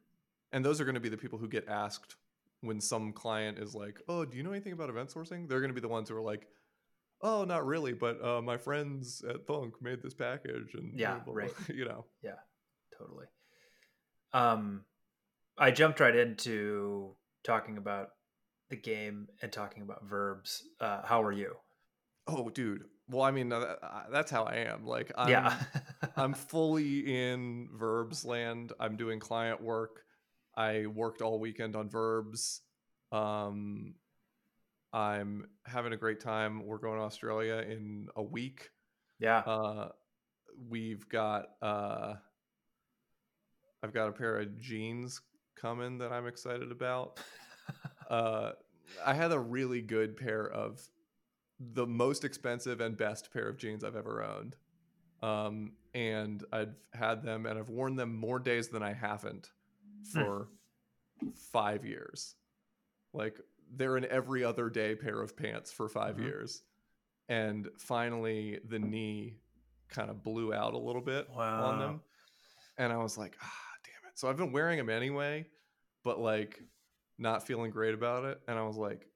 and 0.53 0.65
those 0.65 0.81
are 0.81 0.85
going 0.85 0.95
to 0.95 1.01
be 1.01 1.11
the 1.11 1.19
people 1.19 1.39
who 1.39 1.49
get 1.49 1.69
asked 1.69 2.17
when 2.61 2.81
some 2.81 3.13
client 3.13 3.59
is 3.59 3.75
like 3.75 4.01
oh 4.09 4.25
do 4.25 4.39
you 4.39 4.43
know 4.43 4.53
anything 4.53 4.73
about 4.73 4.89
event 4.89 5.11
sourcing 5.11 5.47
they're 5.47 5.61
going 5.61 5.69
to 5.69 5.75
be 5.75 5.83
the 5.83 5.89
ones 5.89 6.09
who 6.09 6.17
are 6.17 6.23
like 6.23 6.49
oh 7.21 7.45
not 7.45 7.67
really 7.67 7.93
but 7.93 8.25
uh, 8.25 8.41
my 8.41 8.57
friends 8.57 9.23
at 9.29 9.47
thunk 9.47 9.75
made 9.83 10.01
this 10.03 10.15
package 10.15 10.73
and 10.73 10.99
Yeah, 10.99 11.19
blah, 11.19 11.35
blah, 11.35 11.45
blah," 11.45 11.53
you 11.75 11.85
know 11.85 12.07
yeah, 12.23 12.37
totally. 12.99 13.27
Um, 14.33 14.85
I 15.59 15.71
jumped 15.71 16.01
right 16.01 16.17
into 16.17 17.15
talking 17.45 17.77
about 17.77 18.11
the 18.71 18.77
game 18.77 19.29
and 19.43 19.53
talking 19.53 19.83
about 19.83 20.05
verbs. 20.05 20.63
Uh, 20.81 21.03
how 21.05 21.23
are 21.23 21.33
you? 21.33 21.57
Oh 22.27 22.49
dude. 22.49 22.85
Well 23.09 23.23
i 23.23 23.31
mean 23.31 23.53
that's 24.11 24.31
how 24.31 24.45
i 24.45 24.57
am. 24.57 24.87
Like 24.87 25.13
i'm 25.17 25.29
yeah, 25.29 25.57
i'm 26.17 26.33
fully 26.35 27.01
in 27.01 27.69
verbs 27.75 28.25
land. 28.25 28.73
I'm 28.81 28.97
doing 28.97 29.21
client 29.21 29.63
work. 29.63 30.05
I 30.57 30.87
worked 30.87 31.21
all 31.21 31.39
weekend 31.39 31.77
on 31.77 31.89
verbs. 31.91 32.63
Um 33.13 33.95
i'm 34.93 35.47
having 35.67 35.93
a 35.93 35.97
great 35.97 36.21
time. 36.21 36.65
We're 36.67 36.79
going 36.79 36.99
to 36.99 37.05
australia 37.05 37.57
in 37.69 38.09
a 38.17 38.23
week. 38.23 38.71
Yeah. 39.19 39.39
uh 39.41 39.89
we've 40.69 41.09
got 41.09 41.47
uh 41.61 42.15
i've 43.83 43.93
got 43.93 44.09
a 44.09 44.13
pair 44.13 44.39
of 44.39 44.61
jeans 44.61 45.21
coming 45.57 45.99
that 45.99 46.13
i'm 46.13 46.27
excited 46.27 46.71
about. 46.73 47.21
Uh 48.11 48.53
i 49.05 49.15
had 49.15 49.33
a 49.33 49.39
really 49.39 49.81
good 49.81 50.15
pair 50.15 50.47
of 50.47 50.79
the 51.61 51.87
most 51.87 52.25
expensive 52.25 52.81
and 52.81 52.97
best 52.97 53.33
pair 53.33 53.49
of 53.49 53.57
jeans 53.57 53.85
i've 53.85 53.97
ever 53.97 54.23
owned. 54.23 54.57
Um 55.23 55.73
and 55.95 56.45
i've 56.53 56.75
had 56.93 57.23
them 57.23 57.47
and 57.47 57.59
i've 57.59 57.69
worn 57.71 57.95
them 57.97 58.15
more 58.17 58.39
days 58.39 58.69
than 58.69 58.83
i 58.83 58.93
haven't 58.93 59.51
for 60.13 60.49
five 61.35 61.85
years. 61.85 62.35
Like 63.13 63.39
they're 63.77 63.97
an 63.97 64.07
every 64.11 64.45
other 64.45 64.69
day 64.69 64.95
pair 64.95 65.21
of 65.23 65.37
pants 65.37 65.73
for 65.73 65.89
5 65.89 66.17
Mhm. 66.17 66.23
years. 66.25 66.63
And 67.29 67.69
finally 67.79 68.59
the 68.69 68.79
knee 68.79 69.39
kind 69.89 70.11
of 70.11 70.23
blew 70.23 70.53
out 70.53 70.75
a 70.75 70.79
little 70.79 71.01
bit 71.01 71.29
on 71.63 71.79
them. 71.79 72.03
And 72.77 72.93
i 72.93 72.97
was 72.97 73.17
like 73.17 73.37
ah 73.41 73.73
damn 73.85 74.11
it. 74.11 74.19
So 74.19 74.29
i've 74.29 74.37
been 74.37 74.53
wearing 74.53 74.77
them 74.79 74.91
anyway 74.91 75.47
but 76.03 76.19
like 76.21 76.61
not 77.17 77.47
feeling 77.47 77.71
great 77.71 77.95
about 77.95 78.25
it. 78.25 78.41
And 78.49 78.59
i 78.59 78.63
was 78.63 78.77
like 78.77 79.09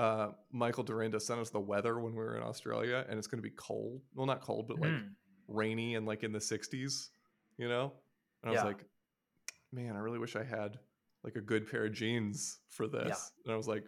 uh, 0.00 0.28
michael 0.62 0.84
dyrynda 0.84 1.20
sent 1.20 1.40
us 1.44 1.50
the 1.50 1.60
weather 1.72 1.94
when 2.04 2.12
we 2.12 2.22
were 2.24 2.36
in 2.36 2.42
australia 2.42 2.98
and 3.08 3.18
it's 3.18 3.28
going 3.30 3.42
to 3.42 3.48
be 3.50 3.54
cold. 3.56 4.00
Well 4.14 4.26
not 4.26 4.40
cold 4.40 4.64
but 4.68 4.78
like 4.84 4.92
Mm. 4.92 5.08
rainy 5.48 5.90
and 5.96 6.06
like 6.06 6.22
in 6.26 6.32
the 6.32 6.38
60s 6.52 6.94
you 7.58 7.68
know? 7.68 7.86
And 8.42 8.44
i 8.44 8.52
Yeah. 8.52 8.58
was 8.58 8.64
like 8.70 8.84
man 9.72 9.92
i 9.96 9.98
really 10.06 10.18
wish 10.24 10.36
i 10.36 10.44
had 10.58 10.78
like 11.26 11.36
a 11.36 11.40
good 11.52 11.70
pair 11.70 11.84
of 11.86 11.92
jeans 11.92 12.60
for 12.76 12.86
this. 12.88 13.32
And 13.44 13.52
i 13.54 13.56
was 13.56 13.68
like 13.68 13.84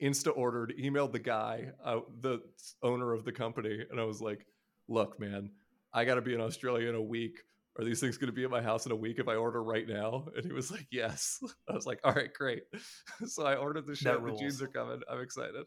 insta 0.00 0.30
ordered 0.36 0.74
emailed 0.78 1.12
the 1.12 1.18
guy 1.36 1.54
uh, 1.88 2.00
the 2.20 2.34
owner 2.82 3.08
of 3.16 3.24
the 3.24 3.32
company 3.32 3.76
and 3.90 3.98
i 3.98 4.04
was 4.04 4.20
like 4.20 4.46
look 4.88 5.18
man 5.18 5.50
i 5.92 6.04
gotta 6.04 6.20
be 6.28 6.34
in 6.34 6.40
australia 6.40 6.88
in 6.88 6.94
a 6.94 7.02
week 7.16 7.36
are 7.78 7.84
these 7.84 8.00
things 8.00 8.16
going 8.16 8.28
to 8.28 8.32
be 8.32 8.44
at 8.44 8.50
my 8.50 8.62
house 8.62 8.86
in 8.86 8.92
a 8.92 8.96
week 8.96 9.18
if 9.18 9.28
i 9.28 9.34
order 9.34 9.62
right 9.62 9.86
now 9.88 10.26
and 10.36 10.44
he 10.44 10.52
was 10.52 10.70
like 10.70 10.86
yes 10.90 11.40
i 11.68 11.74
was 11.74 11.86
like 11.86 12.00
all 12.04 12.12
right 12.12 12.32
great 12.34 12.64
so 13.26 13.44
i 13.44 13.54
ordered 13.54 13.86
the 13.86 13.94
shit 13.94 14.12
That 14.12 14.24
the 14.24 14.36
jeans 14.38 14.60
are 14.62 14.68
coming 14.68 15.00
i'm 15.10 15.20
excited 15.20 15.64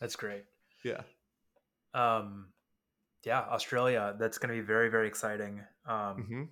That's 0.00 0.16
great. 0.16 0.44
yeah 0.84 1.02
Um, 1.94 2.46
yeah, 3.24 3.40
Australia. 3.40 4.14
That's 4.18 4.38
going 4.38 4.54
to 4.54 4.60
be 4.60 4.66
very, 4.66 4.88
very 4.88 5.06
exciting. 5.06 5.62
Um, 5.86 6.24
hmm 6.28 6.42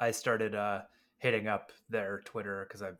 I 0.00 0.10
started 0.12 0.54
uh, 0.54 0.82
hitting 1.18 1.46
up 1.48 1.72
their 1.90 2.22
Twitter 2.24 2.64
because 2.66 2.82
I'm, 2.82 2.98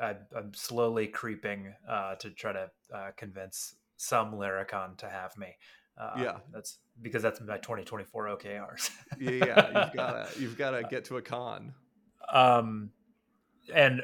I'm 0.00 0.16
I'm 0.36 0.54
slowly 0.54 1.06
creeping 1.08 1.74
uh, 1.88 2.14
to 2.16 2.30
try 2.30 2.52
to 2.52 2.70
uh, 2.94 3.10
convince 3.16 3.74
some 3.96 4.32
Laracon 4.32 4.96
to 4.98 5.08
have 5.08 5.36
me. 5.36 5.56
Uh, 5.98 6.14
Yeah. 6.18 6.38
that's 6.52 6.78
because 7.02 7.22
that's 7.22 7.40
my 7.40 7.58
2024 7.58 8.26
OKRs. 8.38 8.90
Yeah, 9.18 9.30
yeah, 9.30 9.84
you've 9.84 9.92
gotta 9.94 10.28
you've 10.40 10.58
gotta 10.58 10.82
get 10.84 11.04
to 11.06 11.16
a 11.18 11.22
con. 11.22 11.74
um, 12.32 12.90
and 13.72 14.02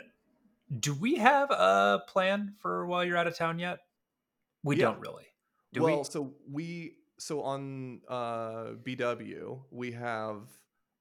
do 0.80 0.94
we 0.94 1.16
have 1.16 1.50
a 1.50 2.02
plan 2.08 2.54
for 2.58 2.86
while 2.86 3.04
you're 3.04 3.16
out 3.16 3.26
of 3.26 3.36
town 3.36 3.58
yet? 3.58 3.78
We 4.64 4.76
Yeah. 4.76 4.86
don't 4.86 5.00
really. 5.00 5.26
Do 5.72 5.82
well, 5.82 5.98
we? 5.98 6.04
so 6.04 6.34
we 6.50 6.96
so 7.18 7.42
on 7.42 8.00
uh 8.08 8.72
BW 8.84 9.60
we 9.70 9.92
have 9.92 10.48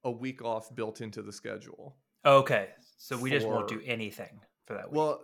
a 0.03 0.11
week 0.11 0.43
off 0.43 0.73
built 0.75 1.01
into 1.01 1.21
the 1.21 1.31
schedule. 1.33 1.97
Okay, 2.25 2.69
so 2.97 3.17
we 3.17 3.29
just 3.29 3.47
won't 3.47 3.67
do 3.67 3.81
anything 3.85 4.39
for 4.65 4.73
that 4.75 4.89
week. 4.91 4.97
Well, 4.97 5.21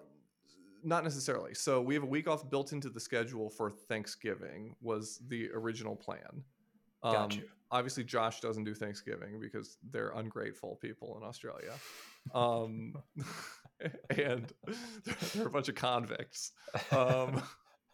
not 0.83 1.03
necessarily. 1.03 1.53
So 1.53 1.81
we 1.81 1.93
have 1.93 2.03
a 2.03 2.07
week 2.07 2.27
off 2.27 2.49
built 2.49 2.73
into 2.73 2.89
the 2.89 2.99
schedule 2.99 3.49
for 3.49 3.69
Thanksgiving 3.69 4.75
was 4.81 5.19
the 5.27 5.49
original 5.53 5.95
plan. 5.95 6.43
Um, 7.03 7.13
Got 7.13 7.35
you. 7.35 7.43
Obviously, 7.71 8.03
Josh 8.03 8.41
doesn't 8.41 8.65
do 8.65 8.73
Thanksgiving 8.73 9.39
because 9.39 9.77
they're 9.91 10.11
ungrateful 10.11 10.77
people 10.81 11.17
in 11.21 11.27
Australia, 11.27 11.71
um, 12.35 12.95
and 14.09 14.51
they're, 14.65 15.15
they're 15.33 15.47
a 15.47 15.49
bunch 15.49 15.69
of 15.69 15.75
convicts. 15.75 16.51
Um, 16.91 17.41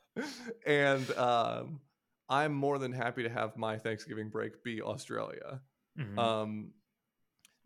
and 0.66 1.10
um, 1.12 1.80
I'm 2.28 2.54
more 2.54 2.80
than 2.80 2.92
happy 2.92 3.24
to 3.24 3.30
have 3.30 3.56
my 3.56 3.78
Thanksgiving 3.78 4.30
break 4.30 4.64
be 4.64 4.82
Australia. 4.82 5.62
Mhm. 5.98 6.18
Um, 6.18 6.72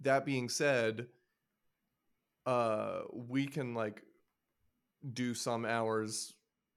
that 0.01 0.25
being 0.25 0.49
said, 0.49 1.07
uh, 2.45 3.01
we 3.13 3.45
can 3.45 3.73
like 3.73 4.03
do 5.13 5.33
some 5.33 5.65
hours 5.65 6.33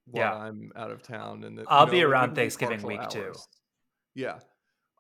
while 0.07 0.23
Yeah. 0.25 0.35
I'm 0.35 0.71
out 0.77 0.91
of 0.91 1.03
town, 1.03 1.45
and 1.45 1.59
you 1.59 1.65
I'll 1.69 1.87
be 1.87 2.01
know, 2.01 2.09
around 2.09 2.35
Thanksgiving 2.35 2.83
week, 2.83 3.09
too. 3.09 3.33
Yeah, 4.15 4.39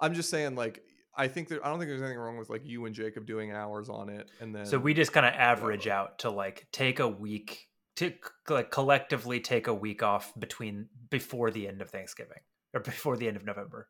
I'm 0.01 0.15
just 0.15 0.31
saying, 0.31 0.55
like, 0.57 0.83
I 1.17 1.29
think 1.29 1.49
there. 1.49 1.65
I 1.65 1.69
don't 1.69 1.79
think 1.79 1.89
there's 1.89 2.03
anything 2.03 2.19
wrong 2.19 2.39
with 2.39 2.51
like 2.51 2.63
you 2.67 2.85
and 2.87 2.95
Jacob 2.95 3.27
doing 3.27 3.53
hours 3.53 3.89
on 3.89 4.09
it, 4.09 4.29
and 4.41 4.55
then 4.55 4.67
so 4.67 4.79
we 4.79 4.95
just 4.95 5.13
kind 5.13 5.25
of 5.27 5.33
average 5.35 5.87
out 5.87 6.19
to 6.21 6.31
like 6.31 6.67
take 6.73 6.99
a 6.99 7.09
week 7.09 7.69
to 7.97 8.13
like 8.49 8.73
collectively 8.73 9.39
take 9.39 9.69
a 9.69 9.75
week 9.75 10.03
off 10.03 10.33
between 10.37 10.89
before 11.11 11.53
the 11.53 11.69
end 11.69 11.81
of 11.81 11.91
Thanksgiving 11.91 12.41
or 12.73 12.81
before 12.81 13.17
the 13.17 13.29
end 13.29 13.37
of 13.37 13.45
November. 13.45 13.89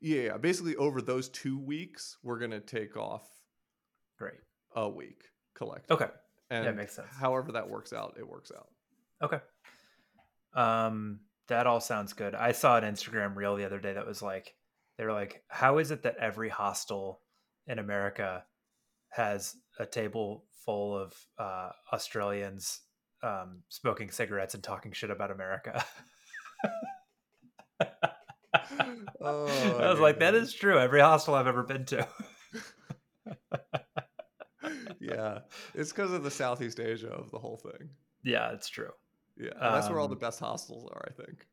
yeah, 0.00 0.22
yeah, 0.22 0.36
basically 0.38 0.74
over 0.76 1.02
those 1.02 1.28
two 1.28 1.58
weeks, 1.58 2.16
we're 2.22 2.38
gonna 2.38 2.60
take 2.60 2.96
off 2.96 3.28
Great. 4.18 4.40
a 4.74 4.88
week 4.88 5.24
collectively. 5.54 5.94
Okay. 6.06 6.12
and 6.48 6.74
makes 6.76 6.96
sense. 6.96 7.08
However 7.20 7.52
that 7.52 7.68
works 7.68 7.92
out, 7.92 8.16
it 8.18 8.26
works 8.26 8.50
out. 8.56 8.68
Okay. 9.22 9.38
Um, 10.54 11.20
that 11.48 11.66
all 11.66 11.80
sounds 11.80 12.12
good. 12.12 12.34
I 12.34 12.52
saw 12.52 12.76
an 12.76 12.84
Instagram 12.84 13.36
reel 13.36 13.56
the 13.56 13.64
other 13.64 13.80
day 13.80 13.92
that 13.92 14.06
was 14.06 14.22
like, 14.22 14.54
they 14.98 15.04
were 15.04 15.12
like, 15.12 15.42
how 15.48 15.78
is 15.78 15.90
it 15.90 16.02
that 16.02 16.16
every 16.18 16.48
hostel 16.48 17.20
in 17.66 17.78
America 17.78 18.44
has 19.10 19.54
a 19.78 19.86
table 19.86 20.44
full 20.64 20.96
of 20.96 21.14
uh, 21.38 21.70
Australians 21.92 22.80
um, 23.22 23.62
smoking 23.68 24.10
cigarettes 24.10 24.54
and 24.54 24.62
talking 24.62 24.92
shit 24.92 25.10
about 25.10 25.30
America? 25.30 25.84
Oh, 29.24 29.46
I 29.78 29.88
was 29.88 30.00
like, 30.00 30.18
that 30.18 30.34
is 30.34 30.52
true. 30.52 30.78
Every 30.78 31.00
hostel 31.00 31.34
I've 31.34 31.46
ever 31.46 31.62
been 31.62 31.84
to. 31.86 32.08
yeah, 35.00 35.38
it's 35.74 35.92
because 35.92 36.12
of 36.12 36.24
the 36.24 36.30
Southeast 36.30 36.80
Asia 36.80 37.08
of 37.08 37.30
the 37.30 37.38
whole 37.38 37.56
thing. 37.56 37.90
yeah, 38.24 38.50
it's 38.50 38.68
true. 38.68 38.90
Yeah, 39.36 39.50
that's 39.60 39.88
where 39.88 39.98
all 39.98 40.08
the 40.08 40.14
Um, 40.14 40.20
best 40.20 40.40
hostels 40.40 40.88
are, 40.92 41.04
I 41.08 41.12
think. 41.12 41.46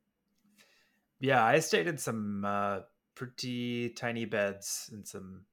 Yeah, 1.20 1.44
I 1.44 1.60
stayed 1.60 1.88
in 1.88 1.98
some 1.98 2.46
uh, 2.46 2.80
pretty 3.16 3.90
tiny 3.90 4.26
beds 4.26 4.90
in 4.94 5.06
some 5.06 5.46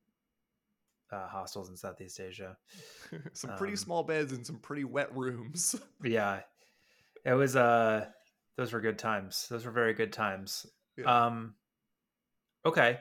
uh, 1.12 1.26
hostels 1.28 1.68
in 1.68 1.76
Southeast 1.76 2.20
Asia. 2.20 2.56
some 3.32 3.54
pretty 3.56 3.72
um, 3.72 3.76
small 3.76 4.02
beds 4.02 4.32
and 4.32 4.46
some 4.46 4.58
pretty 4.58 4.84
wet 4.84 5.14
rooms. 5.16 5.74
Yeah, 6.04 6.40
it 7.24 7.32
was. 7.34 7.56
Uh, 7.56 8.06
those 8.56 8.72
were 8.72 8.80
good 8.80 8.98
times. 8.98 9.46
Those 9.48 9.64
were 9.64 9.72
very 9.72 9.94
good 9.94 10.12
times. 10.12 10.66
Yeah. 10.96 11.26
Um, 11.26 11.54
okay. 12.64 13.00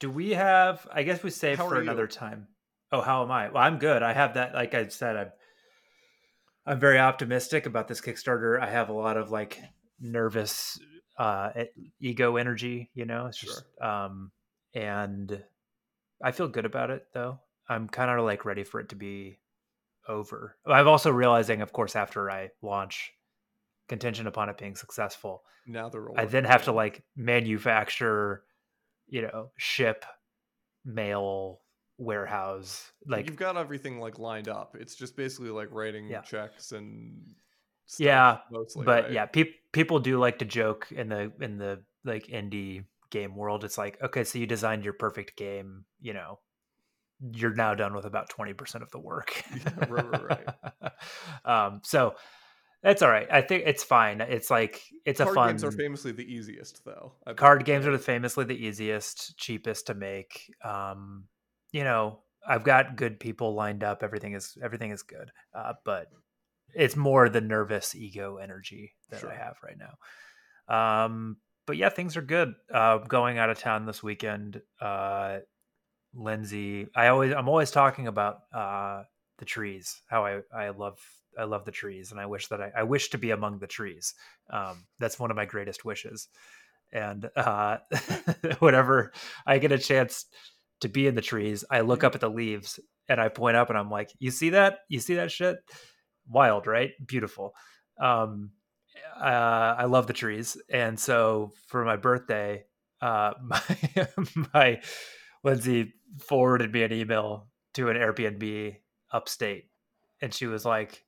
Do 0.00 0.10
we 0.10 0.30
have? 0.30 0.86
I 0.92 1.02
guess 1.04 1.22
we 1.22 1.30
save 1.30 1.58
How 1.58 1.68
for 1.68 1.80
another 1.80 2.02
you? 2.02 2.08
time. 2.08 2.48
Oh, 2.90 3.00
how 3.00 3.22
am 3.22 3.30
I? 3.30 3.48
Well, 3.50 3.62
I'm 3.62 3.78
good. 3.78 4.02
I 4.02 4.12
have 4.12 4.34
that. 4.34 4.54
Like 4.54 4.74
I 4.74 4.88
said, 4.88 5.16
I'm. 5.16 5.32
I'm 6.66 6.78
very 6.78 6.98
optimistic 6.98 7.66
about 7.66 7.88
this 7.88 8.00
Kickstarter. 8.00 8.60
I 8.60 8.70
have 8.70 8.88
a 8.88 8.94
lot 8.94 9.16
of 9.16 9.30
like 9.30 9.60
nervous 10.00 10.78
uh 11.18 11.50
ego 12.00 12.36
energy, 12.36 12.90
you 12.94 13.04
know. 13.04 13.26
It's 13.26 13.38
just 13.38 13.64
um 13.80 14.30
and 14.74 15.42
I 16.22 16.32
feel 16.32 16.48
good 16.48 16.64
about 16.64 16.90
it 16.90 17.06
though. 17.12 17.40
I'm 17.68 17.88
kind 17.88 18.10
of 18.10 18.24
like 18.24 18.44
ready 18.44 18.64
for 18.64 18.80
it 18.80 18.90
to 18.90 18.96
be 18.96 19.38
over. 20.08 20.56
I'm 20.66 20.88
also 20.88 21.10
realizing 21.10 21.62
of 21.62 21.72
course 21.72 21.96
after 21.96 22.30
I 22.30 22.50
launch 22.62 23.12
contingent 23.88 24.28
upon 24.28 24.48
it 24.48 24.58
being 24.58 24.76
successful, 24.76 25.42
now 25.66 25.88
they're 25.88 26.06
I 26.16 26.26
then 26.26 26.44
have 26.44 26.64
to 26.64 26.72
like 26.72 27.02
manufacture, 27.16 28.44
you 29.08 29.22
know, 29.22 29.50
ship, 29.56 30.04
mail, 30.84 31.60
warehouse, 31.98 32.90
like 33.06 33.26
you've 33.26 33.36
got 33.36 33.56
everything 33.56 34.00
like 34.00 34.18
lined 34.18 34.48
up. 34.48 34.76
It's 34.78 34.94
just 34.94 35.16
basically 35.16 35.50
like 35.50 35.68
writing 35.70 36.08
Yeah. 36.08 36.22
checks 36.22 36.72
and 36.72 37.34
stuff, 37.86 38.04
Yeah, 38.04 38.38
mostly. 38.50 38.84
but 38.84 39.04
right? 39.04 39.12
yeah, 39.12 39.26
peop 39.26 39.54
people 39.72 39.98
do 40.00 40.18
like 40.18 40.38
to 40.38 40.44
joke 40.44 40.88
in 40.90 41.08
the 41.08 41.32
in 41.40 41.58
the 41.58 41.82
like 42.04 42.26
indie 42.26 42.84
game 43.10 43.36
world. 43.36 43.64
It's 43.64 43.78
like, 43.78 44.00
okay, 44.02 44.24
so 44.24 44.38
you 44.38 44.46
designed 44.46 44.84
your 44.84 44.94
perfect 44.94 45.36
game, 45.36 45.84
you 46.00 46.14
know, 46.14 46.38
you're 47.32 47.54
now 47.54 47.74
done 47.74 47.94
with 47.94 48.04
about 48.04 48.28
twenty 48.30 48.52
percent 48.54 48.82
of 48.82 48.90
the 48.90 48.98
work. 48.98 49.42
Yeah, 49.54 49.86
right, 49.88 50.48
right, 50.84 50.92
um, 51.44 51.80
so 51.84 52.14
that's 52.82 53.00
all 53.00 53.10
right. 53.10 53.28
I 53.30 53.42
think 53.42 53.62
it's 53.66 53.84
fine. 53.84 54.20
It's 54.20 54.50
like 54.50 54.82
it's 55.04 55.20
card 55.20 55.32
a 55.32 55.34
fun 55.34 55.48
games 55.50 55.64
are 55.64 55.70
famously 55.70 56.10
the 56.12 56.24
easiest, 56.24 56.84
though. 56.84 57.12
Card 57.36 57.64
games 57.64 57.86
are 57.86 57.96
famously 57.98 58.44
the 58.44 58.56
easiest, 58.56 59.36
cheapest 59.38 59.86
to 59.86 59.94
make. 59.94 60.52
Um, 60.64 61.24
you 61.72 61.84
know, 61.84 62.20
I've 62.46 62.64
got 62.64 62.96
good 62.96 63.18
people 63.20 63.54
lined 63.54 63.82
up. 63.84 64.02
Everything 64.02 64.34
is 64.34 64.56
everything 64.62 64.90
is 64.90 65.02
good. 65.02 65.30
Uh, 65.54 65.74
but 65.84 66.08
it's 66.74 66.96
more 66.96 67.28
the 67.28 67.40
nervous 67.40 67.94
ego 67.94 68.36
energy 68.36 68.92
that 69.10 69.20
Sure. 69.20 69.30
I 69.30 69.34
have 69.36 69.56
right 69.62 69.76
now. 69.78 71.04
Um, 71.04 71.36
but 71.66 71.76
yeah, 71.76 71.88
things 71.88 72.16
are 72.16 72.22
good. 72.22 72.54
Uh, 72.72 72.98
going 72.98 73.38
out 73.38 73.50
of 73.50 73.58
town 73.58 73.86
this 73.86 74.02
weekend. 74.02 74.60
Uh, 74.80 75.38
Lindsay, 76.14 76.88
I 76.94 77.08
always 77.08 77.32
I'm 77.32 77.48
always 77.48 77.70
talking 77.70 78.06
about 78.06 78.40
uh, 78.52 79.04
the 79.38 79.44
trees. 79.44 80.02
How 80.08 80.26
I 80.26 80.40
I 80.54 80.70
love 80.70 80.98
I 81.38 81.44
love 81.44 81.64
the 81.64 81.72
trees, 81.72 82.10
and 82.10 82.20
I 82.20 82.26
wish 82.26 82.48
that 82.48 82.60
I, 82.60 82.72
I 82.76 82.82
wish 82.82 83.10
to 83.10 83.18
be 83.18 83.30
among 83.30 83.58
the 83.58 83.66
trees. 83.66 84.14
Um, 84.50 84.84
that's 84.98 85.18
one 85.18 85.30
of 85.30 85.36
my 85.36 85.46
greatest 85.46 85.84
wishes. 85.84 86.28
And 86.92 87.30
uh, 87.36 87.78
whenever 88.58 89.12
I 89.46 89.56
get 89.58 89.72
a 89.72 89.78
chance 89.78 90.26
to 90.82 90.88
be 90.88 91.06
in 91.06 91.14
the 91.14 91.22
trees, 91.22 91.64
I 91.70 91.80
look 91.80 92.04
up 92.04 92.14
at 92.14 92.20
the 92.20 92.30
leaves 92.30 92.78
and 93.08 93.20
I 93.20 93.28
point 93.28 93.56
up 93.56 93.68
and 93.70 93.78
I'm 93.78 93.90
like, 93.90 94.10
"You 94.18 94.30
see 94.30 94.50
that? 94.50 94.80
You 94.88 95.00
see 95.00 95.14
that 95.16 95.30
shit? 95.32 95.56
Wild, 96.28 96.66
right? 96.66 96.90
Beautiful." 97.04 97.54
Um, 97.98 98.50
uh, 99.16 99.74
I 99.78 99.84
love 99.86 100.06
the 100.06 100.12
trees, 100.12 100.56
and 100.68 100.98
so 100.98 101.52
for 101.66 101.84
my 101.84 101.96
birthday, 101.96 102.64
uh, 103.00 103.32
my 103.42 104.08
my 104.54 104.82
Lindsay 105.42 105.94
forwarded 106.20 106.72
me 106.72 106.82
an 106.82 106.92
email 106.92 107.48
to 107.74 107.88
an 107.88 107.96
Airbnb 107.96 108.76
upstate, 109.10 109.70
and 110.20 110.32
she 110.32 110.46
was 110.46 110.64
like, 110.64 111.04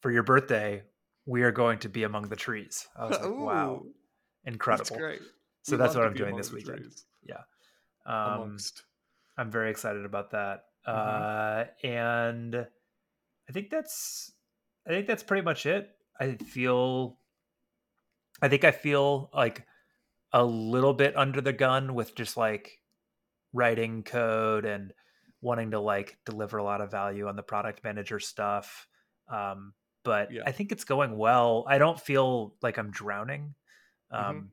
"For 0.00 0.10
your 0.10 0.22
birthday, 0.22 0.82
we 1.26 1.42
are 1.42 1.52
going 1.52 1.78
to 1.80 1.88
be 1.88 2.04
among 2.04 2.28
the 2.28 2.36
trees." 2.36 2.86
I 2.96 3.06
was 3.06 3.18
like, 3.20 3.30
"Wow, 3.30 3.84
incredible!" 4.44 4.96
So 5.62 5.72
We 5.72 5.78
that's 5.78 5.94
what 5.94 6.04
I'm 6.06 6.14
doing 6.14 6.36
this 6.36 6.52
weekend. 6.52 6.78
trees, 6.78 7.04
Um, 8.06 8.32
amongst. 8.32 8.84
I'm 9.38 9.50
very 9.50 9.70
excited 9.70 10.04
about 10.04 10.32
that. 10.32 10.66
Mhm. 10.92 10.94
Uh, 10.94 11.66
and 11.84 12.54
I 12.56 13.52
think 13.52 13.70
that's 13.70 14.32
I 14.86 14.90
think 14.90 15.06
that's 15.06 15.22
pretty 15.24 15.42
much 15.42 15.66
it. 15.66 15.90
I 16.20 16.36
feel 16.36 17.20
I 18.40 18.48
think 18.48 18.64
I 18.64 18.70
feel 18.70 19.30
like 19.34 19.66
a 20.32 20.44
little 20.44 20.94
bit 20.94 21.16
under 21.16 21.40
the 21.40 21.52
gun 21.52 21.94
with 21.94 22.14
just 22.14 22.36
like 22.36 22.82
writing 23.52 24.04
code 24.04 24.66
and 24.66 24.94
wanting 25.42 25.72
to 25.72 25.80
like 25.80 26.18
deliver 26.26 26.58
a 26.58 26.64
lot 26.64 26.80
of 26.82 26.90
value 26.90 27.28
on 27.28 27.36
the 27.36 27.44
product 27.44 27.84
manager 27.84 28.20
stuff. 28.20 28.88
Um, 29.28 29.74
but 30.04 30.32
Yeah. 30.32 30.44
I 30.46 30.52
think 30.52 30.72
it's 30.72 30.84
going 30.84 31.16
well. 31.18 31.64
I 31.68 31.78
don't 31.78 32.00
feel 32.00 32.56
like 32.62 32.78
I'm 32.78 32.90
drowning. 32.92 33.54
Um, 34.10 34.36
Mhm. 34.36 34.52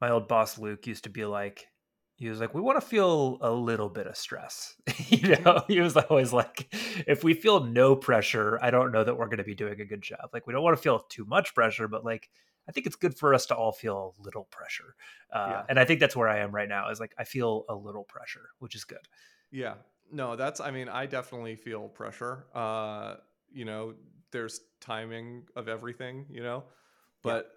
My 0.00 0.10
old 0.10 0.28
boss 0.28 0.58
Luke 0.58 0.86
used 0.86 1.04
to 1.04 1.10
be 1.10 1.24
like, 1.24 1.68
he 2.14 2.28
was 2.28 2.40
like, 2.40 2.54
we 2.54 2.60
want 2.60 2.80
to 2.80 2.86
feel 2.86 3.38
a 3.40 3.50
little 3.50 3.88
bit 3.88 4.06
of 4.06 4.16
stress. 4.16 4.76
you 5.08 5.36
know, 5.38 5.64
he 5.66 5.80
was 5.80 5.96
always 5.96 6.32
like, 6.32 6.72
if 7.06 7.24
we 7.24 7.34
feel 7.34 7.64
no 7.64 7.96
pressure, 7.96 8.58
I 8.62 8.70
don't 8.70 8.92
know 8.92 9.02
that 9.02 9.16
we're 9.16 9.26
going 9.26 9.38
to 9.38 9.44
be 9.44 9.54
doing 9.54 9.80
a 9.80 9.84
good 9.84 10.02
job. 10.02 10.30
Like, 10.32 10.46
we 10.46 10.52
don't 10.52 10.62
want 10.62 10.76
to 10.76 10.82
feel 10.82 11.00
too 11.00 11.24
much 11.24 11.54
pressure, 11.54 11.88
but 11.88 12.04
like, 12.04 12.30
I 12.68 12.72
think 12.72 12.86
it's 12.86 12.96
good 12.96 13.16
for 13.16 13.34
us 13.34 13.46
to 13.46 13.56
all 13.56 13.72
feel 13.72 14.14
a 14.18 14.22
little 14.22 14.44
pressure. 14.44 14.94
Uh, 15.32 15.46
Yeah. 15.50 15.62
And 15.68 15.80
I 15.80 15.84
think 15.84 15.98
that's 15.98 16.14
where 16.14 16.28
I 16.28 16.38
am 16.38 16.52
right 16.54 16.68
now. 16.68 16.90
Is 16.90 17.00
like 17.00 17.12
I 17.18 17.24
feel 17.24 17.64
a 17.68 17.74
little 17.74 18.04
pressure, 18.04 18.50
which 18.60 18.76
is 18.76 18.84
good. 18.84 19.08
Yeah. 19.50 19.74
No, 20.12 20.36
that's 20.36 20.60
I 20.60 20.70
mean, 20.70 20.88
I 20.88 21.06
definitely 21.06 21.56
feel 21.56 21.88
pressure. 21.88 22.46
Uh, 22.54 23.16
you 23.50 23.64
know, 23.64 23.94
there's 24.30 24.60
timing 24.80 25.44
of 25.56 25.68
everything, 25.68 26.26
you 26.30 26.42
know. 26.42 26.64
But 27.22 27.50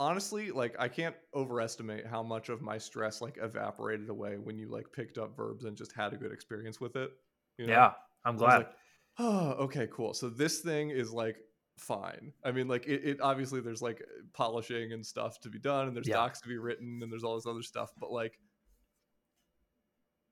honestly, 0.00 0.50
like 0.50 0.74
I 0.78 0.88
can't 0.88 1.14
overestimate 1.34 2.06
how 2.06 2.22
much 2.22 2.48
of 2.48 2.62
my 2.62 2.78
stress 2.78 3.20
like 3.20 3.38
evaporated 3.40 4.08
away 4.08 4.38
when 4.38 4.58
you 4.58 4.68
like 4.68 4.90
picked 4.92 5.18
up 5.18 5.36
verbs 5.36 5.66
and 5.66 5.76
just 5.76 5.92
had 5.92 6.12
a 6.12 6.16
good 6.16 6.32
experience 6.32 6.80
with 6.80 6.96
it. 6.96 7.10
You 7.58 7.66
know? 7.66 7.72
Yeah, 7.74 7.92
I'm 8.24 8.36
glad. 8.36 8.56
like, 8.56 8.70
oh, 9.18 9.50
okay, 9.60 9.86
cool. 9.92 10.14
So 10.14 10.30
this 10.30 10.60
thing 10.60 10.90
is 10.90 11.12
like 11.12 11.36
fine. 11.78 12.32
I 12.42 12.50
mean, 12.50 12.66
like 12.66 12.86
it, 12.86 13.04
it 13.04 13.20
obviously 13.20 13.60
there's 13.60 13.82
like 13.82 14.02
polishing 14.32 14.92
and 14.92 15.04
stuff 15.06 15.38
to 15.40 15.50
be 15.50 15.58
done, 15.58 15.86
and 15.86 15.94
there's 15.96 16.08
Yeah. 16.08 16.14
docs 16.16 16.40
to 16.40 16.48
be 16.48 16.56
written, 16.56 17.00
and 17.02 17.12
there's 17.12 17.22
all 17.24 17.36
this 17.36 17.46
other 17.46 17.62
stuff. 17.62 17.92
But 18.00 18.10
like, 18.10 18.38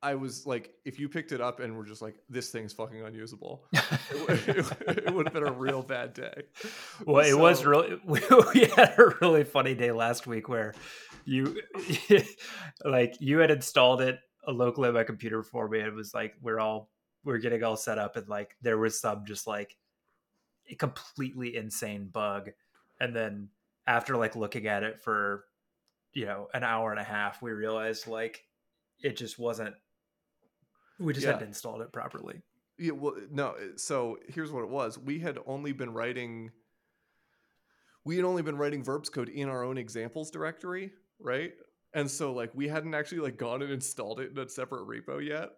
I 0.00 0.14
was 0.14 0.46
like, 0.46 0.72
if 0.84 1.00
you 1.00 1.08
picked 1.08 1.32
it 1.32 1.40
up 1.40 1.58
and 1.58 1.76
were 1.76 1.84
just 1.84 2.02
like, 2.02 2.14
this 2.28 2.50
thing's 2.50 2.72
fucking 2.72 3.02
unusable, 3.02 3.64
it, 3.72 5.12
would 5.14 5.26
have 5.26 5.34
been 5.34 5.46
a 5.46 5.52
real 5.52 5.82
bad 5.82 6.14
day. 6.14 6.42
Well, 7.04 7.24
it 7.26 7.36
was 7.36 7.58
So- 7.60 7.66
really. 7.66 8.00
We, 8.04 8.20
we 8.54 8.66
had 8.66 8.94
a 8.98 9.14
really 9.20 9.42
funny 9.44 9.74
day 9.74 9.90
last 9.90 10.26
week 10.26 10.48
where 10.48 10.74
you, 11.24 11.60
like, 12.84 13.16
you 13.20 13.38
had 13.38 13.50
installed 13.50 14.00
it 14.00 14.20
locally 14.46 14.88
on 14.88 14.94
my 14.94 15.04
computer 15.04 15.42
for 15.42 15.68
me. 15.68 15.80
It 15.80 15.92
was 15.92 16.14
like 16.14 16.34
we're 16.40 16.60
all 16.60 16.90
we're 17.24 17.38
getting 17.38 17.62
all 17.64 17.76
set 17.76 17.98
up, 17.98 18.16
and 18.16 18.28
like 18.28 18.56
there 18.62 18.78
was 18.78 19.00
some 19.00 19.24
just 19.26 19.46
like 19.46 19.76
a 20.70 20.74
completely 20.76 21.56
insane 21.56 22.08
bug, 22.08 22.50
and 23.00 23.14
then 23.14 23.48
after 23.86 24.16
like 24.16 24.36
looking 24.36 24.66
at 24.68 24.82
it 24.84 25.00
for 25.00 25.44
you 26.12 26.24
know 26.26 26.48
an 26.54 26.62
hour 26.62 26.90
and 26.92 27.00
a 27.00 27.04
half, 27.04 27.42
we 27.42 27.50
realized 27.50 28.06
like 28.06 28.44
it 29.02 29.16
just 29.16 29.38
wasn't. 29.38 29.74
We 30.98 31.12
just 31.12 31.24
Yeah. 31.26 31.32
hadn't 31.32 31.48
installed 31.48 31.80
it 31.82 31.92
properly. 31.92 32.42
Yeah, 32.78 32.92
well, 32.92 33.16
no. 33.30 33.56
So 33.76 34.18
here's 34.28 34.52
what 34.52 34.62
it 34.62 34.70
was: 34.70 34.98
we 34.98 35.18
had 35.18 35.38
only 35.46 35.72
been 35.72 35.92
writing, 35.92 36.50
we 38.04 38.16
had 38.16 38.24
only 38.24 38.42
been 38.42 38.56
writing 38.56 38.82
verbs 38.84 39.08
code 39.08 39.28
in 39.28 39.48
our 39.48 39.64
own 39.64 39.78
examples 39.78 40.30
directory, 40.30 40.92
right? 41.18 41.52
And 41.94 42.10
so 42.10 42.32
like 42.32 42.54
we 42.54 42.68
hadn't 42.68 42.94
actually 42.94 43.20
like 43.20 43.36
gone 43.36 43.62
and 43.62 43.72
installed 43.72 44.20
it 44.20 44.30
in 44.30 44.38
a 44.38 44.48
separate 44.48 44.86
repo 44.86 45.24
yet, 45.24 45.50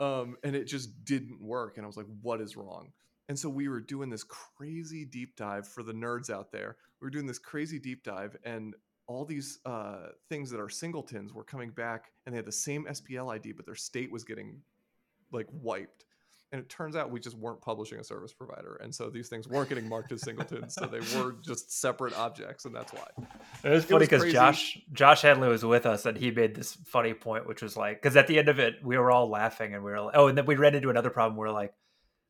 um, 0.00 0.36
and 0.42 0.56
it 0.56 0.64
just 0.64 1.04
didn't 1.04 1.40
work. 1.40 1.76
And 1.76 1.84
I 1.84 1.86
was 1.86 1.96
like, 1.96 2.06
"What 2.22 2.40
is 2.40 2.56
wrong?" 2.56 2.92
And 3.28 3.38
so 3.38 3.48
we 3.48 3.68
were 3.68 3.80
doing 3.80 4.10
this 4.10 4.24
crazy 4.24 5.04
deep 5.04 5.36
dive 5.36 5.66
for 5.66 5.82
the 5.82 5.94
nerds 5.94 6.28
out 6.30 6.52
there. 6.52 6.76
We 7.00 7.06
were 7.06 7.10
doing 7.10 7.26
this 7.26 7.38
crazy 7.38 7.78
deep 7.78 8.02
dive, 8.02 8.36
and 8.44 8.74
all 9.06 9.24
these 9.24 9.60
uh, 9.64 10.08
things 10.28 10.50
that 10.50 10.60
are 10.60 10.68
singletons 10.68 11.32
were 11.32 11.44
coming 11.44 11.70
back, 11.70 12.10
and 12.26 12.32
they 12.34 12.38
had 12.38 12.46
the 12.46 12.52
same 12.52 12.86
SPL 12.86 13.32
ID, 13.32 13.52
but 13.52 13.66
their 13.66 13.74
state 13.74 14.10
was 14.10 14.24
getting 14.24 14.62
like 15.34 15.48
wiped 15.52 16.04
and 16.52 16.62
it 16.62 16.68
turns 16.68 16.94
out 16.94 17.10
we 17.10 17.18
just 17.18 17.36
weren't 17.36 17.60
publishing 17.60 17.98
a 17.98 18.04
service 18.04 18.32
provider 18.32 18.76
and 18.82 18.94
so 18.94 19.10
these 19.10 19.28
things 19.28 19.48
weren't 19.48 19.68
getting 19.68 19.88
marked 19.88 20.12
as 20.12 20.22
singletons 20.22 20.74
so 20.74 20.86
they 20.86 21.00
were 21.18 21.34
just 21.42 21.72
separate 21.80 22.16
objects 22.16 22.64
and 22.64 22.74
that's 22.74 22.92
why 22.92 23.06
It 23.64 23.68
was 23.70 23.84
funny 23.84 24.04
because. 24.04 24.32
Josh 24.32 24.78
Josh 24.92 25.22
Henley 25.22 25.48
was 25.48 25.64
with 25.64 25.84
us 25.86 26.06
and 26.06 26.16
he 26.16 26.30
made 26.30 26.54
this 26.54 26.74
funny 26.84 27.14
point, 27.14 27.46
which 27.48 27.62
was 27.62 27.76
like, 27.76 28.00
because 28.00 28.16
at 28.16 28.26
the 28.26 28.38
end 28.38 28.48
of 28.48 28.58
it, 28.58 28.74
we 28.84 28.96
were 28.98 29.10
all 29.10 29.28
laughing 29.28 29.74
and 29.74 29.82
we 29.82 29.90
were 29.90 30.00
like, 30.00 30.14
oh, 30.16 30.28
and 30.28 30.36
then 30.38 30.46
we 30.46 30.54
ran 30.54 30.74
into 30.74 30.90
another 30.90 31.10
problem. 31.10 31.36
We 31.36 31.46
are 31.46 31.52
like, 31.52 31.72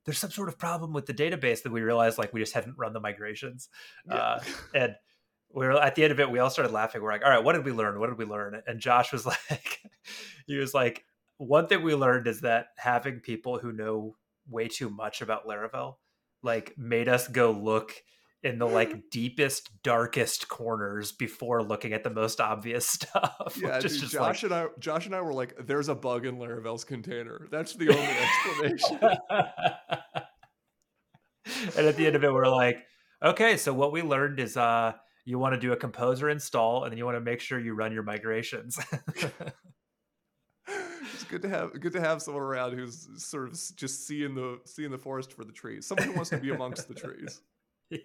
there's 0.05 0.19
some 0.19 0.31
sort 0.31 0.49
of 0.49 0.59
problem 0.59 0.93
with 0.93 1.07
the 1.07 1.15
database 1.15 1.63
that 1.63 1.73
we 1.73 1.81
realized 1.83 2.19
like 2.19 2.33
we 2.33 2.41
just 2.41 2.53
hadn't 2.53 2.79
run 2.79 2.93
the 2.93 3.01
migrations, 3.01 3.69
uh, 4.11 4.39
and 4.75 4.95
we 5.53 5.67
were 5.67 5.73
at 5.81 5.95
the 5.95 6.05
end 6.05 6.13
of 6.13 6.21
it. 6.21 6.31
We 6.31 6.39
all 6.39 6.51
started 6.51 6.73
laughing. 6.73 7.03
We're 7.03 7.13
like, 7.13 7.25
all 7.25 7.31
right, 7.31 7.43
what 7.43 7.55
did 7.55 7.65
we 7.65 7.73
learn? 7.73 7.99
What 7.99 8.09
did 8.09 8.19
we 8.19 8.25
learn? 8.27 8.61
And 8.67 8.81
Josh 8.81 9.13
was 9.13 9.25
like, 9.51 9.81
he 10.47 10.57
was 10.57 10.75
like, 10.75 11.05
one 11.39 11.66
thing 11.66 11.82
we 11.82 11.95
learned 11.95 12.26
is 12.26 12.43
that 12.43 12.66
having 12.76 13.20
people 13.20 13.59
who 13.59 13.72
know 13.72 14.16
way 14.49 14.68
too 14.68 14.91
much 14.91 15.22
about 15.22 15.47
Laravel 15.47 15.97
like 16.43 16.74
made 16.76 17.09
us 17.09 17.26
go 17.26 17.51
look 17.51 17.95
in 18.43 18.59
the 18.59 18.66
like 18.66 18.95
deepest 19.11 19.70
darkest 19.82 20.49
corners 20.49 21.11
before 21.12 21.62
looking 21.62 21.93
at 21.93 22.05
the 22.05 22.11
most 22.11 22.41
obvious 22.41 22.87
stuff 22.91 23.59
yeah 23.61 23.80
dude, 23.80 23.91
just 23.91 24.12
josh 24.12 24.43
like 24.43 24.53
and 24.53 24.55
i 24.55 24.66
josh 24.78 25.07
and 25.07 25.14
i 25.14 25.20
were 25.20 25.32
like 25.32 25.55
there's 25.66 25.89
a 25.89 25.95
bug 25.95 26.26
in 26.26 26.37
laravel's 26.37 26.85
container. 26.85 27.49
That's 27.51 27.74
the 27.74 27.89
only 27.89 28.68
explanation. 28.68 29.01
And 31.76 31.87
at 31.87 31.97
the 31.97 32.07
end 32.07 32.16
of 32.16 32.24
it 32.24 32.32
we're 32.32 32.49
like 32.49 32.78
okay 33.22 33.59
so 33.59 33.74
what 33.74 33.93
we 33.93 34.01
learned 34.01 34.41
is 34.41 34.57
uh 34.57 34.93
you 35.26 35.39
want 35.39 35.55
to 35.55 35.61
do 35.61 35.72
a 35.72 35.76
composer 35.76 36.30
install 36.30 36.85
and 36.85 36.93
then 36.93 36.99
you 36.99 37.05
want 37.05 37.16
to 37.16 37.20
make 37.20 37.41
sure 37.41 37.61
you 37.61 37.74
run 37.74 37.93
your 37.93 38.03
migrations 38.03 38.78
it's 41.25 41.31
good 41.31 41.43
to 41.43 41.49
have 41.49 41.81
good 41.81 41.93
to 41.93 42.01
have 42.01 42.20
someone 42.20 42.43
around 42.43 42.72
who's 42.72 43.09
sort 43.16 43.49
of 43.49 43.53
just 43.77 44.07
seeing 44.07 44.35
the 44.35 44.61
seeing 44.66 44.91
the 44.91 44.99
forest 44.99 45.33
for 45.33 45.45
the 45.45 45.53
trees. 45.53 45.87
Someone 45.87 46.09
who 46.09 46.14
wants 46.14 46.31
to 46.31 46.39
be 46.39 46.51
amongst 46.51 46.89
the 46.89 46.95
trees. 46.95 47.41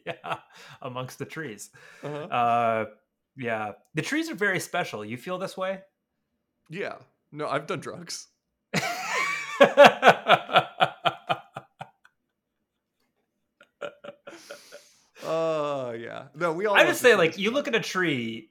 Yeah 0.06 0.38
amongst 0.82 1.20
the 1.20 1.26
trees. 1.26 1.70
Uh-huh. 2.04 2.16
uh 2.16 2.86
yeah. 3.38 3.72
The 3.96 4.02
trees 4.02 4.30
are 4.30 4.36
very 4.36 4.60
special. 4.60 5.06
You 5.06 5.16
feel 5.18 5.38
this 5.38 5.56
way? 5.56 5.80
Yeah. 6.70 6.96
No 7.32 7.48
i've 7.48 7.66
done 7.66 7.80
drugs. 7.80 8.28
Uh 15.26 15.94
yeah. 15.98 16.24
No 16.36 16.54
we 16.54 16.66
all 16.66 16.76
I 16.76 16.86
just 16.86 17.02
say, 17.02 17.16
like, 17.16 17.38
you 17.38 17.52
look 17.52 17.68
at 17.68 17.76
a 17.76 17.80
tree, 17.80 18.50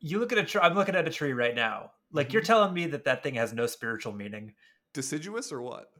you 0.00 0.18
look 0.18 0.32
at 0.32 0.38
a 0.38 0.44
tree. 0.44 0.60
I'm 0.62 0.74
looking 0.74 0.94
at 0.94 1.06
a 1.06 1.10
tree 1.10 1.32
right 1.32 1.54
now. 1.54 1.90
Like, 2.12 2.32
you're 2.32 2.42
Mhm. 2.42 2.46
telling 2.46 2.74
me 2.74 2.86
that 2.86 3.04
that 3.04 3.22
thing 3.22 3.34
has 3.34 3.52
no 3.52 3.66
spiritual 3.66 4.12
meaning. 4.12 4.54
deciduous 4.92 5.52
or 5.52 5.60
what 5.60 5.92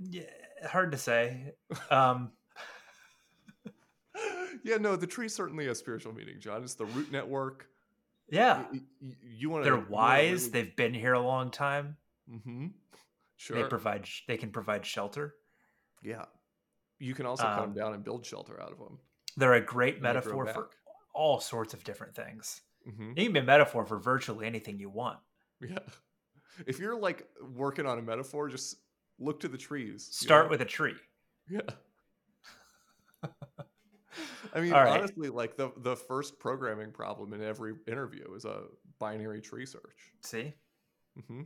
Yeah, 0.00 0.24
hard 0.66 0.90
to 0.92 0.98
say. 0.98 1.54
Um, 1.90 2.32
yeah, 4.64 4.76
no, 4.78 4.96
the 4.96 5.06
tree 5.06 5.28
certainly 5.28 5.66
has 5.66 5.78
spiritual 5.78 6.12
meaning, 6.12 6.40
John. 6.40 6.62
It's 6.64 6.74
the 6.74 6.86
root 6.86 7.12
network. 7.12 7.68
yeah, 8.28 8.66
You, 9.22 9.50
want 9.50 9.64
to? 9.64 9.70
they're 9.70 9.78
wise. 9.88 10.50
They've 10.50 10.74
been 10.74 10.92
here 10.94 11.12
a 11.14 11.20
long 11.20 11.50
time. 11.50 11.96
hmm 12.28 12.68
Sure. 13.36 13.62
They 13.62 13.68
provide. 13.68 14.08
They 14.26 14.36
can 14.36 14.50
provide 14.50 14.84
shelter. 14.84 15.36
yeah. 16.02 16.24
You 16.98 17.14
can 17.14 17.26
also 17.26 17.44
cut 17.44 17.58
Um, 17.60 17.68
them 17.72 17.74
down 17.74 17.94
and 17.94 18.02
build 18.02 18.26
shelter 18.26 18.60
out 18.60 18.72
of 18.72 18.78
them. 18.78 18.98
They're 19.36 19.54
a 19.54 19.60
great 19.60 19.94
And 19.94 20.02
metaphor 20.02 20.46
for 20.48 20.70
all 21.14 21.38
sorts 21.38 21.72
of 21.72 21.84
different 21.84 22.16
things. 22.16 22.60
Hmm 22.88 23.12
It 23.16 23.24
can 23.24 23.32
be 23.32 23.40
a 23.40 23.42
metaphor 23.44 23.84
for 23.84 23.98
virtually 23.98 24.46
anything 24.46 24.78
you 24.78 24.90
want. 24.90 25.18
Yeah. 25.60 25.78
If 26.66 26.78
you're 26.78 26.98
like 26.98 27.26
working 27.54 27.86
on 27.86 27.98
a 27.98 28.02
metaphor, 28.02 28.48
just 28.48 28.76
look 29.18 29.40
to 29.40 29.48
the 29.48 29.58
trees. 29.58 30.08
you 30.20 30.26
Start 30.26 30.46
know? 30.46 30.50
with 30.50 30.60
a 30.60 30.64
tree. 30.64 30.94
Yeah. 31.48 31.60
I 34.54 34.60
mean, 34.60 34.72
right. 34.72 34.98
honestly, 34.98 35.28
like 35.28 35.56
the 35.56 35.70
the 35.78 35.94
first 35.96 36.38
programming 36.38 36.90
problem 36.92 37.32
in 37.32 37.42
every 37.42 37.74
interview 37.86 38.32
is 38.34 38.44
a 38.44 38.62
binary 38.98 39.40
tree 39.40 39.66
search. 39.66 40.12
See, 40.24 40.54
Mm-hmm. 41.18 41.42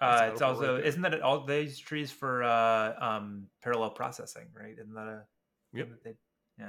uh, 0.00 0.28
it's 0.32 0.40
also 0.40 0.76
right 0.76 0.84
isn't 0.86 1.02
that 1.02 1.20
all 1.20 1.44
these 1.44 1.78
trees 1.78 2.10
for 2.12 2.42
uh, 2.44 2.94
um, 3.00 3.46
parallel 3.62 3.90
processing, 3.90 4.46
right? 4.54 4.74
Isn't 4.78 4.94
that 4.94 5.08
a 5.08 5.24
Yep. 5.72 5.88
that 5.90 6.04
they- 6.04 6.64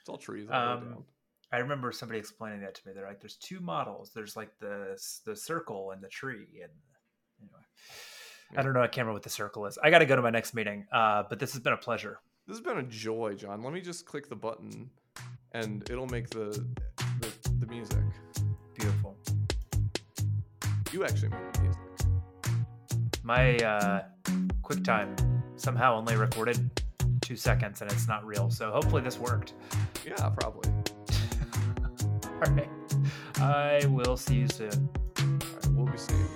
It's 0.00 0.08
all 0.08 0.18
trees. 0.18 0.48
all 0.50 0.54
Um. 0.78 1.04
I 1.52 1.58
remember 1.58 1.92
somebody 1.92 2.18
explaining 2.18 2.60
that 2.62 2.74
to 2.74 2.86
me. 2.86 2.92
They're 2.94 3.06
like, 3.06 3.20
"There's 3.20 3.36
two 3.36 3.60
models. 3.60 4.10
There's 4.14 4.36
like 4.36 4.50
the 4.58 4.98
the 5.24 5.36
circle 5.36 5.92
and 5.92 6.02
the 6.02 6.08
tree." 6.08 6.46
And 6.62 6.72
anyway, 7.40 7.60
Yeah. 8.52 8.60
I 8.60 8.62
don't 8.62 8.72
know 8.72 8.80
I 8.82 8.86
can't 8.88 8.98
remember 9.04 9.14
what 9.14 9.22
the 9.22 9.30
circle 9.30 9.66
is. 9.66 9.78
I 9.82 9.90
got 9.90 9.98
to 10.00 10.06
go 10.06 10.16
to 10.16 10.22
my 10.22 10.30
next 10.30 10.54
meeting. 10.54 10.86
Uh, 10.92 11.22
but 11.28 11.38
this 11.38 11.52
has 11.52 11.62
been 11.62 11.72
a 11.72 11.76
pleasure. 11.78 12.18
This 12.46 12.56
has 12.56 12.64
been 12.64 12.78
a 12.78 12.82
joy, 12.82 13.34
John. 13.34 13.62
Let 13.62 13.72
me 13.72 13.80
just 13.80 14.06
click 14.06 14.28
the 14.28 14.36
button, 14.36 14.90
and 15.52 15.88
it'll 15.90 16.06
make 16.08 16.30
the 16.30 16.64
the, 17.20 17.32
the 17.60 17.66
music. 17.66 17.98
Beautiful. 18.74 19.16
You 20.92 21.04
actually 21.04 21.28
make 21.28 21.52
the 21.52 21.60
music. 21.62 21.80
My 23.22 23.56
uh, 23.58 24.02
QuickTime 24.62 25.16
somehow 25.56 25.96
only 25.96 26.16
recorded 26.16 26.70
two 27.20 27.36
seconds, 27.36 27.82
and 27.82 27.90
it's 27.90 28.06
not 28.06 28.24
real. 28.24 28.50
So 28.50 28.70
hopefully 28.70 29.02
this 29.02 29.18
worked. 29.18 29.54
Yeah, 30.04 30.28
probably. 30.30 30.70
All 32.44 32.52
right. 32.52 32.68
I 33.38 33.86
will 33.86 34.16
see 34.16 34.36
you 34.36 34.48
soon. 34.48 34.88
All 35.18 35.24
right, 35.24 35.66
we'll 35.72 35.86
be 35.86 35.96
seeing. 35.98 36.35